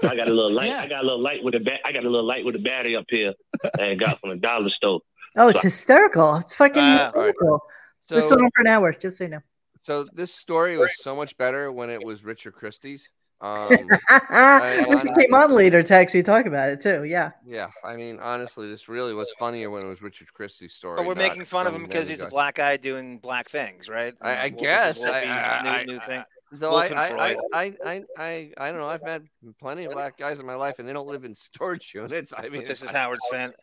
[0.01, 0.69] So I got a little light.
[0.69, 0.81] Yeah.
[0.81, 1.79] I got a little light with a bat.
[1.85, 4.37] I got a little light with a battery up here that I got from the
[4.37, 5.01] dollar store.
[5.37, 6.37] Oh, it's hysterical.
[6.37, 7.05] It's fucking Wow.
[7.13, 7.59] hysterical.
[8.07, 9.41] this so went on for an hour, just so you know.
[9.83, 13.09] so this story was so much better when it was Richard Christy's.
[13.41, 17.03] Um, and she I- came on later to actually talk about it too.
[17.03, 17.31] Yeah.
[17.45, 20.95] yeah, I mean, honestly, this really was funnier when it was Richard Christy's story.
[20.95, 23.89] But we're making fun of him because other he's a black guy doing black things,
[23.89, 24.13] right?
[24.21, 25.03] I, I guess.
[25.03, 26.23] I, I, new, I, new thing.
[26.59, 28.87] Though I, I, I, I, I, I, I don't know.
[28.87, 29.21] I've met
[29.59, 32.33] plenty of black guys in my life, and they don't live in storage units.
[32.35, 33.53] I mean, But this is Howard's fan.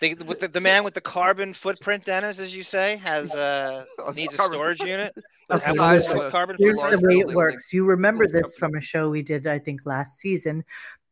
[0.00, 3.84] They, with the, the man with the carbon footprint, Dennis, as you say, has uh,
[3.98, 5.14] Oh, needs a storage unit.
[5.48, 7.72] the Okay, Has size a of a- carbon Here's the way it works.
[7.72, 10.64] You remember this from a show we did, I think, last season.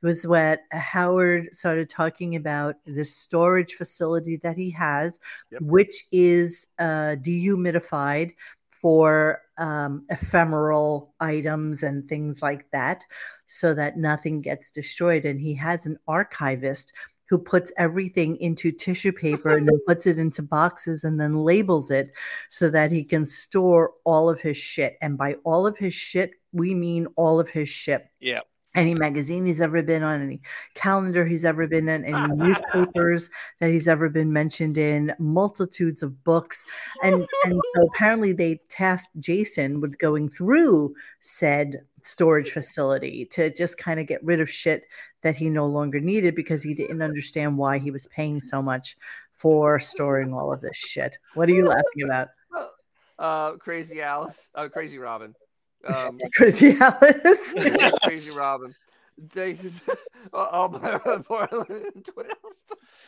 [0.03, 5.19] Was when Howard started talking about this storage facility that he has,
[5.51, 5.63] Yep.
[5.63, 8.33] which is uh, dehumidified
[8.85, 13.02] for um, ephemeral items and things like that,
[13.47, 15.24] so that nothing gets destroyed.
[15.24, 16.93] And he has an archivist
[17.31, 21.90] who puts everything into tissue paper and then puts it into boxes and then labels
[21.90, 22.12] it
[22.51, 24.98] so that he can store all of his shit.
[25.01, 28.06] And by all of his shit, we mean all of his shit.
[28.20, 28.40] Yeah.
[28.75, 30.41] Any magazine he's ever been on, any
[30.75, 33.31] calendar he's ever been in, any newspapers
[33.61, 36.65] that he's ever been mentioned in, multitudes of books.
[37.03, 43.79] And and so apparently they tasked Jason with going through said storage facility to just
[43.79, 44.87] kind of get rid of shit
[45.23, 48.97] that he no longer needed because he didn't understand why he was paying so much
[49.37, 51.17] for storing all of this shit.
[51.35, 52.29] What are you laughing about?
[53.19, 55.35] uh, crazy Alice, uh, crazy Robin.
[55.86, 57.55] Um, Crazy Alice.
[58.02, 58.74] Crazy Robin.
[59.32, 59.56] They,
[60.32, 60.98] my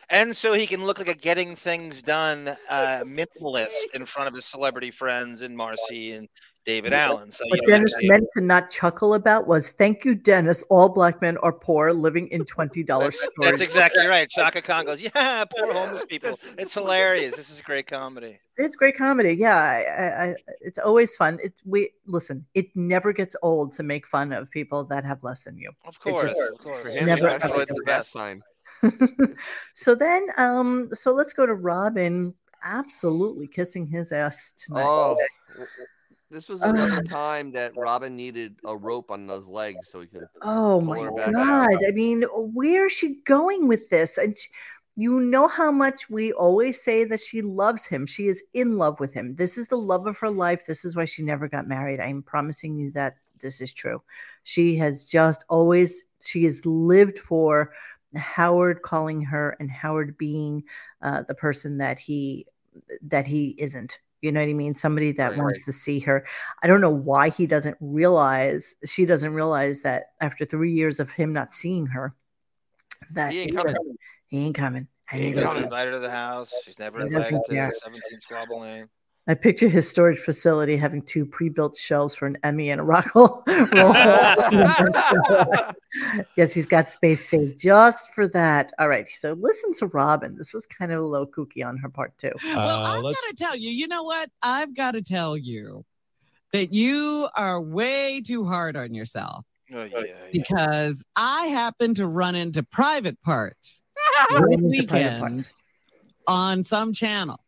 [0.09, 4.35] and so he can look like a getting things done uh, minimalist in front of
[4.35, 6.29] his celebrity friends and Marcy and
[6.67, 7.31] David Allen.
[7.31, 10.65] So what Dennis actually- meant to not chuckle about was, "Thank you, Dennis.
[10.69, 14.29] All black men are poor, living in twenty dollars stores." That's exactly right.
[14.37, 16.37] Chaka Khan goes, "Yeah, poor homeless people.
[16.59, 17.37] It's hilarious.
[17.37, 19.35] This is great comedy." It's great comedy.
[19.35, 21.39] Yeah, I, I, I, it's always fun.
[21.43, 22.45] It's we listen.
[22.55, 25.71] It never gets old to make fun of people that have less than you.
[25.85, 26.83] Of course, just- of course.
[26.83, 28.43] For him, Never especially, ever it's the best sign.
[29.75, 32.35] so then, um, so let's go to Robin.
[32.65, 34.83] Absolutely kissing his ass tonight.
[34.85, 35.17] Oh,
[36.31, 40.27] this was another time that Robin needed a rope on those legs so he could.
[40.43, 41.35] Oh my god!
[41.37, 41.85] out.
[41.87, 44.19] I mean, where is she going with this?
[44.19, 44.47] And sh
[44.99, 48.07] you know how much we always say that she loves him.
[48.07, 49.35] She is in love with him.
[49.37, 50.65] This is the love of her life.
[50.67, 52.01] This is why she never got married.
[52.01, 54.03] I'm promising you that this is true.
[54.45, 57.73] She has just always she has lived for
[58.15, 60.65] Howard calling her and Howard being
[61.03, 62.47] uh, the person that he
[63.03, 63.99] that he isn't.
[64.23, 64.75] You know what I mean?
[64.75, 66.27] Somebody that Right, wants to see her.
[66.63, 71.11] I don't know why he doesn't realize she doesn't realize that after three years of
[71.11, 72.15] him not seeing her,
[73.13, 73.75] that He ain't it coming.
[73.75, 73.87] just-
[74.29, 74.89] he ain't coming.
[75.11, 76.53] I He need doesn't to- invite her to the house.
[76.65, 77.73] She's never He invited to care.
[77.73, 78.89] 17 Squabble Lane.
[79.29, 83.43] I picture his storage facility having two pre-built shelves for an Emmy and a Rockwell.
[86.37, 88.73] yes, he's got space saved just for that.
[88.79, 90.37] All right, so listen to Robin.
[90.37, 92.31] This was kind of a little kooky on her part too.
[92.45, 94.31] Well, Uh, I've got to tell you, you know what?
[94.43, 95.85] I've got to tell you
[96.53, 99.45] that you are way too hard on yourself
[99.75, 100.13] Oh, yeah, yeah.
[100.33, 103.83] because I happen to run into private parts
[104.31, 105.51] this into private weekend parts.
[106.29, 107.41] on some channel.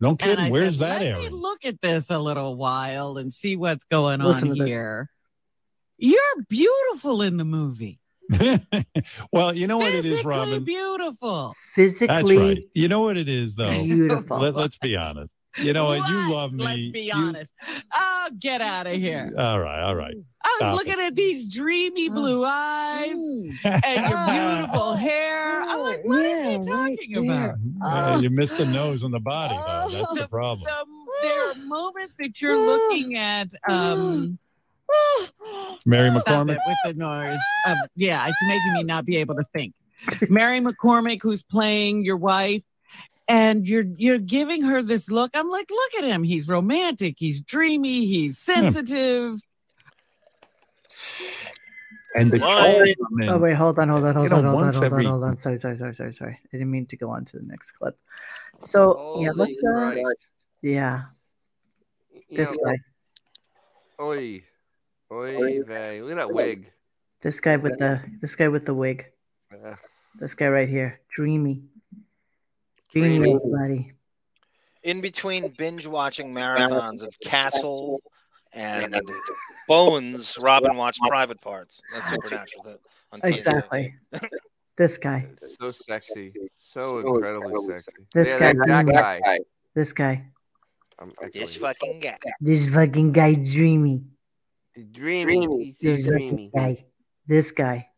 [0.00, 0.44] No And kidding.
[0.46, 1.30] I Where's said, that Let me area?
[1.30, 4.70] look at this a little while and see what's going Listen on to this.
[4.70, 5.10] here.
[5.98, 7.98] You're beautiful in the movie.
[9.32, 10.62] well, you know what it is, Robin.
[10.62, 11.54] beautiful.
[11.74, 12.58] Physically That's right.
[12.74, 13.70] You know what it is, though.
[13.82, 14.38] beautiful.
[14.38, 15.32] Let, us be honest.
[15.56, 16.08] You know what?
[16.08, 16.64] You love me.
[16.64, 17.52] Let's be You- honest.
[17.94, 19.32] Oh, get out of here.
[19.36, 20.14] All right, all right.
[20.44, 23.18] I was Stop looking at these dreamy blue eyes
[23.64, 25.62] and your beautiful hair.
[25.62, 27.54] I'm like, what is he talking about?
[27.84, 29.88] Uh, you missed the nose and the body, though.
[29.98, 30.64] That's the problem.
[30.66, 30.86] The-
[31.22, 33.48] there are moments that you're looking at.
[33.68, 34.38] Um,
[35.86, 36.58] Mary Stop McCormack.
[36.66, 37.40] with the noise.
[37.66, 39.74] Um, yeah, it's making me not be able to think.
[40.28, 42.62] Mary McCormack, who's playing your wife,
[43.28, 45.30] and you're you're giving her this look.
[45.34, 46.22] I'm like, look at him.
[46.22, 47.16] He's romantic.
[47.18, 48.06] He's dreamy.
[48.06, 49.40] He's sensitive.
[52.14, 52.94] And the Why?
[53.28, 55.38] Oh wait, hold on, hold on, hold on, hold on, hold on, hold on.
[55.38, 56.40] Sorry, sorry, sorry, sorry, sorry.
[56.52, 57.98] I didn't mean to go on to the next clip.
[58.60, 60.26] So yeah, let's uh, Christ.
[60.62, 61.02] yeah,
[62.30, 62.78] this know, guy,
[64.00, 64.42] Oi.
[65.12, 66.02] Oi, vey.
[66.02, 66.72] Look at that wig.
[67.20, 69.04] this guy with the this guy with the wig,
[70.18, 71.62] this guy right here, dreamy,
[72.92, 73.34] dreamy, Dreamy.
[73.34, 73.92] everybody.
[74.84, 78.00] In between binge watching marathons of Castle
[78.52, 79.00] and
[79.66, 81.80] Bones, Robin watched Private Parts.
[81.92, 82.78] That's Supernatural
[83.12, 83.94] on Exactly.
[84.76, 85.26] this guy,
[85.58, 86.32] so sexy.
[86.58, 87.92] So incredibly sexy.
[88.14, 89.38] This yeah, guy that, that guy.
[89.74, 90.24] this guy,
[91.34, 92.16] This fucking guy.
[92.40, 94.02] this fucking guy, dreamy.
[94.74, 95.74] He's dreamy.
[95.80, 96.50] This He's fucking dreamy.
[96.54, 96.86] guy,
[97.26, 97.88] this guy,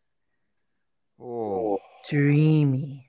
[1.19, 1.77] Oh,
[2.09, 3.00] dreamy.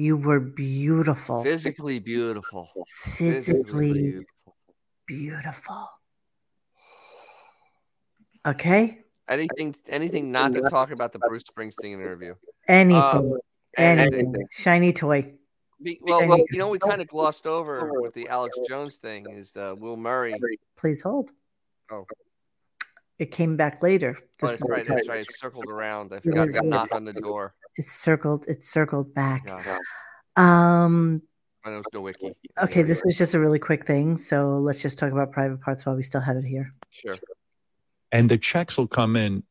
[0.00, 2.70] You were beautiful, physically beautiful.
[3.18, 4.56] physically beautiful.
[5.06, 5.88] beautiful.
[8.46, 9.00] Okay.
[9.28, 12.34] Anything, anything not to talk about the Bruce Springsteen interview.
[12.66, 13.38] Anything, Um,
[13.76, 14.14] anything.
[14.14, 14.46] anything.
[14.52, 15.34] Shiny toy.
[15.82, 19.26] Be- well, well, you know, we kind of glossed over with the Alex Jones thing
[19.30, 20.34] is uh, Will Murray.
[20.78, 21.30] Please hold.
[21.92, 22.06] Oh.
[23.18, 24.16] It came back later.
[24.18, 24.86] Oh, This that's is- right.
[24.88, 25.20] That's right.
[25.20, 26.14] It circled around.
[26.14, 27.52] I forgot to knock on the door.
[27.76, 28.44] It's circled.
[28.48, 29.44] It's circled back.
[29.46, 29.78] Yeah,
[30.36, 31.22] Um.
[31.62, 32.34] I know it's no wiki.
[32.62, 35.84] Okay, this was just a really quick thing, so let's just talk about private parts
[35.84, 36.70] while we still have it here.
[36.90, 37.14] Sure.
[38.12, 39.42] and the checks will come in,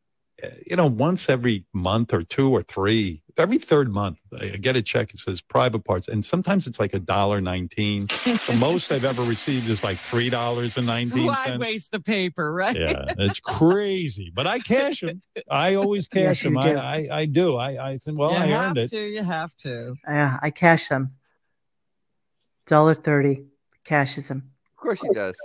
[0.65, 3.21] you know, once every month or two or three.
[3.37, 5.13] Every third month, I get a check.
[5.13, 8.07] It says private parts, and sometimes it's like a dollar nineteen.
[8.07, 11.59] the most I've ever received is like three dollars and nineteen Why cents.
[11.61, 12.75] waste the paper, right?
[12.75, 15.21] Yeah, it's crazy, but I cash them.
[15.49, 16.55] I always Yes, cash them.
[16.55, 16.77] you I, do.
[16.77, 17.55] I, I do.
[17.55, 18.89] I, I think, well, you I have earned it.
[18.89, 18.99] to.
[18.99, 19.95] You have to.
[20.05, 21.13] Yeah, I cash them.
[22.67, 23.45] Dollar thirty.
[23.85, 24.51] Cashes them.
[24.71, 25.35] Of course he does.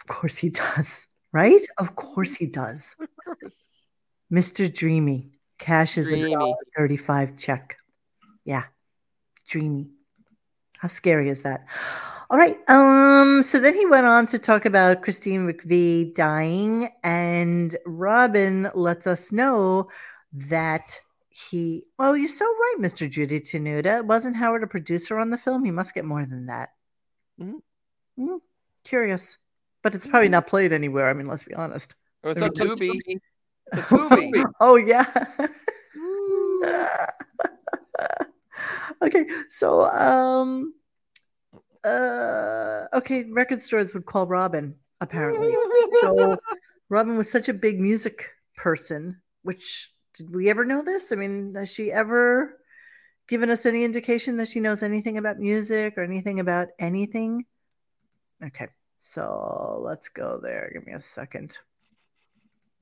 [0.00, 1.06] Of course he does.
[1.32, 1.60] Right?
[1.76, 2.94] Of course he does.
[3.00, 3.54] Of course.
[4.32, 4.72] Mr.
[4.72, 6.32] Dreamy cashes a Dreamy.
[6.34, 7.76] dollar thirty-five check.
[8.44, 8.64] Yeah,
[9.48, 9.90] dreamy.
[10.78, 11.66] How scary is that?
[12.30, 12.56] All right.
[12.68, 13.42] Um.
[13.42, 19.32] So then he went on to talk about Christine McVie dying, and Robin lets us
[19.32, 19.88] know
[20.32, 20.98] that
[21.28, 21.84] he.
[21.98, 23.10] Oh, you're so right, Mr.
[23.10, 24.04] Judy Tenuta.
[24.04, 25.64] Wasn't Howard a producer on the film?
[25.64, 26.70] He must get more than that.
[27.40, 27.60] Mhm.
[28.16, 28.36] Hmm,
[28.84, 29.36] curious,
[29.82, 31.08] but it's probably not played anywhere.
[31.08, 31.94] I mean, let's be honest.
[32.22, 33.20] It's a Tubi.
[33.72, 34.44] It's a Tubi.
[34.60, 35.06] oh yeah.
[39.02, 40.74] okay, so um
[41.84, 45.54] uh okay, record stores would call Robin apparently.
[46.00, 46.36] so
[46.88, 51.12] Robin was such a big music person, which did we ever know this?
[51.12, 52.58] I mean, has she ever
[53.28, 57.46] given us any indication that she knows anything about music or anything about anything?
[58.44, 58.68] Okay,
[58.98, 60.70] so let's go there.
[60.72, 61.58] Give me a second.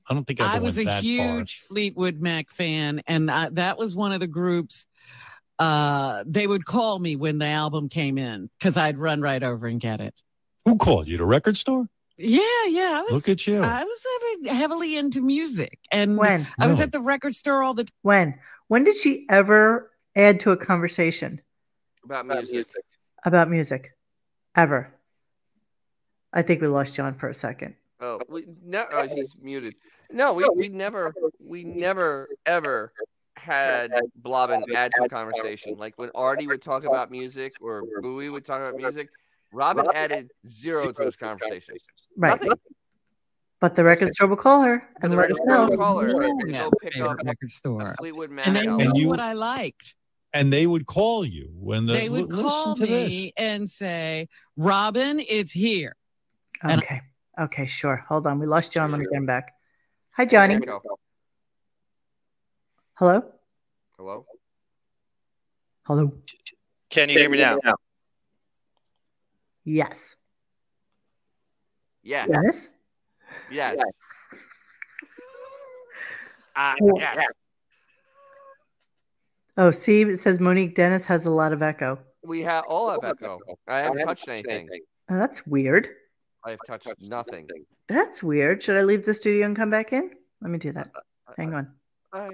[0.09, 3.49] I don't think I, I was a went that huge Fleetwood Mac fan, and I,
[3.49, 4.85] that was one of the groups.
[5.59, 9.67] Uh, they would call me when the album came in because I'd run right over
[9.67, 10.21] and get it.
[10.65, 11.17] Who called you?
[11.17, 11.87] The record store?
[12.17, 12.95] Yeah, yeah.
[12.95, 13.61] I was, Look at you.
[13.61, 16.47] I was heavily into music, and When?
[16.57, 16.83] I was Really?
[16.83, 17.95] at the record store all the time.
[18.01, 18.39] When?
[18.67, 21.41] When did she ever add to a conversation
[22.03, 22.67] About music.
[23.23, 23.91] about music?
[24.55, 24.93] Ever?
[26.33, 27.75] I think we lost John for a second.
[28.01, 28.19] Oh,
[28.63, 29.75] no, oh, he's muted.
[30.11, 32.91] No, we, we never, we never ever
[33.37, 33.91] had
[34.21, 35.75] Blobbin add to a conversation.
[35.77, 39.09] Like when Artie would talk about music or Bowie would talk about music,
[39.53, 41.79] Robin added zero to those conversations.
[42.17, 42.31] Right.
[42.31, 42.51] Nothing.
[43.61, 45.69] But the record store will call her and the let record us store know.
[45.69, 46.59] will call her Yeah, and yeah.
[46.63, 49.95] go pick up record store, Fleetwood Mac and they knew And you- what I liked.
[50.31, 53.09] And they would call you when the they would "Li- call listen to this.
[53.09, 55.95] me and say, "Robin, it's here."
[56.61, 57.01] And- Okay.
[57.39, 58.05] Okay, sure.
[58.09, 58.37] Hold on.
[58.37, 58.91] We lost John.
[58.91, 59.11] Let me Sure.
[59.11, 59.53] get him back.
[60.19, 60.59] Hi, Johnny.
[62.95, 63.23] Hello?
[63.97, 64.25] Hello.
[65.85, 66.13] Hello.
[66.89, 67.57] Can you hear me now?
[69.63, 70.17] Yes.
[72.03, 72.27] Yes.
[72.29, 72.67] Yes.
[73.49, 73.77] Yes.
[76.53, 76.99] Ah, Oh.
[76.99, 77.17] yes.
[79.55, 81.97] Oh, see, it says Monique Dennis has a lot of echo.
[82.25, 83.39] We have all have echo.
[83.69, 84.67] I haven't touched anything.
[85.09, 85.87] Oh, that's weird.
[86.45, 87.47] I have touched nothing.
[87.87, 88.63] That's weird.
[88.63, 90.11] Should I leave the studio and come back in?
[90.41, 90.89] Let me do that.
[90.95, 91.73] Uh, uh, Hang uh, on.
[92.13, 92.29] I-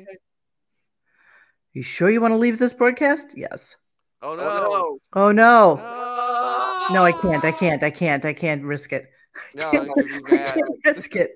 [1.73, 3.27] You sure you want to leave this broadcast?
[3.36, 3.76] Yes.
[4.22, 4.99] Oh, oh no.
[5.14, 5.76] Oh no.
[5.76, 6.88] No.
[6.91, 7.44] No, I can't.
[7.44, 7.84] I can't.
[7.84, 8.23] I can't.
[8.26, 9.10] I can't risk it.
[9.53, 11.32] No, I that can't, I can't risk it.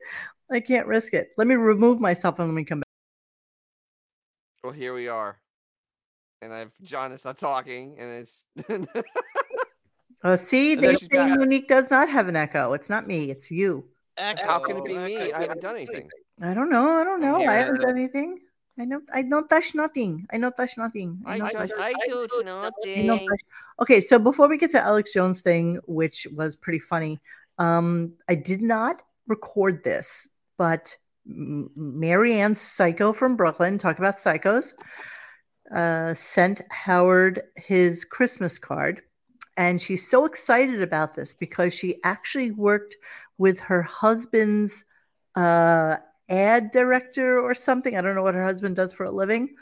[0.52, 1.30] I can't risk it.
[1.38, 2.86] Let me remove myself and let me come back.
[4.64, 5.40] Well, here we are.
[6.42, 8.46] And I've John is not talking, and it's
[10.24, 11.40] Oh, see, And then they say back.
[11.40, 12.74] Monique does not have an echo.
[12.74, 13.32] It's not me.
[13.32, 13.86] It's you.
[14.18, 15.32] how can it be me?
[15.32, 16.10] I haven't done anything.
[16.42, 16.90] I don't know.
[16.90, 17.46] I don't I'm know.
[17.48, 18.40] I haven't done anything.
[18.78, 19.02] I know.
[19.14, 20.26] I don't touch nothing.
[20.32, 21.22] I don't touch nothing.
[21.26, 23.08] I, don't I, touch- I do I don't nothing.
[23.28, 23.40] touch-
[23.82, 27.20] Okay, so before we get to Alex Jones thing, which was pretty funny,
[27.58, 30.28] um, I did not record this,
[30.58, 30.96] but
[31.28, 34.74] M- Marianne Psycho from Brooklyn, talk about psychos,
[35.74, 39.02] uh, sent Howard his Christmas card.
[39.60, 42.96] And she's so excited about this because she actually worked
[43.38, 44.86] with her husband's
[45.36, 45.98] uh,
[46.30, 47.98] ad director or something.
[47.98, 49.56] I don't know what her husband does for a living.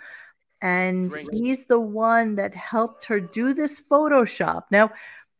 [0.61, 1.33] And Great.
[1.33, 4.65] he's the one that helped her do this Photoshop.
[4.69, 4.91] Now,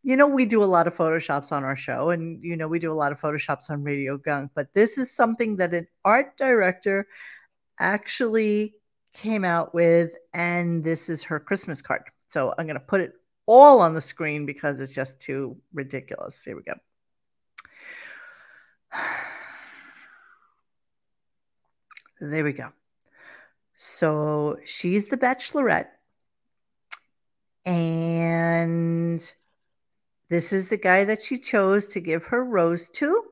[0.02, 2.80] you know, we do a lot of Photoshops on our show, and, you know, we
[2.80, 6.36] do a lot of Photoshops on Radio Gunk, but this is something that an art
[6.36, 7.08] director
[7.80, 8.74] actually
[9.14, 12.02] came out with, and this is her Christmas card.
[12.30, 13.14] So I'm going to put it
[13.48, 16.44] all on the screen because it's just too ridiculous.
[16.44, 16.76] Here we go.
[22.20, 22.70] There we go.
[23.76, 25.90] So she's the bachelorette.
[27.64, 29.22] And
[30.30, 33.24] this is the guy that she chose to give her rose to.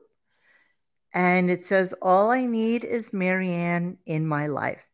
[1.12, 4.84] And it says, All I need is Marianne in my life.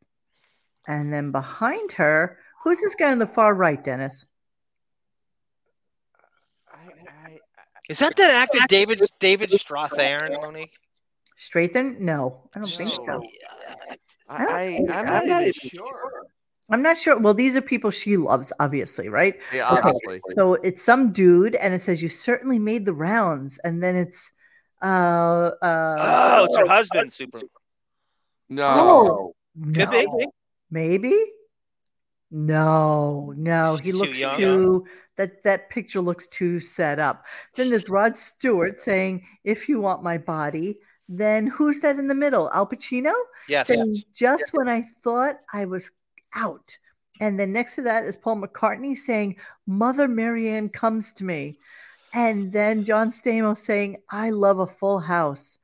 [0.87, 4.25] And then behind her, who's this guy on the far right, Dennis?
[6.73, 7.39] I, I,
[7.89, 10.73] Is that that actor David David Strathairn, Monique?
[11.39, 11.99] Straithen?
[11.99, 13.03] No, I don't think so.
[13.05, 13.23] No.
[13.23, 13.95] Yeah.
[14.29, 15.03] I, I, am so.
[15.03, 16.27] not even sure.
[16.71, 17.19] I'm not sure.
[17.19, 19.35] Well, these are people she loves, obviously, right?
[19.53, 19.81] Yeah, Okay.
[19.89, 20.21] obviously.
[20.35, 24.33] So it's some dude, and it says you certainly made the rounds, and then it's
[24.83, 27.13] uh uh Oh, it's her husband.
[27.13, 27.41] Super.
[28.49, 29.33] No.
[29.75, 30.07] Could be.
[30.07, 30.33] no.
[30.71, 31.15] maybe
[32.33, 34.37] no no he Too looks young.
[34.39, 34.87] too
[35.17, 37.25] that that picture looks too set up
[37.57, 40.79] then there's rod stewart saying if you want my body
[41.09, 43.13] then who's that in the middle al pacino
[43.49, 43.67] Yes.
[43.67, 45.91] saying just when i thought i was
[46.35, 46.79] out
[47.21, 49.37] and then next to that is paul mccartney saying
[49.67, 51.59] mother marianne comes to me
[52.15, 55.59] And then John Stamos saying, I love a full house.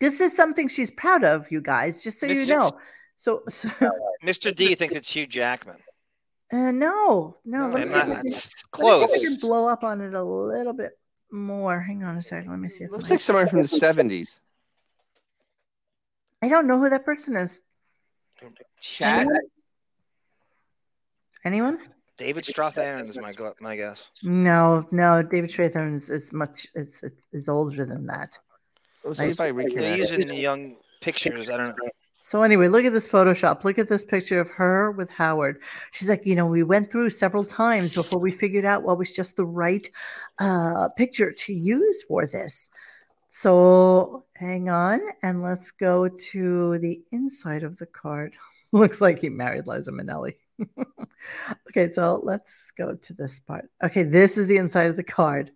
[0.00, 2.48] This is something she's proud of, you guys, just so you Mrs.
[2.54, 2.78] know.
[3.18, 3.68] So, so
[4.24, 4.54] Mr.
[4.54, 5.76] D thinks it's Hugh Jackman.
[6.52, 8.70] uh, no, no, let me see if I that- can- it's let me see if
[8.70, 9.12] close.
[9.12, 10.92] I can blow up on it a little bit
[11.30, 11.80] more.
[11.80, 12.50] Hang on a second.
[12.50, 14.40] Let me see if Looks my- like somebody from the seventies.
[16.40, 17.58] I don't know who that person is.
[18.80, 19.26] Chat.
[21.44, 21.78] Anyone?
[22.16, 24.08] David Strathairn is my go- my guess.
[24.22, 25.22] No, no.
[25.22, 26.66] David Strathairn is, is much.
[26.74, 28.36] It's, it's it's older than that.
[29.04, 29.96] Let's see if I They reconnect.
[29.98, 31.48] use it in the young pictures.
[31.50, 31.90] I don't know.
[32.28, 33.64] So anyway, look at this Photoshop.
[33.64, 35.62] Look at this picture of her with Howard.
[35.92, 39.12] She's like, you know, we went through several times before we figured out what was
[39.12, 39.88] just the right
[40.38, 42.68] uh, picture to use for this.
[43.30, 48.34] So hang on, and let's go to the inside of the card.
[48.72, 50.34] Looks like he married Liza Minnelli.
[51.70, 53.70] okay, so let's go to this part.
[53.82, 55.50] Okay, this is the inside of the card.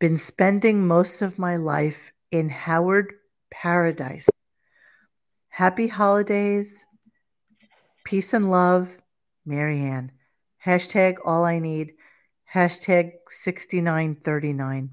[0.00, 3.14] Been spending most of my life in Howard
[3.50, 4.28] Paradise.
[5.50, 6.84] Happy holidays,
[8.04, 8.88] peace and love,
[9.44, 10.12] Marianne.
[10.64, 11.92] Hashtag all I need.
[12.54, 14.90] Hashtag 6939.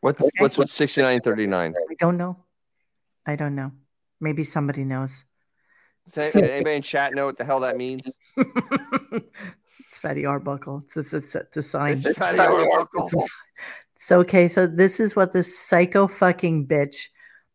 [0.00, 1.74] What's what's sixty nine thirty nine?
[1.76, 2.36] I don't know.
[3.26, 3.72] I don't know.
[4.20, 5.24] Maybe somebody knows.
[6.12, 8.08] Does any- anybody in chat know what the hell that means?
[9.90, 10.84] It's Fatty Arbuckle.
[10.94, 12.02] It's, it's, it's a sign.
[12.04, 13.06] It's Fatty Arbuckle.
[13.06, 13.28] It's a sign.
[13.98, 17.08] So okay, so this is what this psycho fucking bitch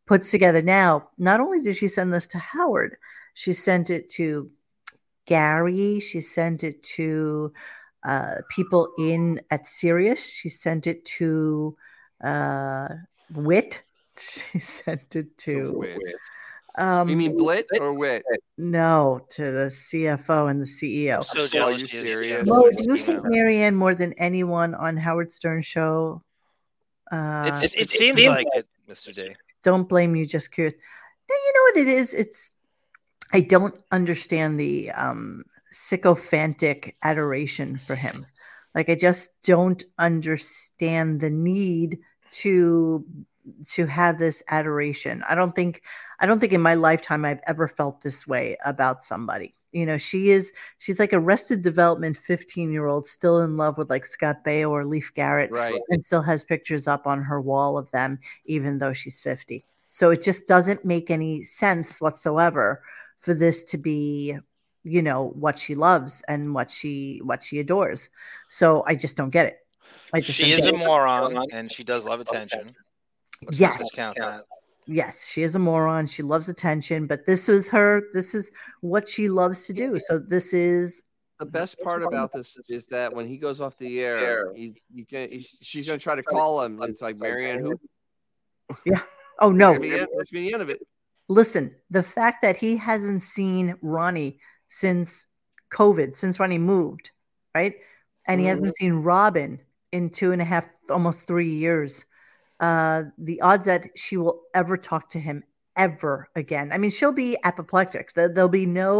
[0.05, 0.61] puts together.
[0.61, 2.97] Now, not only did she send this to Howard,
[3.33, 4.49] she sent it to
[5.25, 5.99] Gary.
[5.99, 7.53] She sent it to
[8.03, 10.25] uh, people in at Sirius.
[10.29, 11.75] She sent it to
[12.23, 12.87] uh,
[13.33, 13.81] Wit.
[14.15, 15.71] She sent it to.
[15.71, 15.97] Wit.
[16.77, 18.23] Um, you mean Blit or Wit?
[18.59, 21.23] No, to the CFO and the CEO.
[21.23, 21.81] So Are jealous.
[21.81, 22.47] you serious?
[22.47, 23.05] Mo, do you email.
[23.05, 26.21] think Marianne more than anyone on Howard Stern show?
[27.11, 29.13] Uh, It's, it seems like it, Mr.
[29.15, 29.35] D.
[29.63, 30.25] don't blame you.
[30.25, 30.75] Just curious.
[31.29, 32.13] No, you know what it is.
[32.13, 32.51] It's
[33.31, 38.25] I don't understand the um, sycophantic adoration for him.
[38.75, 41.99] Like I just don't understand the need
[42.31, 43.05] to
[43.71, 45.23] to have this adoration.
[45.27, 45.81] I don't think
[46.19, 49.55] I don't think in my lifetime I've ever felt this way about somebody.
[49.73, 53.89] You know, she is she's like arrested development 15 year old still in love with
[53.89, 55.81] like Scott Baio or Leif Garrett Right.
[55.89, 59.65] and still has pictures up on her wall of them even though she's 50.
[59.91, 62.83] So it just doesn't make any sense whatsoever
[63.19, 64.37] for this to be
[64.83, 68.09] you know what she loves and what she what she adores.
[68.49, 69.57] So I just don't get it.
[70.13, 70.85] I just She is get a it.
[70.85, 72.75] moron, and she does love attention.
[73.41, 73.81] Let's Yes.
[74.87, 75.07] Not discount that.
[75.11, 76.07] Yes, she is a moron.
[76.07, 78.03] She loves attention, but this is her.
[78.13, 78.51] This is
[78.81, 79.99] what she loves to do.
[79.99, 81.03] So this is
[81.39, 85.05] The best part about this is that when he goes off the air, he's you
[85.05, 86.81] can he's, she's gonna try to call him.
[86.83, 87.79] It's like Marianne who
[88.85, 89.01] Yeah.
[89.39, 89.73] oh no.
[89.73, 90.79] That's the end- that's the end of it.
[91.29, 95.25] Listen, the fact that he hasn't seen Ronnie since
[95.73, 97.11] COVID, since Ronnie moved,
[97.55, 97.75] right?
[98.27, 98.83] And he hasn't mm-hmm.
[98.83, 99.61] seen Robin
[99.91, 102.05] in two and a half, almost three years.
[102.67, 105.43] Uh, the odds that she will ever talk to him
[105.75, 106.67] ever again.
[106.73, 108.13] I mean, she'll be apoplectic.
[108.13, 108.91] There- There'll be no,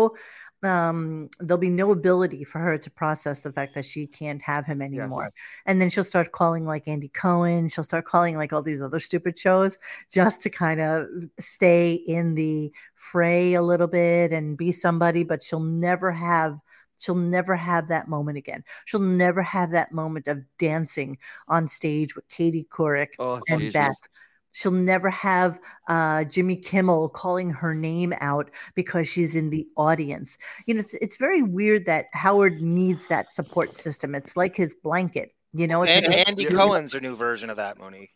[0.63, 4.65] um, there'll be no ability for her to process the fact that she can't have
[4.65, 5.29] him anymore.
[5.65, 7.69] And then she'll start calling like Andy Cohen.
[7.69, 9.77] She'll start calling like all these other stupid shows
[10.11, 11.07] just to kind of
[11.39, 15.23] stay in the fray a little bit and be somebody.
[15.23, 15.59] But she'll
[15.89, 16.57] never have.
[17.03, 18.63] She'll never have that moment again.
[18.85, 21.17] She'll never have that moment of dancing
[21.49, 23.73] on stage with Katie Couric Oh, and Jesus.
[23.73, 23.97] Beth.
[24.53, 25.59] She'll never have
[25.89, 30.37] uh, Jimmy Kimmel calling her name out because she's in the audience.
[30.65, 34.15] You know, it's, it's very weird that Howard needs that support system.
[34.15, 35.33] It's like his blanket.
[35.53, 38.13] You know, it's And Andy Cohen's a new version of that, Monique.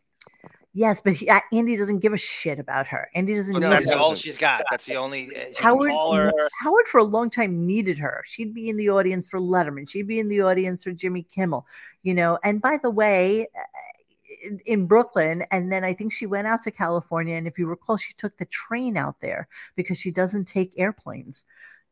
[0.77, 3.09] Yes, but he, uh, Andy doesn't give a shit about her.
[3.15, 3.97] Andy doesn't No, that's her.
[3.97, 4.63] all she's got.
[4.69, 5.35] That's the only.
[5.35, 6.49] uh, Howard, her.
[6.61, 8.21] Howard for a long time needed her.
[8.27, 9.89] She'd be in the audience for Letterman.
[9.89, 11.65] She'd be in the audience for Jimmy Kimmel.
[12.03, 16.27] You know, and by the way, uh, in, in Brooklyn, and then I think she
[16.27, 17.35] went out to California.
[17.37, 21.43] And if you recall, she took the train out there because she doesn't take airplanes.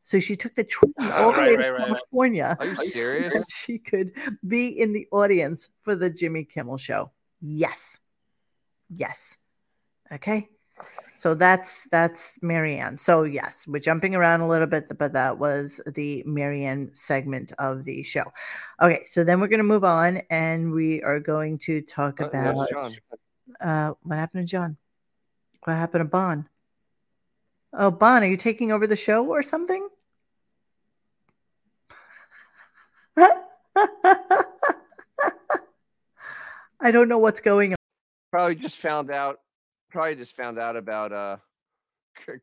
[0.04, 1.86] So she took the train all the right, way right, to right.
[1.88, 2.56] California.
[2.60, 3.34] Are you so serious?
[3.34, 4.12] that She could
[4.46, 7.10] be in the audience for the Jimmy Kimmel show.
[7.40, 7.98] Yes.
[8.88, 9.36] Yes.
[10.12, 10.48] Okay.
[11.18, 12.98] So that's that's Marianne.
[12.98, 17.84] So yes, we're jumping around a little bit, but that was the Marianne segment of
[17.84, 18.24] the show.
[18.82, 22.70] Okay, so then we're going to move on, and we are going to talk about
[23.60, 24.76] uh, what happened to John.
[25.64, 26.48] What happened to Bon?
[27.72, 29.88] Oh, Bon, are you taking over the show or something?
[36.78, 37.75] I don't know what's going on.
[38.36, 39.38] Probably just found out.
[39.90, 41.36] Probably just found out about uh,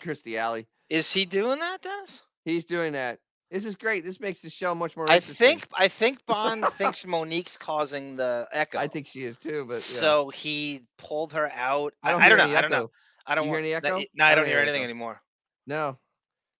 [0.01, 0.65] Kirstie Alley.
[0.89, 2.21] Is he doing that, Dennis?
[2.45, 3.19] He's doing that.
[3.51, 4.03] This is great.
[4.03, 5.07] This makes the show much more.
[5.07, 5.35] I interesting.
[5.59, 8.79] think I think Bond thinks Monique's causing the echo.
[8.79, 9.79] I think she is too, but yeah.
[9.99, 11.93] so he pulled her out.
[12.01, 12.57] I don't I, hear don't any know.
[12.57, 12.91] I don't know.
[13.27, 14.03] I don't You hear want any that- echo?
[14.15, 14.89] No, I I don't don't hear hear anything echo.
[14.89, 15.21] anymore.
[15.67, 15.97] no.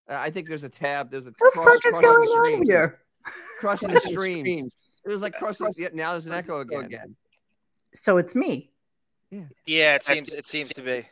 [0.08, 1.10] Uh, I think there's a tab.
[1.10, 2.70] There's a What the cross, fuck is going the on streams.
[2.70, 3.00] here?
[3.60, 4.76] Crossing the streams.
[5.06, 5.70] It was like crossing.
[5.78, 7.16] Yeah, now there's an echo again.
[7.96, 8.73] So it's me.
[9.66, 11.06] Yeah, it seems it seems to be.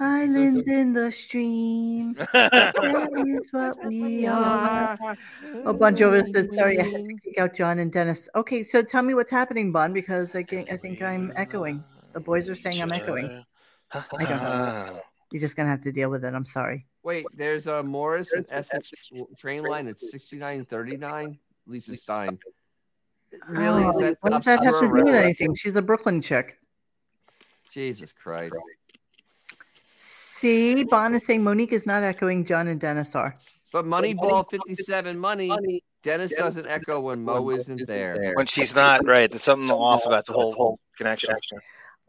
[0.00, 2.14] Islands in the stream.
[2.32, 4.96] That is what we are.
[5.64, 8.28] Oh, Bon Jovial said, sorry, I had to kick out John and Dennis.
[8.36, 11.82] Okay, so tell me what's happening, Bon, because I think I think I'm echoing.
[12.12, 13.44] The boys are saying I'm echoing.
[13.92, 15.00] I don't know.
[15.32, 16.32] You're just gonna have to deal with it.
[16.32, 16.86] I'm sorry.
[17.02, 18.92] Wait, there's a Morris and Essex
[19.36, 21.38] train line at 6939.
[21.66, 22.38] Lisa Stein.
[23.48, 23.84] Really?
[23.84, 25.54] Oh, Is that what does that have to do with anything?
[25.54, 26.58] She's a Brooklyn chick.
[27.68, 28.54] Jesus Christ.
[30.00, 32.44] See, Bon is saying Monique is not echoing.
[32.44, 33.36] John and Dennis are.
[33.72, 35.82] But Moneyball 57 money.
[36.02, 38.32] Dennis doesn't echo when Mo isn't there.
[38.34, 41.34] When she's not right, there's something off about the whole, whole connection.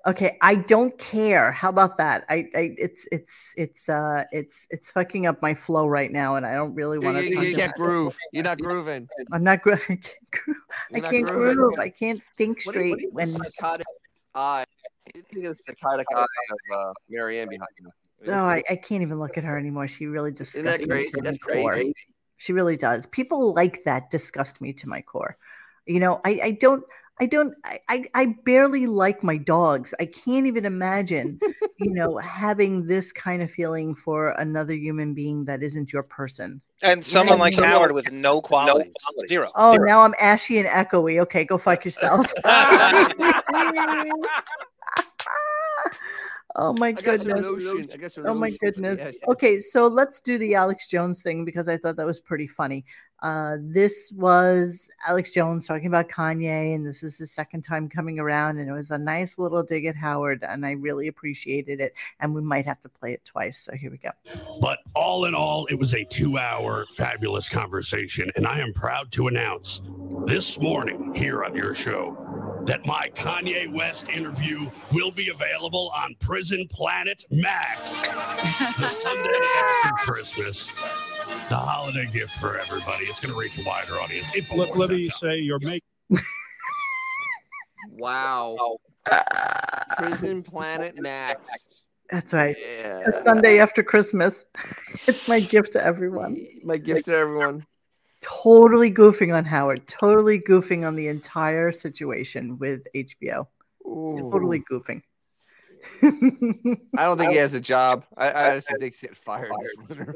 [0.08, 1.52] Okay, I don't care.
[1.52, 2.24] How about that?
[2.30, 6.46] I, I it's it's it's uh it's it's fucking up my flow right now, and
[6.46, 7.24] I don't really want to.
[7.30, 8.16] you- you can't groove.
[8.32, 9.10] You're not grooving.
[9.34, 10.02] I'm not grooving.
[10.94, 11.50] I can't groove.
[11.50, 11.80] I can't groove.
[11.80, 13.28] I can't think What do straight what do when.
[13.28, 13.88] the psychotic
[14.34, 14.66] eye.
[15.16, 17.90] You think of the psychotic eye of uh, Marianne behind you.
[18.28, 19.88] Oh, I, I can't even look at her anymore.
[19.88, 21.12] She really Isn't disgusts that me crazy?
[21.12, 21.72] to my That's core.
[21.72, 21.94] crazy.
[22.36, 23.08] She really does.
[23.08, 25.38] People like that disgust me to my core.
[25.86, 26.84] You know, I, I don't
[27.22, 29.94] I don't I, I I barely like my dogs.
[30.02, 31.40] I can't even imagine,
[31.80, 36.60] you know, having this kind of feeling for another human being that isn't your person.
[36.84, 38.92] And someone like Someone- Howard with no quality,
[39.30, 39.50] zero.
[39.56, 39.86] Oh, Zero.
[39.88, 41.22] now I'm ashy and echoey.
[41.22, 42.34] Okay, go fuck yourselves.
[46.60, 47.48] oh my I goodness.
[47.48, 47.90] notion.
[47.94, 49.18] I got Oh my notion for the goodness.
[49.30, 52.86] Okay, so let's do the Alex Jones thing because I thought that was pretty funny.
[53.22, 58.20] Uh, this was Alex Jones talking about Kanye, and this is his second time coming
[58.20, 61.94] around, and it was a nice little dig at Howard, and I really appreciated it.
[62.20, 63.60] And we might have to play it twice.
[63.60, 64.12] So here we go.
[64.62, 68.32] But all in all, it was a two hour fabulous conversation.
[68.36, 69.82] And I am proud to announce
[70.26, 72.18] this morning here on your show
[72.66, 78.08] that my Kanye West interview will be available on Prison Planet Max
[78.80, 80.70] the Sunday after Christmas.
[81.50, 83.06] The holiday gift for everybody.
[83.06, 84.30] It's going to reach a wider audience.
[84.54, 85.82] Let, let me say you're making.
[87.92, 88.78] Wow.
[89.98, 91.86] Prison Planet Max.
[92.10, 92.56] That's right.
[92.60, 93.04] Yeah.
[93.06, 94.46] The Sunday after Christmas.
[95.08, 96.46] It's my gift to everyone.
[96.64, 97.66] My gift to everyone.
[98.22, 99.88] Totally goofing on Howard.
[99.88, 103.48] Totally goofing on the entire situation with HBO.
[103.86, 105.02] Totally goofing.
[106.04, 108.06] I don't think he has a job.
[108.18, 110.16] I, I honestly think he's getting fired this winter.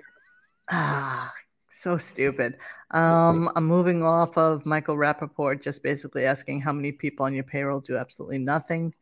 [0.75, 1.31] Ah,
[1.69, 2.57] so stupid.
[2.89, 7.43] Um, I'm moving off of Michael Rappaport, just basically asking how many people on your
[7.43, 8.95] payroll do absolutely nothing.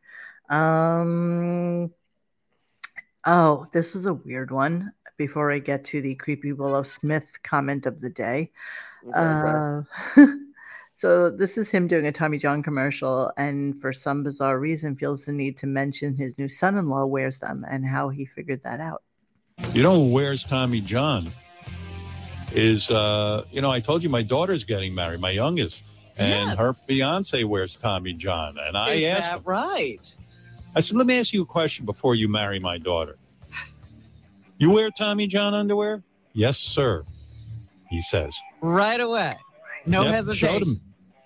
[0.50, 1.90] Um,
[3.24, 4.92] oh, this was a weird one.
[5.16, 8.50] Before I get to the creepy Willow Smith comment of the day,
[9.14, 9.80] uh,
[10.94, 15.24] so this is him doing a Tommy John commercial, and for some bizarre reason, feels
[15.24, 19.02] the need to mention his new son-in-law wears them and how he figured that out.
[19.72, 21.28] You know, where's Tommy John?
[22.54, 25.84] Is uh, you know, I told you my daughter's getting married, my youngest,
[26.18, 26.58] and Yes.
[26.58, 29.42] her fiance wears Tommy John, and I Is asked that him.
[29.46, 30.16] right?
[30.76, 33.16] I said, "Let me ask you a question before you marry my daughter.
[34.58, 36.02] You wear Tommy John underwear?"
[36.34, 37.04] "Yes, sir."
[37.90, 38.34] He says.
[38.60, 39.36] Right away.
[39.86, 40.48] No Yep, hesitation.
[40.48, 40.80] Showed him.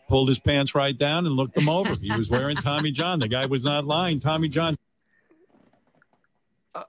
[0.08, 1.94] Pulled his pants right down and looked him over.
[1.96, 3.18] He was wearing Tommy John.
[3.18, 4.20] The guy was not lying.
[4.20, 4.74] Tommy John.
[6.74, 6.84] I,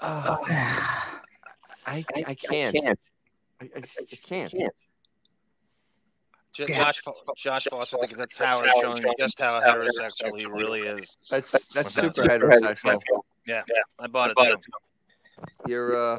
[0.00, 0.74] I,
[2.26, 2.76] I can't.
[2.76, 2.94] I,
[3.76, 4.52] I just can't.
[6.52, 10.82] J- Josh, Fo- Josh Foster thinks that's Howard showing you just how heterosexual he really
[10.82, 11.16] is.
[11.30, 13.00] That's that's With super heterosexual.
[13.46, 13.62] Yeah,
[13.98, 14.36] I bought it.
[14.38, 14.56] Too.
[15.66, 16.18] You're uh,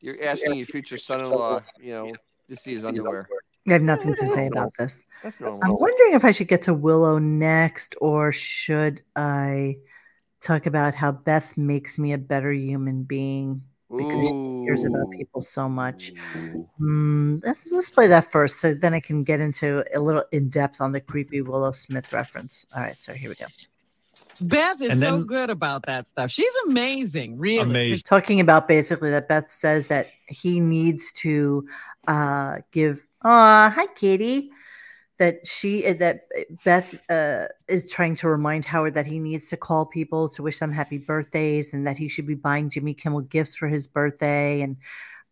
[0.00, 2.14] you're asking your future son-in-law, you know,
[2.48, 3.28] to see his underwear.
[3.68, 5.02] I have nothing to say about this.
[5.24, 9.76] I'm wondering if I should get to Willow next, or should I
[10.40, 13.62] talk about how Beth makes me a better human being
[13.96, 16.12] because she cares about people so much.
[16.78, 20.48] Hmm, let's, let's play that first, so then I can get into a little in
[20.48, 22.66] depth on the creepy Willow Smith reference.
[22.74, 23.46] All right, so here we go.
[24.42, 26.30] Beth is And so good about that stuff.
[26.30, 27.88] She's amazing, really.
[27.88, 31.66] He's talking about basically that Beth says that he needs to
[32.08, 33.02] uh, give.
[33.22, 34.50] Ah, hi, Kitty.
[35.20, 36.22] That she that
[36.64, 40.58] Beth uh, is trying to remind Howard that he needs to call people to wish
[40.58, 44.62] them happy birthdays and that he should be buying Jimmy Kimmel gifts for his birthday
[44.62, 44.78] and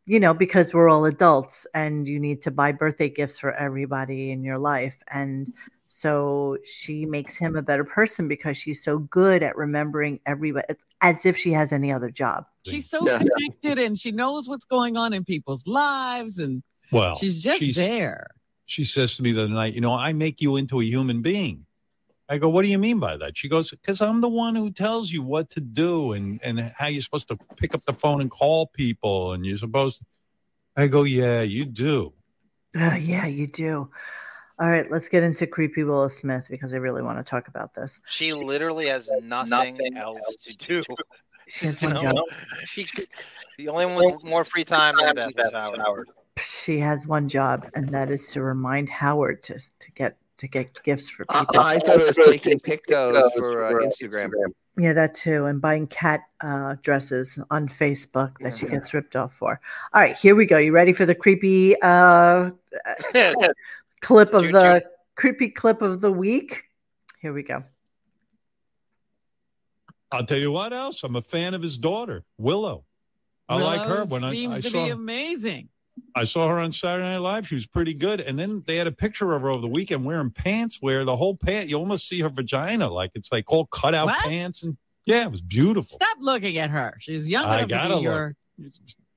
[0.04, 4.30] you know because we're all adults and you need to buy birthday gifts for everybody
[4.30, 5.54] in your life and
[5.88, 10.66] so she makes him a better person because she's so good at remembering everybody
[11.00, 12.44] as if she has any other job.
[12.66, 13.18] She's so yeah.
[13.18, 16.62] connected and she knows what's going on in people's lives and
[16.92, 18.26] well, she's just she's, there.
[18.68, 21.22] She says to me the other night, you know, I make you into a human
[21.22, 21.64] being.
[22.28, 23.38] I go, what do you mean by that?
[23.38, 26.88] She goes, because I'm the one who tells you what to do and and how
[26.88, 30.00] you're supposed to pick up the phone and call people and you're supposed.
[30.00, 30.04] To...
[30.76, 32.12] I go, yeah, you do.
[32.78, 33.88] Uh, yeah, you do.
[34.60, 37.72] All right, let's get into creepy Willow Smith because I really want to talk about
[37.72, 38.00] this.
[38.06, 40.82] She literally has nothing, nothing else to do.
[41.48, 42.16] She has one job.
[42.66, 42.86] She,
[43.56, 46.10] the only one with more free time than Beth is Howard.
[46.40, 50.82] She has one job, and that is to remind Howard to to get to get
[50.82, 51.58] gifts for people.
[51.58, 54.30] I thought it was taking pictures for uh, Instagram.
[54.76, 59.34] Yeah, that too, and buying cat uh, dresses on Facebook that she gets ripped off
[59.34, 59.60] for.
[59.92, 60.56] All right, here we go.
[60.58, 62.50] You ready for the creepy uh,
[64.00, 64.84] clip of the
[65.16, 66.62] creepy clip of the week.
[67.20, 67.64] Here we go.
[70.12, 71.02] I'll tell you what else.
[71.02, 72.84] I'm a fan of his daughter, Willow.
[73.48, 74.04] I Willow like her.
[74.04, 75.68] When seems I, I to saw be her, amazing.
[76.14, 77.46] I saw her on Saturday Night Live.
[77.46, 78.20] She was pretty good.
[78.20, 81.16] And then they had a picture of her over the weekend wearing pants where the
[81.16, 84.24] whole pant, you almost see her vagina, like it's like all cut out What?
[84.24, 84.62] pants.
[84.62, 84.76] And
[85.06, 85.96] yeah, it was beautiful.
[85.96, 86.96] Stop looking at her.
[87.00, 88.68] She's young I enough to gotta be your Yeah,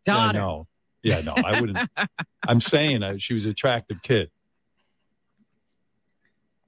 [0.05, 0.39] daughter.
[0.39, 0.67] no.
[1.03, 1.79] Yeah, no, I wouldn't.
[2.47, 4.29] I'm saying uh, she was an attractive kid.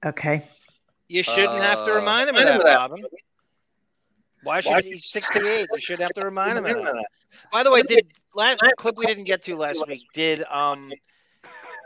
[0.04, 0.44] Okay.
[1.08, 3.04] You shouldn't have to Uh, remind him of that, Robin.
[4.44, 4.92] Why should he?
[4.92, 5.66] be 68.
[5.72, 7.06] You should have to remind him of that.
[7.50, 10.04] By the way, did last clip we didn't get to last week?
[10.14, 10.92] Did um,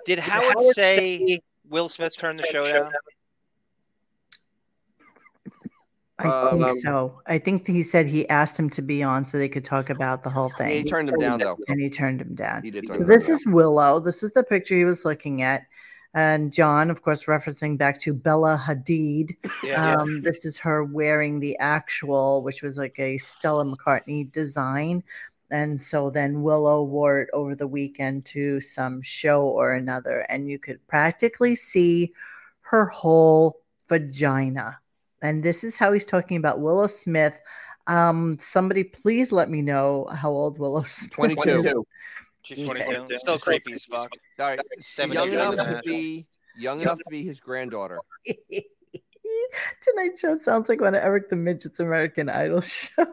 [0.05, 2.93] did Howard say Will Smith turned the show down?
[6.21, 7.21] I think Um, so.
[7.29, 10.25] I think he said he asked him to be on so they could talk about
[10.25, 10.87] the whole Yeah, he thing.
[10.87, 11.57] turned him down though.
[11.69, 12.65] And he turned him down.
[12.65, 13.37] He did So turn him this down.
[13.37, 14.01] is Willow.
[14.01, 15.63] This is the picture he was looking at.
[16.15, 19.37] And John, of course, referencing back to Bella Hadid.
[19.63, 19.95] Yeah.
[19.95, 25.03] Um, this is her wearing the actual, which was like a Stella McCartney design.
[25.51, 30.21] And so then Willow wore it over the weekend to some show or another.
[30.29, 32.13] And you could practically see
[32.63, 34.79] her whole vagina.
[35.23, 37.41] And this is how he's talking about Willow Smith.
[37.87, 41.85] Um, somebody please let me know how old Willow Smith 22.
[42.51, 42.59] Is.
[42.59, 43.19] She's 22.
[43.19, 44.11] Still creepy as fuck.
[44.39, 46.27] All right, Seven young years enough older to be
[46.57, 48.01] young enough to be his granddaughter.
[48.27, 53.07] Tonight show sounds like one of Eric the Midget's American Idol shows.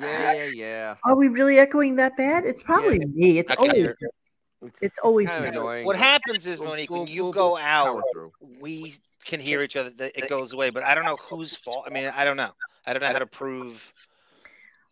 [0.00, 0.94] Yeah, yeah, yeah.
[1.04, 2.44] Are we really echoing that bad?
[2.44, 3.38] It's probably me.
[3.38, 3.96] It's I can always hear
[4.80, 5.58] it's always kind of me.
[5.58, 5.86] annoying.
[5.86, 8.02] What happens is, Monique, when you go out,
[8.60, 8.94] we
[9.24, 9.90] can hear each other.
[9.98, 11.84] It goes away, but I don't know whose fault.
[11.86, 12.50] I mean, I don't know.
[12.86, 13.92] I don't know how to prove.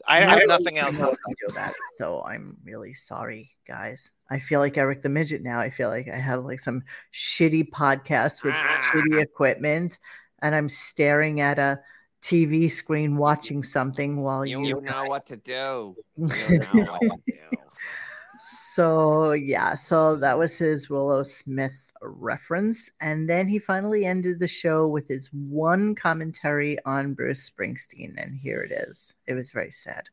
[0.09, 0.97] I have nothing else.
[0.97, 1.75] know to do that.
[1.97, 4.11] So I'm really sorry, guys.
[4.31, 5.61] I feel like Eric the Midget now.
[5.61, 6.83] I feel like I have like some
[7.13, 8.81] shitty podcast with Ah.
[8.93, 9.99] shitty equipment,
[10.43, 11.81] and I'm staring at a
[12.23, 14.81] TV screen watching something while You you.
[14.81, 15.95] know what to do.
[16.17, 17.33] You know what to do.
[18.41, 24.49] So yeah, so that was his Willow Smith reference, and then he finally ended the
[24.49, 29.15] show with his one commentary on Bruce Springsteen, and here it is.
[29.27, 30.05] It was very sad.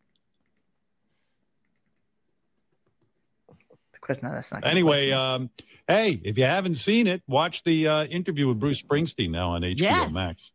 [3.49, 4.65] Of course, no, that's not.
[4.65, 5.49] Anyway, um,
[5.87, 9.61] hey, if you haven't seen it, watch the uh, interview with Bruce Springsteen now on
[9.61, 10.13] HBO Yes.
[10.13, 10.51] Max.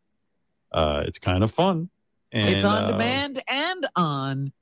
[0.71, 1.89] Uh, it's kind of fun.
[2.31, 4.53] And, it's on uh, demand and on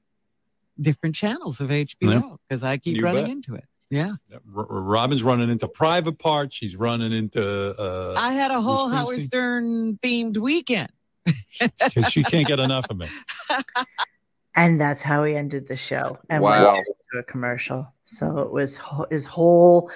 [0.82, 3.32] different channels of HBO because I keep running bet.
[3.32, 3.66] into it.
[3.90, 4.14] Yeah.
[4.56, 6.56] R- R- Robin's running into private parts.
[6.56, 7.44] She's running into
[7.80, 10.90] uh, I had a whole Howard Stern themed weekend.
[11.60, 13.08] because she can't get enough of me.
[14.56, 16.18] and that's how he ended the show.
[16.30, 16.74] And Wow.
[16.76, 17.94] went to a commercial.
[18.06, 19.92] So it was ho- his whole.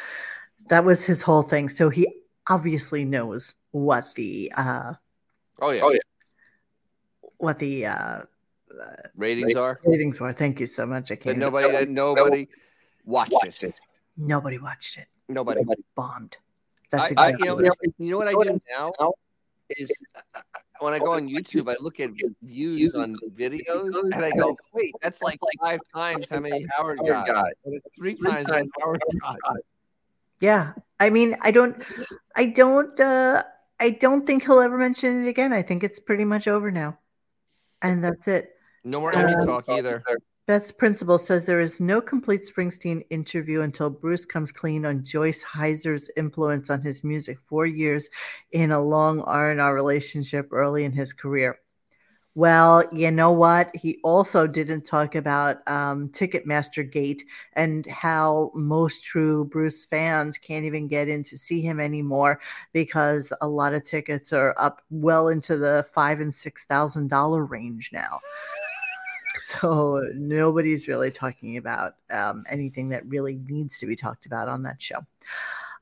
[0.70, 1.70] That was his whole thing.
[1.70, 2.08] So he
[2.50, 4.94] obviously knows what the uh
[5.62, 5.82] Oh yeah.
[5.84, 6.00] Oh yeah.
[7.38, 8.22] what the uh
[9.16, 9.80] Ratings are.
[9.86, 10.34] ratings were.
[10.34, 11.12] Thank you so much.
[11.12, 11.38] I can't.
[11.38, 11.72] nobody.
[11.72, 12.48] That nobody
[13.06, 13.76] watched it.
[14.18, 15.08] Nobody watched it.
[15.28, 15.62] Nobody.
[15.96, 16.38] Bombed.
[16.92, 19.14] That's I, I, exactly you, know, it you know what I do now
[19.70, 19.92] is
[20.36, 20.42] uh,
[20.80, 22.12] when I go on YouTube, I look at
[22.42, 27.52] views on videos, and I go, "Wait, that's like five times how many Howard got.
[27.66, 29.38] And Three times how Howard got."
[30.40, 30.74] Yeah.
[31.00, 31.82] I mean, I don't
[32.36, 33.44] I don't uh
[33.80, 35.54] I don't think he'll ever mention it again.
[35.54, 37.00] I think it's pretty much over now.
[37.82, 38.52] And that's it.
[38.84, 40.04] No more Emmy Um, talk either.
[40.46, 45.42] Beth's principal says there is no complete Springsteen interview until Bruce comes clean on Joyce
[45.42, 47.38] Hyser's influence on his music.
[47.46, 48.10] Four years
[48.52, 51.60] in a long R&R relationship early in his career.
[52.36, 53.74] Well, you know what?
[53.74, 60.66] He also didn't talk about um, Ticketmaster Gate and how most true Bruce fans can't
[60.66, 62.42] even get in to see him anymore
[62.74, 67.46] because a lot of tickets are up well into the five and six thousand dollar
[67.46, 68.20] range now.
[69.40, 74.64] So nobody's really talking about um, anything that really needs to be talked about on
[74.64, 75.00] that show.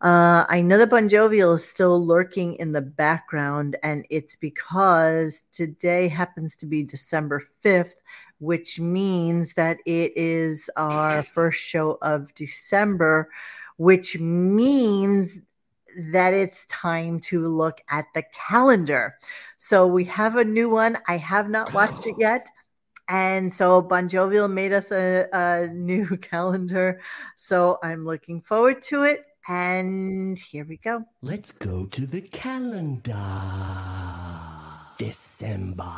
[0.02, 5.44] Uh, I know that Bon Jovial is still lurking in the background, and it's because
[5.52, 7.94] today happens to be December 5th,
[8.40, 13.30] which means that it is our first show of December,
[13.78, 15.40] which means
[16.11, 19.18] that it's time to look at the calendar.
[19.57, 20.98] So we have a new one.
[21.07, 22.48] I have not watched it yet.
[23.11, 27.01] And so Bon Jovial made us a, a new calendar.
[27.35, 29.25] So I'm looking forward to it.
[29.49, 31.03] And here we go.
[31.21, 33.17] Let's go to the calendar.
[34.97, 35.91] December.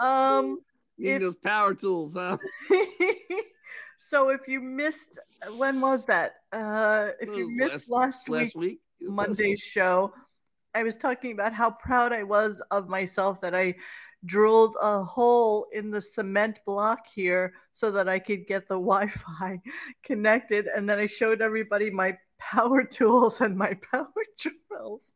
[0.00, 0.60] um,
[0.98, 2.36] Need those power tools, huh?
[3.98, 5.18] so if you missed,
[5.56, 6.36] when was that?
[6.52, 8.80] Uh, if you missed last- last, last week, week?
[9.00, 10.12] It last Monday's show,
[10.74, 13.74] I was talking about how proud I was of myself that I
[14.24, 19.60] drilled a hole in the cement block here so that I could get the Wi-Fi
[20.02, 25.12] connected, and then I showed everybody my power tools and my power drills,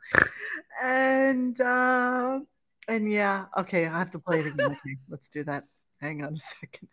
[0.83, 2.41] and uh,
[2.89, 4.73] and yeah, okay, I have to play it again.
[4.73, 5.65] Okay, let's do that.
[6.05, 6.89] Hang on a second.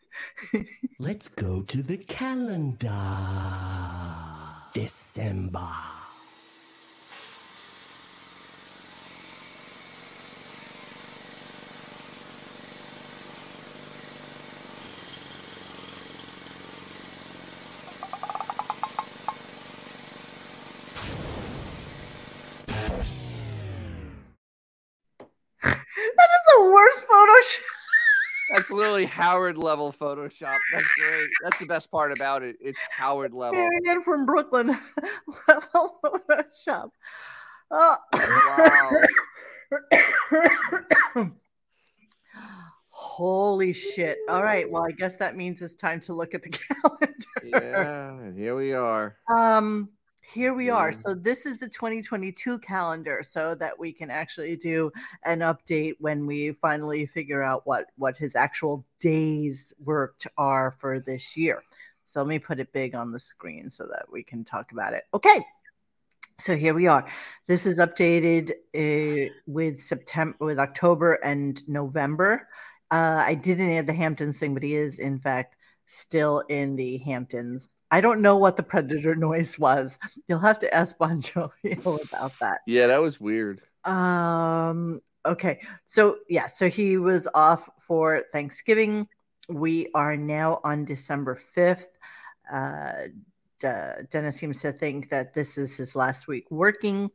[0.98, 2.88] Let's go to the calendar.
[4.74, 5.68] December.
[29.12, 30.58] Howard level Photoshop.
[30.74, 31.30] That's great.
[31.44, 32.56] That's the best part about it.
[32.62, 33.60] It's Howard level.
[33.60, 34.68] Marianne from Brooklyn
[35.48, 36.92] level Photoshop.
[37.70, 37.98] Oh.
[42.88, 44.18] Holy shit.
[44.30, 44.70] All right.
[44.70, 47.16] Well, I guess that means it's time to look at the calendar.
[47.44, 49.18] Yeah, here we are.
[49.36, 49.90] Um,
[50.34, 50.94] here we are.
[50.94, 54.92] So this is the 2022 calendar, so that we can actually do
[55.26, 61.00] an update when we finally figure out what what his actual days worked are for
[61.00, 61.64] this year.
[62.06, 64.94] So let me put it big on the screen so that we can talk about
[64.94, 65.04] it.
[65.14, 65.46] Okay.
[66.40, 67.06] So here we are.
[67.48, 72.48] This is updated uh, with September, with October and November.
[72.90, 75.56] Uh, I didn't add the Hamptons thing, but he is in fact
[75.86, 77.70] still in the Hamptons.
[77.92, 79.98] I don't know what the predator noise was.
[80.28, 82.60] You'll have to ask Bon Jovial about that.
[82.66, 83.62] Yeah, that was weird.
[83.84, 85.02] Um.
[85.26, 85.60] Okay.
[85.86, 86.48] So yeah.
[86.48, 89.08] So he was off for Thanksgiving.
[89.50, 91.98] We are now on December fifth.
[92.52, 93.08] Uh,
[93.60, 97.12] De- Dennis seems to think that this is his last week working,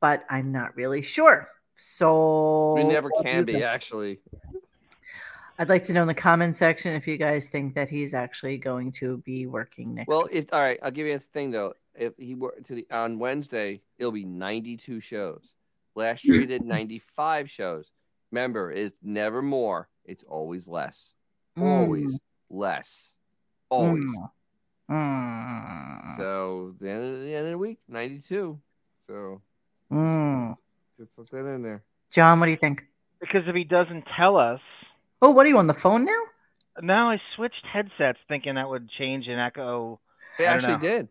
[0.00, 1.48] but I'm not really sure.
[1.76, 4.20] So We never can be, actually.
[5.60, 8.56] I'd like to know in the comment section if you guys think that he's actually
[8.56, 10.08] going to be working next.
[10.08, 10.32] Well, week.
[10.32, 11.74] if all right, I'll give you a thing though.
[11.94, 15.42] If he were to the on Wednesday, it'll be 92 shows.
[15.94, 17.90] Last year he did 95 shows.
[18.30, 19.90] Remember, it's never more.
[20.06, 21.12] It's always less.
[21.58, 22.18] Always
[22.48, 23.12] less.
[23.68, 24.02] Always.
[24.90, 26.16] Mm.
[26.16, 28.58] So the end, of, the end of the week, 92.
[29.06, 29.42] So
[29.92, 30.56] Mm.
[30.98, 31.82] just put that in there.
[32.10, 32.84] John, what do you think?
[33.20, 34.60] Because if he doesn't tell us,
[35.22, 36.20] Oh, what are you on the phone now?
[36.82, 40.00] now I switched headsets thinking that would change an echo.
[40.38, 40.78] They actually know.
[40.78, 41.08] did.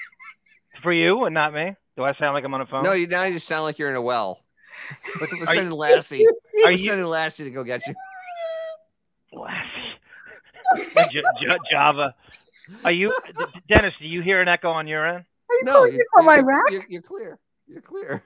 [0.82, 1.74] For you and not me.
[1.96, 2.82] Do I sound like I'm on a phone?
[2.84, 4.42] No, you now you just sound like you're in a well.
[5.20, 6.24] We're we're sending you- Lassie.
[6.64, 7.94] Are you- sending Lassie to go get you.
[10.76, 12.14] J- J- Java.
[12.84, 13.12] Are you,
[13.68, 13.94] Dennis?
[14.00, 15.24] Do you hear an echo on your end?
[15.50, 16.70] Are you No, calling you- me from you're- Iraq?
[16.70, 17.38] You're, you're clear.
[17.66, 18.22] You're clear.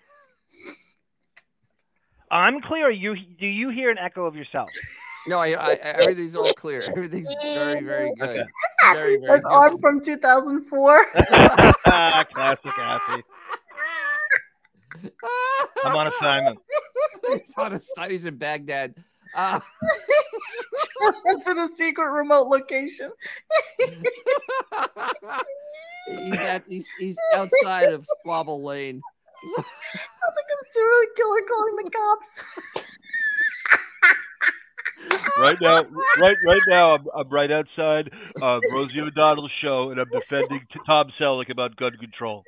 [2.31, 2.91] I'm clear.
[2.91, 4.69] You do you hear an echo of yourself?
[5.26, 6.82] No, I, I, everything's all clear.
[6.88, 8.28] Everything's very, very good.
[8.28, 8.44] Okay.
[8.92, 11.06] Very, Ashley very says arm from 2004.
[11.14, 13.22] Classic Assy.
[15.84, 16.59] I'm on assignment.
[17.28, 18.94] He's on a studies in Baghdad.
[19.34, 19.60] Uh,
[21.26, 23.10] It's in a secret remote location.
[26.06, 29.01] he's at he's, he's outside of Squabble Lane.
[29.56, 32.40] Sounds like a serial killer calling the cops.
[35.39, 35.82] Right now,
[36.20, 38.10] right right now, I'm, I'm right outside
[38.40, 42.44] uh, Rosie O'Donnell's show, and I'm defending t- Tom Selleck about gun control.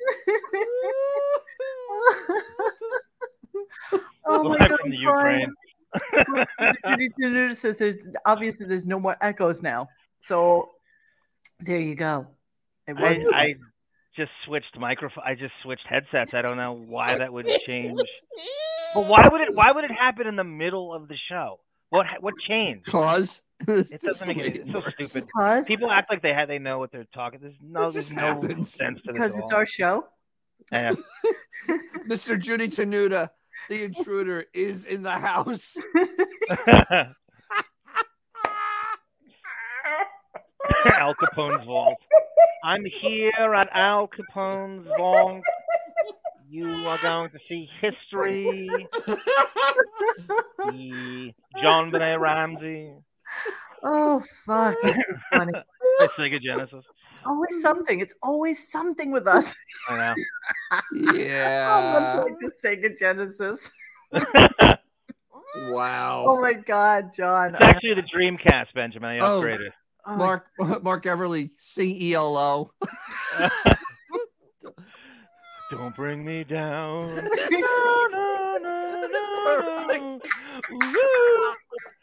[4.25, 5.39] oh my Live god, from the I'm crying.
[5.41, 6.45] Ukraine.
[6.85, 9.87] Judy Tenuta says there's obviously there's no more echoes now.
[10.21, 10.69] So
[11.59, 12.27] there you go.
[12.87, 13.55] I, I
[14.15, 15.23] just switched microphone.
[15.25, 16.33] I just switched headsets.
[16.33, 17.99] I don't know why that would change.
[18.93, 19.53] But why would it?
[19.53, 21.59] Why would it happen in the middle of the show?
[21.89, 22.85] What what changed?
[22.87, 24.49] Cause It doesn't make any.
[24.49, 25.25] It's so stupid.
[25.27, 27.39] because People act like they had they know what they're talking.
[27.41, 28.73] There's no there's no happens.
[28.73, 29.13] sense to this.
[29.13, 29.57] because at it's all.
[29.57, 30.05] our show.
[30.71, 30.93] Yeah.
[32.09, 32.39] Mr.
[32.39, 33.29] Judy Tenuta,
[33.69, 35.75] the intruder, is in the house.
[40.85, 41.95] Al Capone's vault.
[42.63, 45.41] I'm here at Al Capone's vault.
[46.49, 48.69] You are going to see history.
[50.69, 51.31] The
[51.63, 52.91] JonBenét Ramsey.
[53.83, 54.75] Oh fuck.
[55.31, 55.53] Funny.
[55.99, 56.83] The Sega Genesis.
[57.13, 57.99] It's always something.
[58.01, 59.55] It's always something with us.
[59.89, 60.13] I know.
[61.13, 62.19] Yeah.
[62.19, 63.69] much like the Sega Genesis.
[65.69, 66.25] Wow.
[66.27, 67.55] Oh my god, John.
[67.55, 69.09] It's actually the Dreamcast, Benjamin.
[69.09, 69.41] I Oh.
[69.41, 69.69] upgraded.
[70.05, 70.45] Oh, Mark
[70.83, 72.73] Mark Everly, sing E ELO.
[75.71, 77.29] Don't bring me down.
[79.09, 80.27] This is perfect.
[80.71, 81.53] Woo.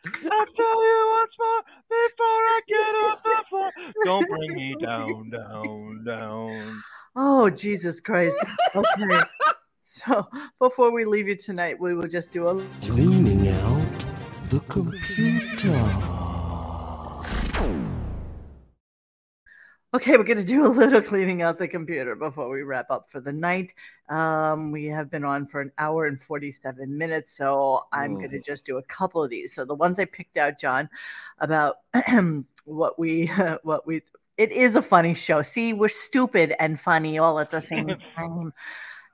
[0.07, 3.71] I'll tell you once more before I get off the floor.
[4.05, 6.83] Don't bring me down, down, down.
[7.17, 8.37] Oh, Jesus Christ.
[8.75, 9.21] Okay.
[9.83, 10.27] so
[10.61, 14.07] before we leave you tonight, we will just do a Cleaning out
[14.51, 15.73] the computer.
[19.95, 23.09] Okay, we're going to do a little cleaning out the computer before we wrap up
[23.13, 23.73] for the night.
[24.09, 28.41] Um, we have been on for an hour and 47 minutes, so I'm going to
[28.41, 29.55] just do a couple of these.
[29.55, 30.91] So the ones I picked out, John,
[31.39, 31.77] about
[32.65, 33.27] what we,
[33.63, 34.03] what we,
[34.37, 35.43] it is a funny show.
[35.43, 38.53] See, we're stupid and funny all at the same time.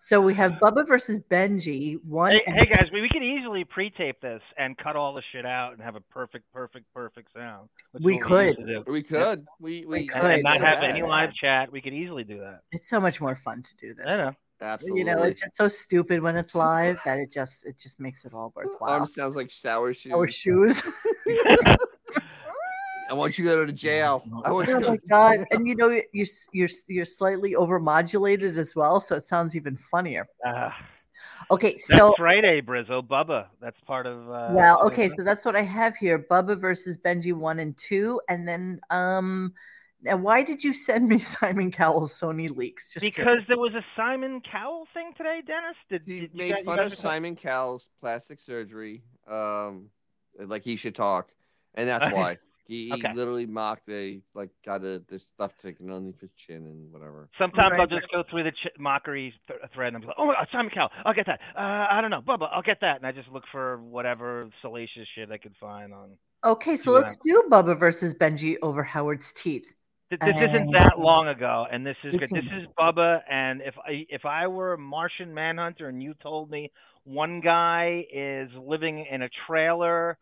[0.02, 2.02] So we have Bubba versus Benji.
[2.04, 2.32] One.
[2.32, 5.44] Hey, and- hey guys, we, we could easily pre-tape this and cut all the shit
[5.44, 7.68] out and have a perfect, perfect, perfect sound.
[8.00, 8.56] We could.
[8.56, 8.84] used to do.
[8.90, 9.46] We could.
[9.60, 10.22] We we, could.
[10.22, 11.70] And, and not have at any live chat.
[11.70, 12.60] We could easily do that.
[12.72, 14.06] It's so much more fun to do this.
[14.08, 14.32] I know.
[14.62, 15.00] Absolutely.
[15.00, 18.24] You know, it's just so stupid when it's live that it just it just makes
[18.24, 19.00] it all worthwhile.
[19.00, 20.12] Arm sounds like sour shoes.
[20.12, 20.82] Our shoes.
[23.10, 24.24] I want you to go to jail.
[24.44, 25.44] I want you oh to my god!
[25.50, 30.28] And you know you're you're you're slightly overmodulated as well, so it sounds even funnier.
[30.46, 30.76] Ah,
[31.50, 33.02] Okay, that's so Friday, Brizzo.
[33.06, 33.46] Bubba.
[33.60, 34.30] That's part of.
[34.30, 38.20] Uh, well, okay, so that's what I have here: Bubba versus Benji one and two,
[38.28, 39.52] and then um.
[40.02, 42.90] Now, why did you send me Simon Cowell's Sony leaks?
[42.90, 43.44] Just because curious.
[43.48, 45.76] there was a Simon Cowell thing today, Dennis.
[45.90, 49.02] Did, He did you made guys- fun of Simon Cowell's plastic surgery.
[49.28, 49.90] Um,
[50.38, 51.28] like he should talk,
[51.74, 52.38] and that's why
[52.70, 53.12] he, he Okay.
[53.14, 53.86] literally mocked.
[53.86, 57.28] They like got a there's stuff taken underneath his chin and whatever.
[57.36, 60.34] Sometimes I'll just go through the ch- mockery th- thread and I'm like, oh my
[60.34, 61.40] God, Simon Cowell, I'll get that.
[61.56, 65.06] Uh, I don't know, Bubba, I'll get that, and I just look for whatever salacious
[65.16, 66.10] shit I can find on.
[66.44, 66.98] okay, so Yeah.
[66.98, 69.74] let's do Bubba versus Benji over Howard's teeth.
[70.10, 72.30] Th- This isn't that long ago, and this is good.
[72.30, 76.50] This is Bubba, and if I if I were a Martian Manhunter and you told
[76.50, 76.70] me
[77.04, 80.18] one guy is living in a trailer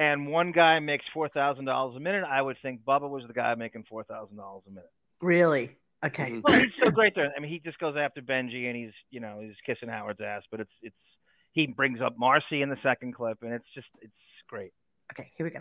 [0.00, 3.34] and one guy makes four thousand dollars a minute, I would think Bubba was the
[3.34, 4.90] guy making four thousand dollars a minute.
[5.20, 5.76] Really?
[6.02, 6.30] Okay.
[6.32, 6.42] Mhm.
[6.42, 7.30] Well, he's so great there.
[7.36, 10.42] I mean, he just goes after Benji, and he's you know he's kissing Howard's ass,
[10.50, 10.96] but it's it's
[11.52, 14.12] he brings up Marcy in the second clip, and it's just it's
[14.48, 14.72] great.
[15.12, 15.60] Okay, here we go.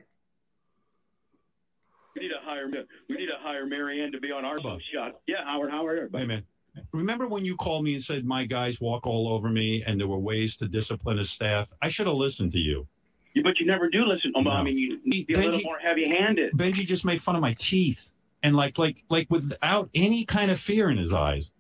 [2.15, 2.67] We need to hire
[3.09, 4.79] we need to hire Marianne to be on our Bubba.
[4.93, 5.19] shot.
[5.27, 6.21] Yeah, Howard, Howard, everybody.
[6.21, 6.45] Wait a minute.
[6.93, 10.07] Remember when you called me and said my guys walk all over me and there
[10.07, 11.69] were ways to discipline his staff?
[11.81, 12.87] I should have listened to you.
[13.34, 14.31] Yeah, But you never do listen.
[14.35, 16.53] Oh, I mean, you need be a little Benji- more heavy-handed.
[16.53, 18.11] Benji just made fun of my teeth
[18.43, 21.51] and like like like without any kind of fear in his eyes.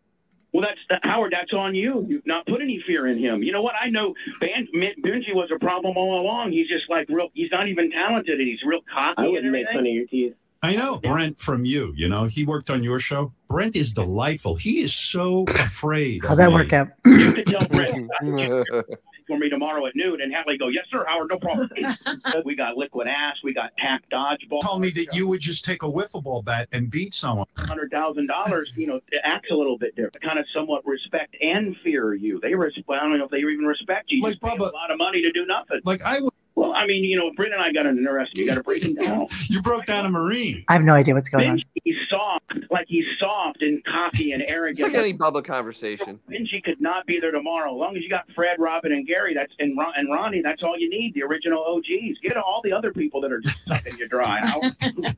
[0.51, 1.31] Well, that's that, Howard.
[1.31, 2.05] That's on you.
[2.09, 3.43] You've not put any fear in him.
[3.43, 3.75] You know what?
[3.79, 6.51] I know Ben, Benji was a problem all along.
[6.53, 7.27] He's just like real.
[7.35, 8.39] He's not even talented.
[8.39, 9.15] and He's real cocky.
[9.21, 10.33] I wouldn't make fun of your teeth.
[10.61, 11.93] I know Brent from you.
[11.95, 13.31] You know, he worked on your show.
[13.47, 14.55] Brent is delightful.
[14.55, 16.25] He is so afraid.
[16.25, 16.55] How'd that me.
[16.55, 16.87] work out?
[17.05, 18.09] You could tell Brent
[19.29, 21.69] for me tomorrow at noon, and Hadley go, "Yes, sir, Howard, no problem."
[22.45, 23.37] we got liquid ass.
[23.43, 24.61] We got tack dodgeball.
[24.61, 27.45] Told me that you would just take a wiffle ball bat and beat someone.
[27.57, 30.21] hundred thousand dollars, you know, it acts a little bit different.
[30.21, 32.39] Kind of somewhat respect and fear you.
[32.41, 34.17] They res- I don't know if they even respect you.
[34.17, 35.81] You just pay a lot of money to do nothing.
[35.85, 36.33] Like I would.
[36.55, 38.41] Well, I mean, you know, Brent and I got an interesting.
[38.41, 39.27] You got to break him down.
[39.49, 40.63] You broke down a Marine.
[40.67, 41.57] I have no idea what's going on.
[41.57, 44.71] Benji, he's soft, like he's soft and cocky and arrogant.
[44.71, 44.93] It's arrogant.
[44.93, 46.19] like any Bubba conversation.
[46.29, 47.73] Benji could not be there tomorrow.
[47.73, 50.61] As long as you got Fred, Robin, and Gary, that's and, Ron, and Ronnie, that's
[50.63, 51.13] all you need.
[51.15, 52.19] The original OGs.
[52.21, 54.39] Get all the other people that are just sucking you dry.
[54.43, 54.75] Howard.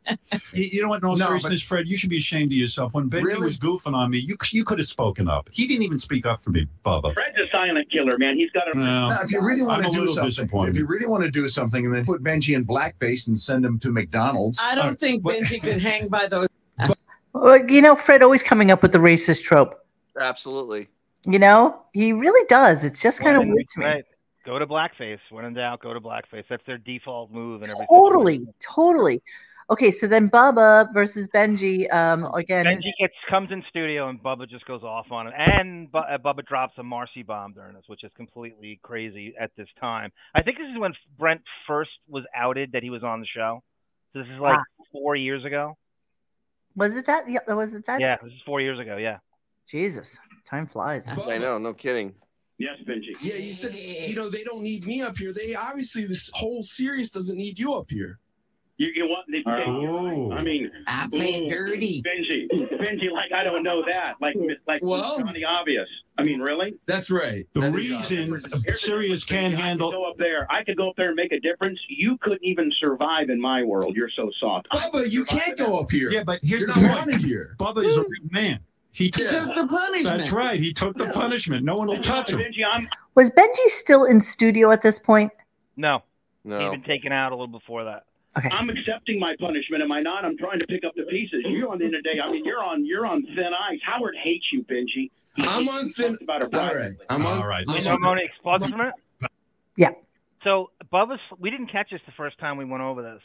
[0.54, 1.02] You you know what?
[1.02, 2.94] In all No, seriousness, Fred, you should be ashamed of yourself.
[2.94, 5.50] When Benji was goofing on me, you you could have spoken up.
[5.52, 7.14] He didn't even speak up for me, Bubba.
[7.14, 8.38] Fred's a silent killer, man.
[8.38, 8.78] He's got a.
[8.78, 9.10] No.
[9.10, 11.48] Now, if you really want I'm to do something, if you really want to do
[11.48, 14.60] something, and then put Benji in blackface and send him to McDonald's.
[14.62, 16.48] I don't think Benji could hang by those.
[17.34, 19.86] Well, you know, Fred always coming up with the racist trope.
[20.20, 20.90] Absolutely.
[21.26, 22.84] You know, he really does.
[22.84, 23.86] It's just kind of weird to me.
[23.86, 24.06] right.
[24.46, 25.20] Go to blackface.
[25.30, 26.46] When in doubt, go to blackface.
[26.50, 29.22] That's their default move And every Totally, totally.
[29.72, 31.92] Okay, so then Bubba versus Benji.
[31.94, 35.90] Um, again, Benji gets comes in studio and Bubba just goes off on it, and
[35.90, 39.70] Bu- uh, Bubba drops a Marcy bomb during this, which is completely crazy at this
[39.80, 40.12] time.
[40.36, 43.64] I think this is when Brent first was outed that he was on the show.
[44.12, 44.64] So this is like Ah.
[44.92, 45.78] four years ago.
[46.76, 47.30] was it that?
[47.30, 48.02] Yeah, was it that?
[48.02, 48.98] Yeah, this is four years ago.
[48.98, 49.20] Yeah.
[49.70, 51.08] Jesus, time flies.
[51.08, 52.16] I know, no kidding.
[52.58, 53.16] Yes, Benji.
[53.22, 55.32] Yeah, you said you know they don't need me up here.
[55.32, 58.20] They obviously this whole series doesn't need you up here.
[58.82, 60.32] You, you want the, Oh.
[60.32, 62.02] I mean, I play ooh, dirty.
[62.02, 62.48] Benji,
[62.80, 64.36] Benji, like I don't know that, like
[64.68, 65.88] like Well- on the obvious.
[66.18, 66.74] I mean, really?
[66.88, 67.46] That's right.
[67.54, 68.36] The reason
[68.74, 69.92] Sirius can't I handle.
[69.92, 70.48] could go up there.
[70.52, 71.80] I could go up there and make a difference.
[71.90, 73.96] You couldn't even survive in my world.
[73.96, 74.68] You're so soft.
[74.72, 76.10] Bubba, you can't go up here.
[76.12, 77.08] Yeah, but here's You're the not point.
[77.12, 77.56] wanted here.
[77.60, 78.60] Bubba is a big man.
[78.92, 80.18] He He took the punishment.
[80.18, 80.60] That's right.
[80.60, 81.64] He took the punishment.
[81.64, 82.40] No one will touch him.
[82.40, 85.32] Benji, Was Benji still in studio at this point?
[85.78, 86.02] No.
[86.44, 86.60] No.
[86.60, 88.06] He'd been taken out a little before that.
[88.36, 89.84] I'm accepting my punishment.
[89.84, 90.24] Am I not?
[90.26, 91.44] I'm trying to pick up the pieces.
[91.46, 92.20] You on the end of the day.
[92.24, 93.80] I mean, you're on you're on thin ice.
[93.86, 95.12] Howard hates you, Benji.
[95.36, 96.12] He I'm on thin.
[96.14, 96.82] Talked About it All privately.
[96.82, 96.96] right.
[97.10, 97.38] I'm on.
[97.40, 97.66] All right.
[97.68, 97.92] You listen.
[97.92, 98.94] know, Moni, explosive from it?
[99.78, 99.90] Yeah.
[100.44, 103.22] So Bubba, we didn't catch this the first time we went over this.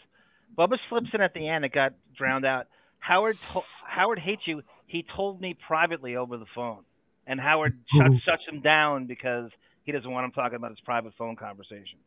[0.58, 1.64] Bubba slips in at the end.
[1.64, 2.66] It got drowned out.
[2.98, 4.62] Howard to- Howard hates you.
[4.86, 6.82] He told me privately over the phone,
[7.26, 9.50] and Howard shuts, shuts him down because
[9.84, 11.98] he doesn't want him talking about his private phone conversation.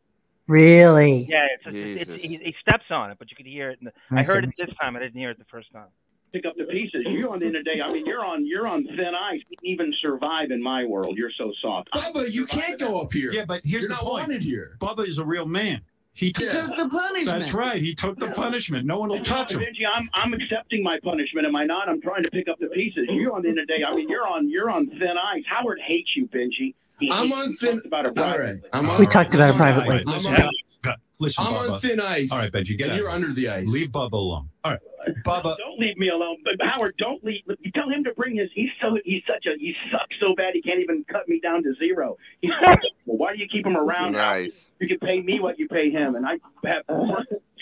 [0.50, 1.28] Really?
[1.30, 1.64] Yeah, it's,
[2.02, 3.78] it's, it's, he, he steps on it, but you could hear it.
[3.80, 4.96] in the- I I heard it this time.
[4.96, 5.88] I didn't hear it the first time.
[6.34, 7.06] Pick up the pieces.
[7.08, 7.82] You on the end of the day.
[7.84, 9.40] I mean, you're on you're on thin ice.
[9.50, 11.18] You can't even survive in my world.
[11.18, 11.90] You're so soft.
[11.92, 13.32] Bubba, you can't go up here.
[13.32, 14.28] Yeah, but here's You're the not point.
[14.28, 14.78] wanted here.
[14.80, 15.82] Bubba is a real man.
[16.14, 17.40] He He took the punishment.
[17.40, 17.82] That's right.
[17.82, 18.86] He took the punishment.
[18.86, 19.60] No one will touch him.
[19.62, 21.48] Benji, I'm I'm accepting my punishment.
[21.48, 21.90] Am I not?
[21.90, 23.08] I'm trying to pick up the pieces.
[23.10, 23.84] You on the end of the day.
[23.88, 25.44] I mean, you're on you're on thin ice.
[25.48, 26.76] Howard hates you, Benji.
[27.00, 27.80] He I'm on thin.
[27.90, 28.56] Talked All right.
[28.74, 29.00] I'm on.
[29.00, 29.90] We talked about it privately.
[29.90, 32.32] All right, listen, I'm on- listen, I'm on thin ice.
[32.32, 32.98] All right, Benji, get and out.
[32.98, 33.68] you're under the ice.
[33.70, 34.50] Leave Bubba alone.
[34.64, 34.80] All right,
[35.26, 35.58] Bubba.
[35.58, 36.38] Don't leave me alone.
[36.44, 37.42] But Howard, don't leave.
[37.60, 38.50] You tell him to bring his.
[38.54, 41.64] He's so he's such a he sucks so bad he can't even cut me down
[41.64, 42.18] to zero.
[42.42, 44.14] He's well, why do you keep him around?
[44.14, 44.66] Nice.
[44.80, 46.84] You can pay me what you pay him, and I have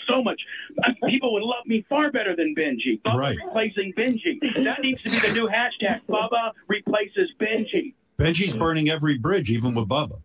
[0.08, 0.40] so much.
[1.08, 3.00] People would love me far better than Benji.
[3.02, 3.36] Bubba Right.
[3.44, 4.40] replacing Benji.
[4.64, 6.00] That needs to be the new hashtag.
[6.08, 7.94] Bubba replaces Benji.
[8.18, 10.20] Benji's burning every bridge, even with Bubba.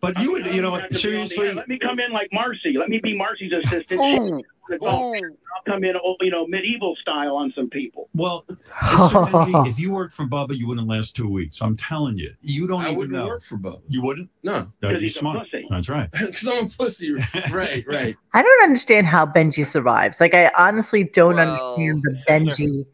[0.00, 2.74] But you would, you know, what, seriously, Let me come in like Marcy.
[2.78, 4.00] Let me be Marcy's assistant.
[4.02, 4.42] Oh.
[4.82, 5.14] oh.
[5.14, 8.08] I'll come in, oh, you know, medieval style on some people.
[8.14, 8.44] well,
[8.80, 11.60] Benji, if you worked for Bubba, you wouldn't last two weeks.
[11.62, 13.28] I'm telling you, you don't I even wouldn't know.
[13.28, 13.80] work for Bubba.
[13.88, 14.28] You wouldn't?
[14.42, 15.38] No, No, 'Cause you're he's a smart.
[15.50, 15.66] pussy.
[15.70, 16.10] That's right.
[16.12, 17.14] because I'm a pussy.
[17.50, 18.14] Right, right.
[18.34, 20.20] I don't understand how Benji survives.
[20.20, 22.86] Like, I honestly don't Well, understand the Benji We explained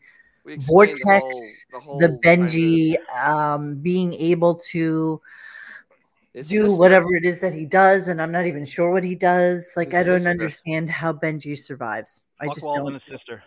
[0.56, 5.20] vortex, the whole, the, the whole kind of- Benji um, being able to
[6.34, 9.04] It's do just- whatever it is that he does, and I'm not even sure what
[9.04, 9.70] he does.
[9.76, 10.30] Like, His I don't sister.
[10.30, 12.20] understand how Benji survives.
[12.40, 12.86] I just Buckwald don't.
[12.94, 13.42] and his sister.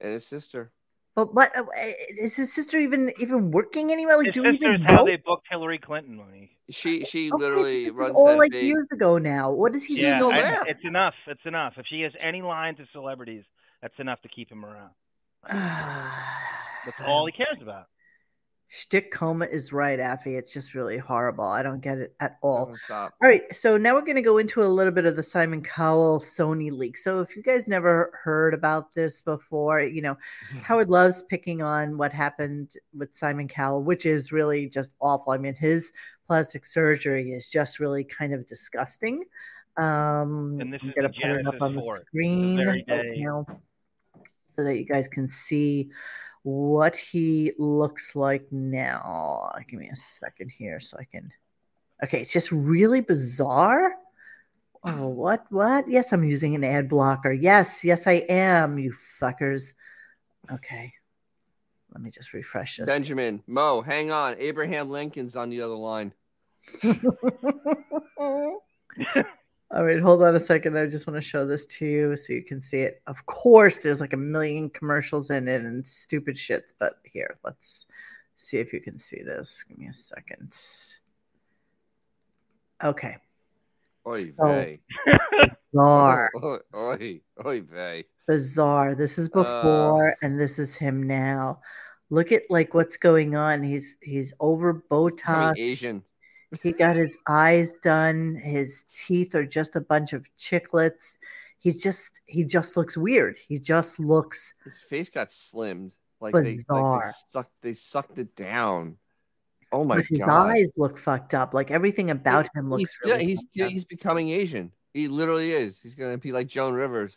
[0.00, 0.70] and his sister.
[1.14, 4.16] But what is uh, his sister even even working anywhere?
[4.16, 6.50] Like, His do we sister's even how they booked Hillary Clinton, Moni.
[6.70, 8.64] She she Okay, literally this runs all that like big.
[8.64, 9.52] years ago now.
[9.52, 10.16] What does he Yeah, do?
[10.16, 10.64] still there.
[10.66, 11.14] it's enough.
[11.28, 11.74] It's enough.
[11.76, 13.44] If she has any line to celebrities,
[13.80, 14.90] that's enough to keep him around.
[15.50, 17.86] That's all he cares about.
[18.68, 20.36] Shtick coma is right, Affy.
[20.36, 21.44] It's just really horrible.
[21.44, 22.74] I don't get it at all.
[22.84, 23.12] Stop.
[23.22, 25.62] All right, so now we're going to go into a little bit of the Simon
[25.62, 26.96] Cowell Sony leak.
[26.96, 30.16] So if you guys never heard about this before, you know,
[30.62, 35.32] Howard loves picking on what happened with Simon Cowell, which is really just awful.
[35.32, 35.92] I mean, his
[36.26, 39.24] plastic surgery is just really kind of disgusting.
[39.76, 43.54] Um, And this I'm is gonna the put it up on the for it, the
[44.56, 45.90] so that you guys can see
[46.42, 49.52] what he looks like now.
[49.68, 51.32] Give me a second here so I can.
[52.02, 53.92] Okay, it's just really bizarre.
[54.84, 55.46] Oh, what?
[55.48, 55.88] What?
[55.88, 57.32] Yes, I'm using an ad blocker.
[57.32, 59.72] Yes, yes, I am, you fuckers.
[60.52, 60.92] Okay.
[61.92, 62.86] Let me just refresh this.
[62.86, 64.36] Benjamin, Mo, hang on.
[64.38, 66.12] Abraham Lincoln's on the other line.
[69.74, 70.78] All right, hold on a second.
[70.78, 73.02] I just want to show this to you so you can see it.
[73.08, 77.86] Of course, there's like a million commercials in it and stupid shit, but here, let's
[78.36, 79.64] see if you can see this.
[79.68, 80.56] Give me a second.
[82.84, 83.16] Okay.
[84.06, 84.80] Oy So- vey.
[85.72, 86.30] Bizarre.
[86.42, 88.04] Oy, oy, oy vey.
[88.28, 88.94] Bizarre.
[88.94, 91.60] This is Uh, before and this is him now.
[92.10, 93.64] Look at like what's going on.
[93.64, 95.54] He's he's over Botox.
[95.58, 96.04] Asian.
[96.62, 98.40] He got his eyes done.
[98.42, 101.18] His teeth are just a bunch of chiclets.
[101.58, 103.36] He's just he just looks weird.
[103.48, 105.92] He just looks His face got slimmed.
[106.20, 108.96] Like they, like they sucked they sucked it down.
[109.72, 110.50] Oh my but his god.
[110.50, 111.54] eyes look fucked up.
[111.54, 113.70] Like everything about him looks he's, really he's up.
[113.70, 114.72] he's becoming Asian.
[114.92, 115.80] He literally is.
[115.80, 117.16] He's gonna be like Joan Rivers.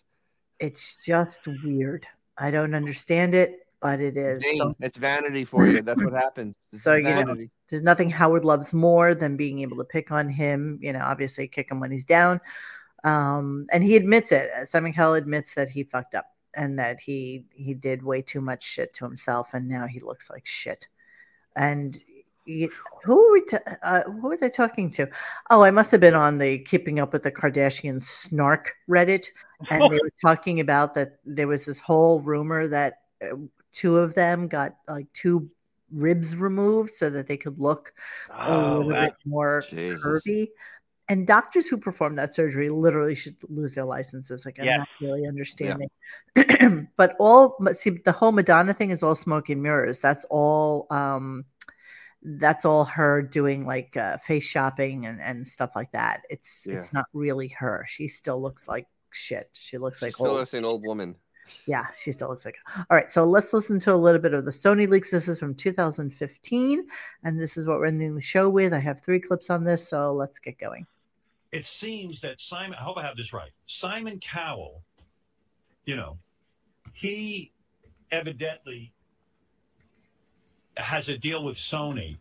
[0.60, 2.08] It's just weird.
[2.38, 4.44] I don't understand it, but it is.
[4.58, 5.82] So, it's vanity for you.
[5.82, 6.56] That's what happens.
[6.72, 7.36] This so you know,
[7.70, 10.80] there's nothing Howard loves more than being able to pick on him.
[10.82, 12.42] You know, obviously kick him when he's down.
[13.04, 14.50] Um, and he admits it.
[14.66, 16.26] Simon Cowell admits that he fucked up
[16.56, 20.30] and that he he did way too much shit to himself, and now he looks
[20.30, 20.88] like shit.
[21.56, 21.96] And
[22.46, 23.46] who were we?
[23.46, 25.08] ta- uh, who was I talking to?
[25.50, 29.28] Oh, I must have been on the Keeping Up with the Kardashians snark Reddit,
[29.70, 32.96] and they were talking about that there was this whole rumor that uh,
[33.72, 35.50] two of them got like two
[35.92, 37.94] ribs removed so that they could look
[38.30, 39.02] a Oh, little wow.
[39.02, 40.04] bit more Jesus.
[40.04, 40.50] curvy.
[41.10, 44.46] And doctors who perform that surgery literally should lose their licenses.
[44.46, 44.80] Like I'm Yes.
[44.80, 45.90] not really understanding.
[46.98, 50.00] but all see the whole Madonna thing is all smoke and mirrors.
[50.02, 51.46] That's all um
[52.24, 56.24] that's all her doing like uh, face shopping and, and stuff like that.
[56.30, 56.80] It's Yeah.
[56.80, 57.86] it's not really her.
[57.88, 59.50] She still looks like shit.
[59.54, 61.16] She looks She like still old looks like an old woman.
[61.66, 62.58] Yeah, she still looks like.
[62.78, 65.12] All right, so let's listen to a little bit of the Sony leaks.
[65.12, 66.88] This is from 2015,
[67.24, 68.74] and this is what we're ending the show with.
[68.74, 70.86] I have three clips on this, so let's get going.
[71.52, 73.52] it seems that Simon, I hope I have this right.
[73.66, 74.84] Simon Cowell,
[75.86, 76.18] you know,
[76.94, 77.52] he
[78.12, 78.94] evidently
[80.78, 82.18] has a deal with Sony.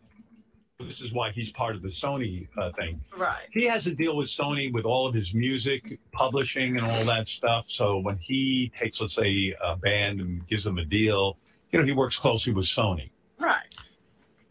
[0.79, 3.01] This is why he's part of the Sony uh, thing.
[3.17, 3.47] Right.
[3.51, 7.27] He has a deal with Sony with all of his music publishing and all that
[7.27, 7.65] stuff.
[7.67, 11.37] So when he takes, let's say, a band and gives them a deal,
[11.71, 13.09] you know, he works closely with Sony.
[13.39, 13.73] Right.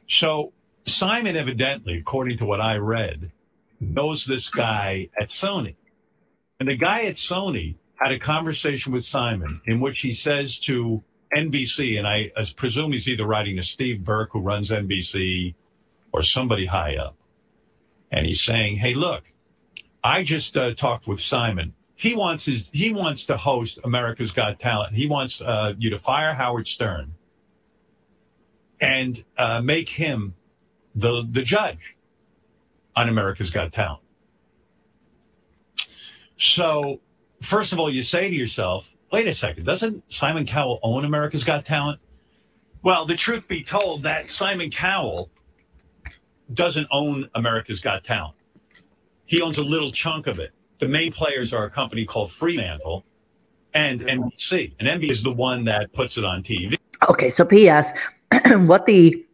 [0.09, 0.53] So
[0.85, 3.31] Simon, evidently, according to what I read,
[3.79, 5.77] knows this guy at Sony.
[6.59, 11.05] And the guy at Sony had a conversation with Simon in which he says to
[11.37, 15.55] NBC, and I presume he's either writing to Steve Burke, who runs NBC,
[16.13, 17.17] or somebody high up.
[18.11, 19.25] And he's saying, Hey, look,
[20.03, 21.75] I just uh, talked with Simon.
[21.97, 24.95] He wants his he wants to host America's Got Talent.
[24.95, 27.15] He wants uh, you to fire Howard Stern
[28.81, 30.35] and uh, make him
[30.95, 31.97] the the judge
[32.95, 34.03] on America's Got Talent.
[36.39, 37.01] So,
[37.41, 41.45] first of all, you say to yourself, wait a second, doesn't Simon Cowell own America's
[41.45, 41.99] Got Talent?
[42.83, 45.31] Well, the truth be told, that Simon Cowell
[46.55, 48.35] doesn't own America's Got Talent.
[49.27, 50.53] He owns a little chunk of it.
[50.79, 53.05] The main players are a company called Fremantle
[53.75, 54.75] and NBC.
[54.79, 56.77] And NBC is the one that puts it on TV.
[57.09, 57.93] Okay, so P.S.
[58.57, 59.25] what the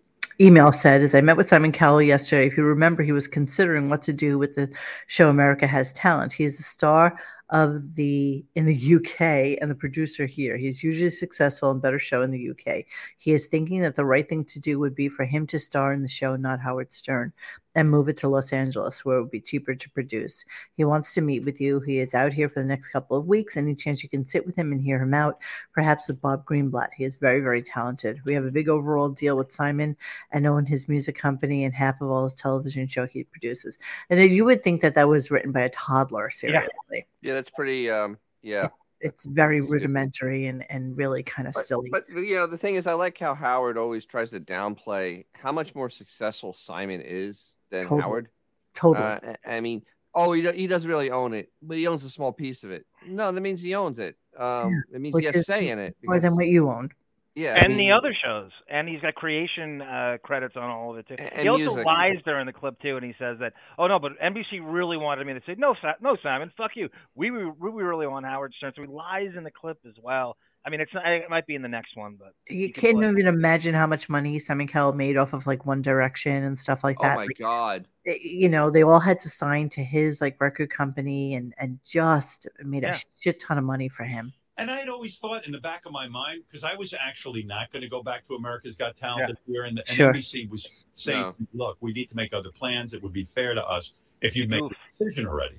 [0.40, 2.46] email said is I met with Simon Cowell yesterday.
[2.46, 4.70] If you remember, he was considering what to do with the
[5.06, 6.32] show America Has Talent.
[6.32, 7.18] He's the star
[7.52, 10.56] of the in the UK and the producer here.
[10.56, 12.86] He's usually successful and better show in the UK.
[13.18, 15.92] He is thinking that the right thing to do would be for him to star
[15.92, 17.32] in the show, not Howard Stern,
[17.74, 20.44] and move it to Los Angeles, where it would be cheaper to produce.
[20.76, 21.80] He wants to meet with you.
[21.80, 23.56] He is out here for the next couple of weeks.
[23.56, 25.38] Any chance you can sit with him and hear him out,
[25.72, 26.90] perhaps with Bob Greenblatt.
[26.96, 28.20] He is very, very talented.
[28.24, 29.96] We have a big overall deal with Simon
[30.32, 33.78] and own his music company and half of all his television show he produces.
[34.10, 37.06] And then you would think that that was written by a toddler, seriously.
[37.22, 37.88] Yeah, that's pretty.
[37.90, 38.68] Um, yeah.
[39.00, 41.88] it's very rudimentary and and really kind of But, silly.
[41.90, 45.50] but you know, the thing is, I like how Howard always tries to downplay how
[45.52, 48.02] much more successful Simon is than Totally.
[48.02, 48.28] Howard.
[48.74, 49.04] Totally.
[49.04, 49.82] Uh, I I mean,
[50.14, 52.86] oh, he, he doesn't really own it, but he owns a small piece of it.
[53.06, 54.16] No, that means he owns it.
[54.38, 55.96] Um, it means Which he has say in it.
[56.04, 56.92] more than what you owned.
[57.34, 60.92] Yeah, I and mean- the other shows, and he's got creation uh, credits on all
[60.92, 61.16] of it too.
[61.18, 61.86] And- he and also music.
[61.86, 65.26] lies during the clip too, and he says that, oh no, but NBC really wanted
[65.26, 66.90] me to say no, Si- no, Simon, fuck you.
[67.14, 70.36] We we, we really want Howard Stern, so he lies in the clip as well.
[70.64, 72.96] I mean, it's not, it might be in the next one, but You can can't
[72.98, 76.58] play- even imagine how much money Simon Cowell made off of like One Direction and
[76.58, 77.12] stuff like oh that.
[77.14, 77.86] Oh my Like, god!
[78.04, 81.80] they- you know, they all had to sign to his like record company and and
[81.84, 82.94] just made Yeah.
[82.94, 84.32] a shit ton of money for him.
[84.58, 87.42] And I had always thought in the back of my mind, because I was actually
[87.42, 90.12] not going to go back to America's Got Talent this year, and, and Sure.
[90.12, 91.34] NBC was saying, No.
[91.54, 92.92] look, we need to make other plans.
[92.92, 94.76] It would be fair to us if you'd make the
[95.06, 95.56] decision already.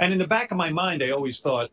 [0.00, 1.70] And in the back of my mind, I always thought,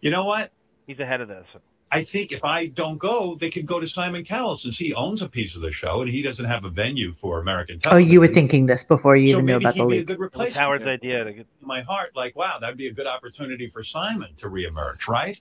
[0.00, 0.50] you know what?
[0.86, 1.46] he's ahead of this.
[1.90, 5.22] I think if I don't go, they could go to Simon Cowell since he owns
[5.22, 8.20] a piece of the show and he doesn't have a venue for American Oh, you
[8.20, 10.56] were thinking this before you So even knew maybe about he'd be a good replacement.
[10.56, 13.82] Howard's idea to get in my heart, like, wow, that'd be a good opportunity for
[13.82, 15.38] Simon to reemerge, right?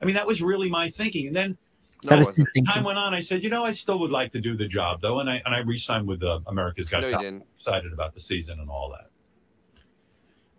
[0.00, 1.26] I mean, that was really my thinking.
[1.26, 1.58] And then
[2.04, 2.64] That No, his as thinking.
[2.66, 5.00] time went on, I said, you know, I still would like to do the job
[5.02, 7.26] though, and I and I re-signed with uh, America's Got No, you Talent.
[7.40, 7.46] didn't.
[7.56, 9.10] Excited about the season and all that.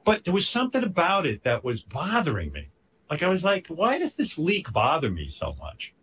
[0.04, 2.71] But there was something about it that was bothering me.
[3.12, 5.94] Like I was like, why does this leak bother me so much?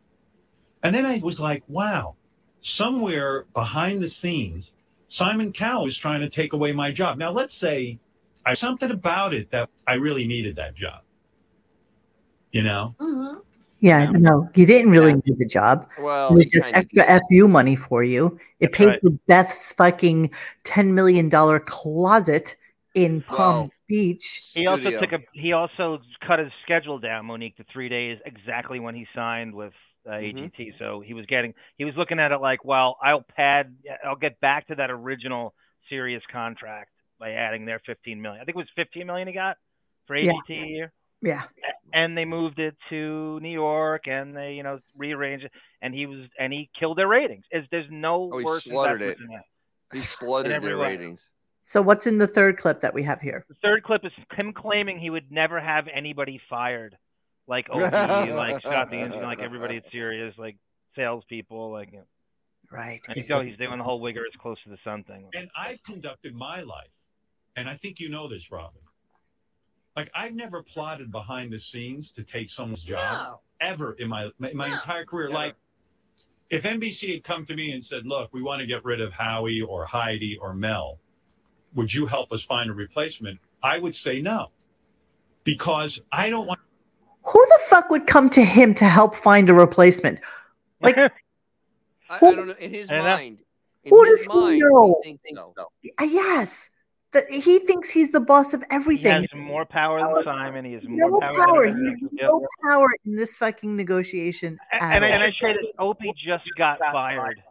[0.82, 2.16] And then I was like, wow,
[2.60, 4.72] somewhere behind the scenes,
[5.08, 7.16] Simon Cowell is trying to take away my job.
[7.16, 7.98] Now, let's say
[8.44, 11.00] I something about it that I really needed that job.
[12.52, 12.94] You know?
[13.00, 13.38] Mm-hmm.
[13.80, 15.88] Yeah, no, you didn't really need the job.
[15.98, 18.38] Well, it was just kinda extra FU money for you.
[18.60, 19.00] It That's paid right.
[19.00, 20.32] for Beth's fucking
[20.64, 22.56] ten million dollar closet
[22.94, 24.52] in Palm Well, Beach.
[24.54, 25.00] He also Studio.
[25.00, 29.06] took a he also cut his schedule down, Monique, to three days exactly when he
[29.14, 29.72] signed with
[30.06, 30.52] uh, Mhm.
[30.52, 30.78] AGT.
[30.78, 34.38] So he was getting he was looking at it like, well, I'll pad, I'll get
[34.40, 35.54] back to that original
[35.88, 38.40] Sirius contract by adding their 15 million.
[38.40, 39.56] I think it was 15 million he got
[40.06, 40.32] for Yeah.
[40.32, 40.92] AGT a year.
[41.20, 41.44] Yeah.
[41.92, 45.52] And they moved it to New York, and they, you know, rearranged it,
[45.82, 47.44] and he was, and he killed their ratings.
[47.50, 49.18] Is there's no Oh, he worse slaughtered it.
[49.92, 50.90] He slaughtered their way.
[50.90, 51.20] ratings.
[51.68, 53.44] So what's in the third clip that we have here?
[53.46, 56.96] The third clip is him claiming he would never have anybody fired,
[57.46, 60.56] like oh, OP, like Scott the Engine, like everybody at Sirius, like
[60.96, 61.92] salespeople, like.
[61.92, 62.04] You know.
[62.70, 63.00] Right.
[63.06, 65.28] And he's, oh, he's doing the whole wigger is close to the sun thing.
[65.34, 66.88] And I've conducted my life,
[67.56, 68.80] and I think you know this, Robin.
[69.94, 74.56] Like I've never plotted behind the scenes to take someone's job ever in my in
[74.56, 75.28] my entire career.
[75.28, 75.54] Like
[76.48, 79.12] if NBC had come to me and said, "Look, we want to get rid of
[79.12, 80.98] Howie or Heidi or Mel,
[81.74, 84.48] would you help us find a replacement?" I would say no,
[85.44, 86.60] because I don't want.
[87.24, 90.20] Who the fuck would come to him to help find a replacement?
[90.80, 91.10] Like, I,
[92.10, 92.54] I don't know.
[92.58, 93.38] In his mind,
[93.84, 95.00] in Who his does he mind, know?
[95.04, 95.70] he thinks so.
[95.98, 96.70] uh, yes,
[97.12, 99.22] that he thinks he's the boss of everything.
[99.22, 100.64] He has more power than Simon.
[100.64, 101.34] He has no more power.
[101.34, 101.70] power.
[101.70, 104.58] Than He has no power in this fucking negotiation.
[104.72, 105.12] And, at and, all.
[105.12, 107.42] and I say that Opie just got fired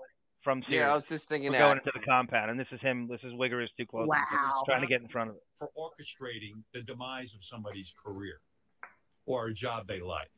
[0.48, 0.80] from Sirius.
[0.86, 1.60] Yeah, I was just thinking for that.
[1.60, 3.06] going into the compound, and this is him.
[3.06, 4.08] This is Wigger is too close.
[4.08, 4.24] Wow.
[4.32, 5.44] He's trying to get in front of it.
[5.60, 8.40] for orchestrating the demise of somebody's career
[9.26, 10.30] or a job they like.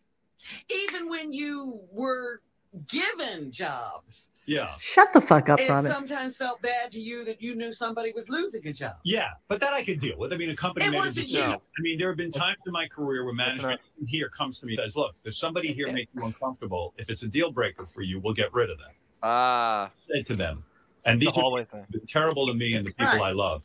[0.68, 2.42] Even when you were
[2.88, 4.74] given jobs, Yeah.
[4.80, 5.92] Shut the fuck up, it Robin.
[5.92, 8.96] sometimes felt bad to you that you knew somebody was losing a job.
[9.04, 10.34] Yeah, but that I could deal with.
[10.34, 11.52] I mean, a company It made wasn't decision.
[11.52, 11.56] you.
[11.58, 14.74] I mean, there have been times in my career where management here comes to me
[14.76, 16.96] and says, "Look, does somebody here make you uncomfortable?
[16.98, 18.90] If it's a deal breaker for you, we'll get rid of them."
[19.24, 20.64] Ah, Said to them,
[21.06, 21.86] and The these are thing.
[21.92, 23.22] been terrible to me and the people Right.
[23.22, 23.64] I love.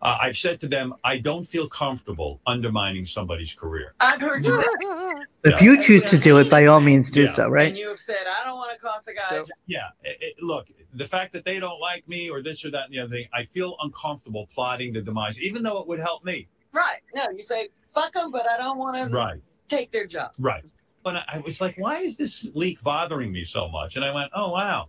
[0.00, 3.94] Uh, I've said to them, I don't feel comfortable undermining somebody's career.
[3.98, 7.32] I've heard you say, If you choose to do it, by all means do Yeah.
[7.32, 7.68] so, right?
[7.68, 10.42] and you have said, I don't want to cost the guy So- Yeah, it, it-
[10.42, 13.10] look, the fact that they don't like me or this or that and the other
[13.10, 16.46] thing, I feel uncomfortable plotting the demise, even though it would help me.
[16.72, 17.00] Right.
[17.14, 19.40] No, you say, fuck them, but I don't want to Right.
[19.68, 20.30] take their job.
[20.38, 20.64] Right.
[21.02, 23.96] But I, I was like, why is this leak bothering me so much?
[23.96, 24.88] And I went, oh, wow.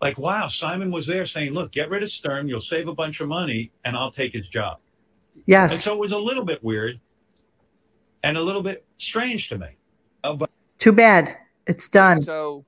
[0.00, 3.20] Like, wow, Simon was there saying, look, get rid of Stern, you'll save a bunch
[3.20, 4.78] of money, and I'll take his job.
[5.46, 5.72] Yes.
[5.72, 7.00] And so it was a little bit weird
[8.22, 9.68] and a little bit strange to me.
[10.24, 11.36] Oh, but Too bad.
[11.66, 12.22] It's done.
[12.22, 12.64] So,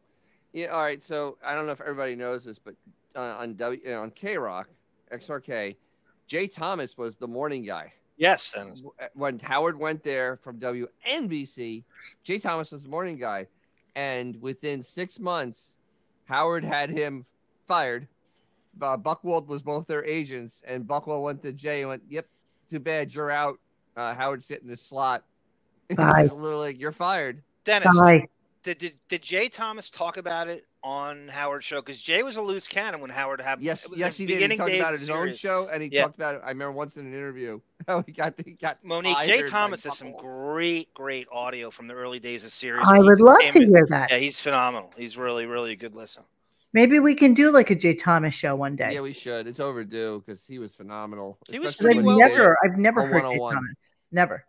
[0.52, 1.02] yeah, all right.
[1.02, 2.74] So I don't know if everybody knows this, but
[3.14, 4.68] uh, on W uh, on K Rock,
[5.12, 5.76] XRK,
[6.26, 7.92] Jay Thomas was the morning guy.
[8.16, 8.80] Yes, and
[9.14, 11.84] When Howard went there from WNBC,
[12.24, 13.47] Jay Thomas was the morning guy,
[13.94, 15.74] and within six months,
[16.24, 17.24] Howard had him
[17.66, 18.09] fired.
[18.80, 22.26] Uh, Buchwald was both their agents, and Buchwald went to Jay and went, "Yep,
[22.70, 23.59] too bad you're out.
[23.97, 25.24] Uh, Howard's sitting in the slot."
[25.97, 26.22] Bye.
[26.22, 27.43] It's literally like, you're fired.
[27.64, 28.26] Dennis, Bye.
[28.62, 31.82] did, did did Jay Thomas talk about it on Howard show?
[31.82, 34.50] Because Jay was a loose cannon when Howard had Yes, yes, he did.
[34.52, 36.02] He talked about of his the own show, and he Yeah.
[36.02, 36.42] talked about it.
[36.44, 39.98] I remember once in an interview how he got he got Monique, Jay Thomas has
[39.98, 42.86] some great, great audio from the early days of Sirius.
[42.88, 44.12] I would love to a- hear that.
[44.12, 44.92] Yeah, he's phenomenal.
[44.96, 46.22] He's really, really a good listen.
[46.72, 48.92] Maybe we can do like a Jay Thomas show one day.
[48.94, 49.46] Yeah, we should.
[49.48, 51.38] It's overdue because he was phenomenal.
[51.48, 53.90] He was especially I've when never, I've never on heard Jay Thomas.
[54.12, 54.44] Never.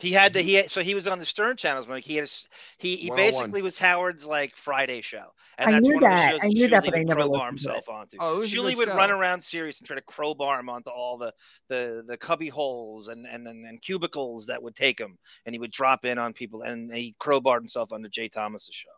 [0.00, 0.48] He had the mm-hmm.
[0.48, 1.88] he had, so he was on the Stern channels.
[1.88, 2.46] Like he had a s
[2.78, 6.10] he he oh basically was Howard's like Friday show, and I that's knew one of
[6.10, 6.30] the that.
[6.30, 8.16] shows I that knew that, Shuli but I would never crowbar listened to himself onto.
[8.20, 10.90] Oh, it was a Shuli would run around Sirius and try to crowbar him onto
[10.90, 11.32] all the
[11.68, 15.58] the the cubby holes and and and, and cubicles that would take him, and he
[15.58, 18.88] would drop in on people, and he crowbarred himself onto Jay Thomas's show.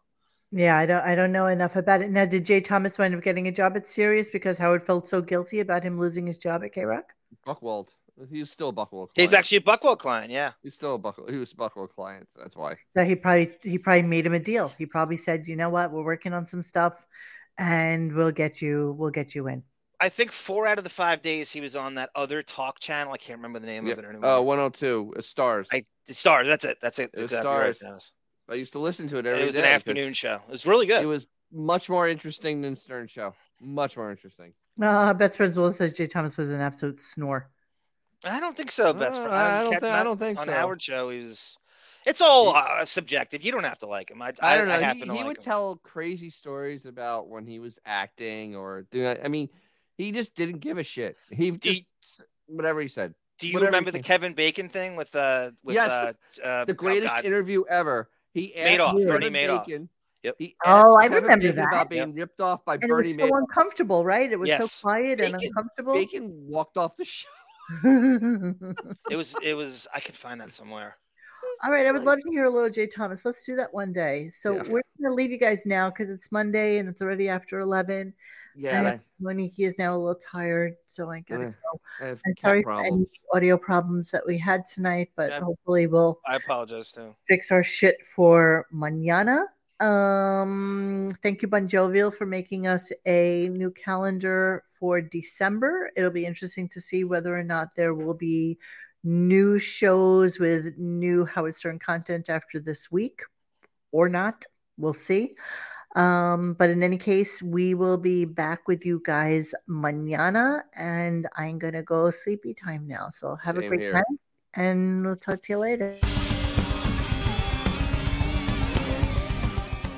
[0.52, 2.10] Yeah, I don't, I don't know enough about it.
[2.10, 5.22] Now, did Jay Thomas wind up getting a job at Sirius because Howard felt so
[5.22, 7.12] guilty about him losing his job at K Rock?
[7.47, 7.90] Buchwald.
[8.30, 9.09] He was still a Buchwald.
[9.14, 10.52] He's actually a Buchwald client, yeah.
[10.62, 11.30] He's still a Buchwald.
[11.30, 12.28] He was a Buchwald client.
[12.36, 12.74] That's why.
[12.97, 14.72] So he probably, he probably made him a deal.
[14.78, 16.94] He probably said, you know what, we're working on some stuff,
[17.59, 19.62] and we'll get you, we'll get you in.
[20.02, 23.12] I think four out of the five days he was on that other talk channel.
[23.12, 23.92] I can't remember the name Yeah.
[23.92, 24.30] of it anymore.
[24.30, 25.14] Uh, 102.
[25.16, 25.68] uh, Stars.
[25.72, 26.47] I stars.
[26.48, 26.78] That's it.
[26.80, 27.10] That's it.
[27.12, 27.78] It exactly Stars.
[27.78, 28.12] Dennis.
[28.48, 30.36] I used to listen to it every It was an afternoon show.
[30.48, 31.02] It was really good.
[31.02, 33.34] It was much more interesting than Stern Show.
[33.60, 34.52] Much more interesting.
[34.82, 37.51] Uh, Best Friends Will says Jay Thomas was an absolute snore.
[38.24, 39.34] I don't think so, best Uh, friend.
[39.36, 40.52] I don't kept think- I don't think on so.
[40.52, 41.10] Howard show.
[41.10, 41.56] He was.
[42.06, 43.42] It's all uh, subjective.
[43.44, 44.22] You don't have to like him.
[44.22, 44.78] I, I don't know.
[44.80, 45.42] happen he to he like would him.
[45.42, 49.18] tell crazy stories about when he was acting or doing.
[49.22, 49.51] I mean,
[49.98, 51.16] he just didn't give a shit.
[51.30, 51.84] He just
[52.47, 53.14] whatever he said.
[53.38, 56.74] Do you remember the Kevin Bacon thing with uh with Yes, uh, uh the oh,
[56.74, 57.24] greatest God.
[57.26, 58.09] interview ever.
[58.32, 59.66] He asked Madoff, Bernie Bernie Madoff.
[59.66, 59.88] Bacon.
[60.22, 60.34] Yep.
[60.38, 61.68] He Oh, I Kevin remember Bacon that.
[61.68, 63.38] about being ripped off by And it Bernie was so Madoff.
[63.38, 64.30] uncomfortable, right?
[64.32, 64.70] It was Yes.
[64.72, 65.94] so quiet and uncomfortable.
[65.94, 67.28] Bacon walked off the show.
[69.09, 69.86] It was it was.
[69.94, 70.97] I could find that somewhere.
[71.64, 73.24] All right, I would love to hear a little Jay Thomas.
[73.24, 74.30] Let's do that one day.
[74.38, 74.62] So Yeah.
[74.62, 78.14] we're going to leave you guys now because it's Monday and it's already after 11.
[78.55, 81.52] Yeah, and and Monique is now a little tired, so I got to mm, Yeah,
[81.72, 81.80] go.
[82.01, 85.40] I have I'm cat sorry for any audio problems that we had tonight, but Yeah.
[85.40, 87.14] hopefully we'll I apologize too.
[87.28, 89.44] fix our shit for mañana.
[89.81, 95.90] Um, thank you, Bon Jovial, for making us a new calendar for December.
[95.97, 98.59] It'll be interesting to see whether or not there will be
[99.02, 103.23] new shows with new Howard Stern content after this week
[103.90, 104.44] or not.
[104.77, 105.32] We'll see.
[105.97, 111.59] Um, but in any case, we will be back with you guys mañana, and I'm
[111.59, 113.11] gonna go sleepy time now.
[113.12, 113.94] So have a great here.
[113.94, 114.05] night,
[114.55, 115.97] and we'll talk to you later.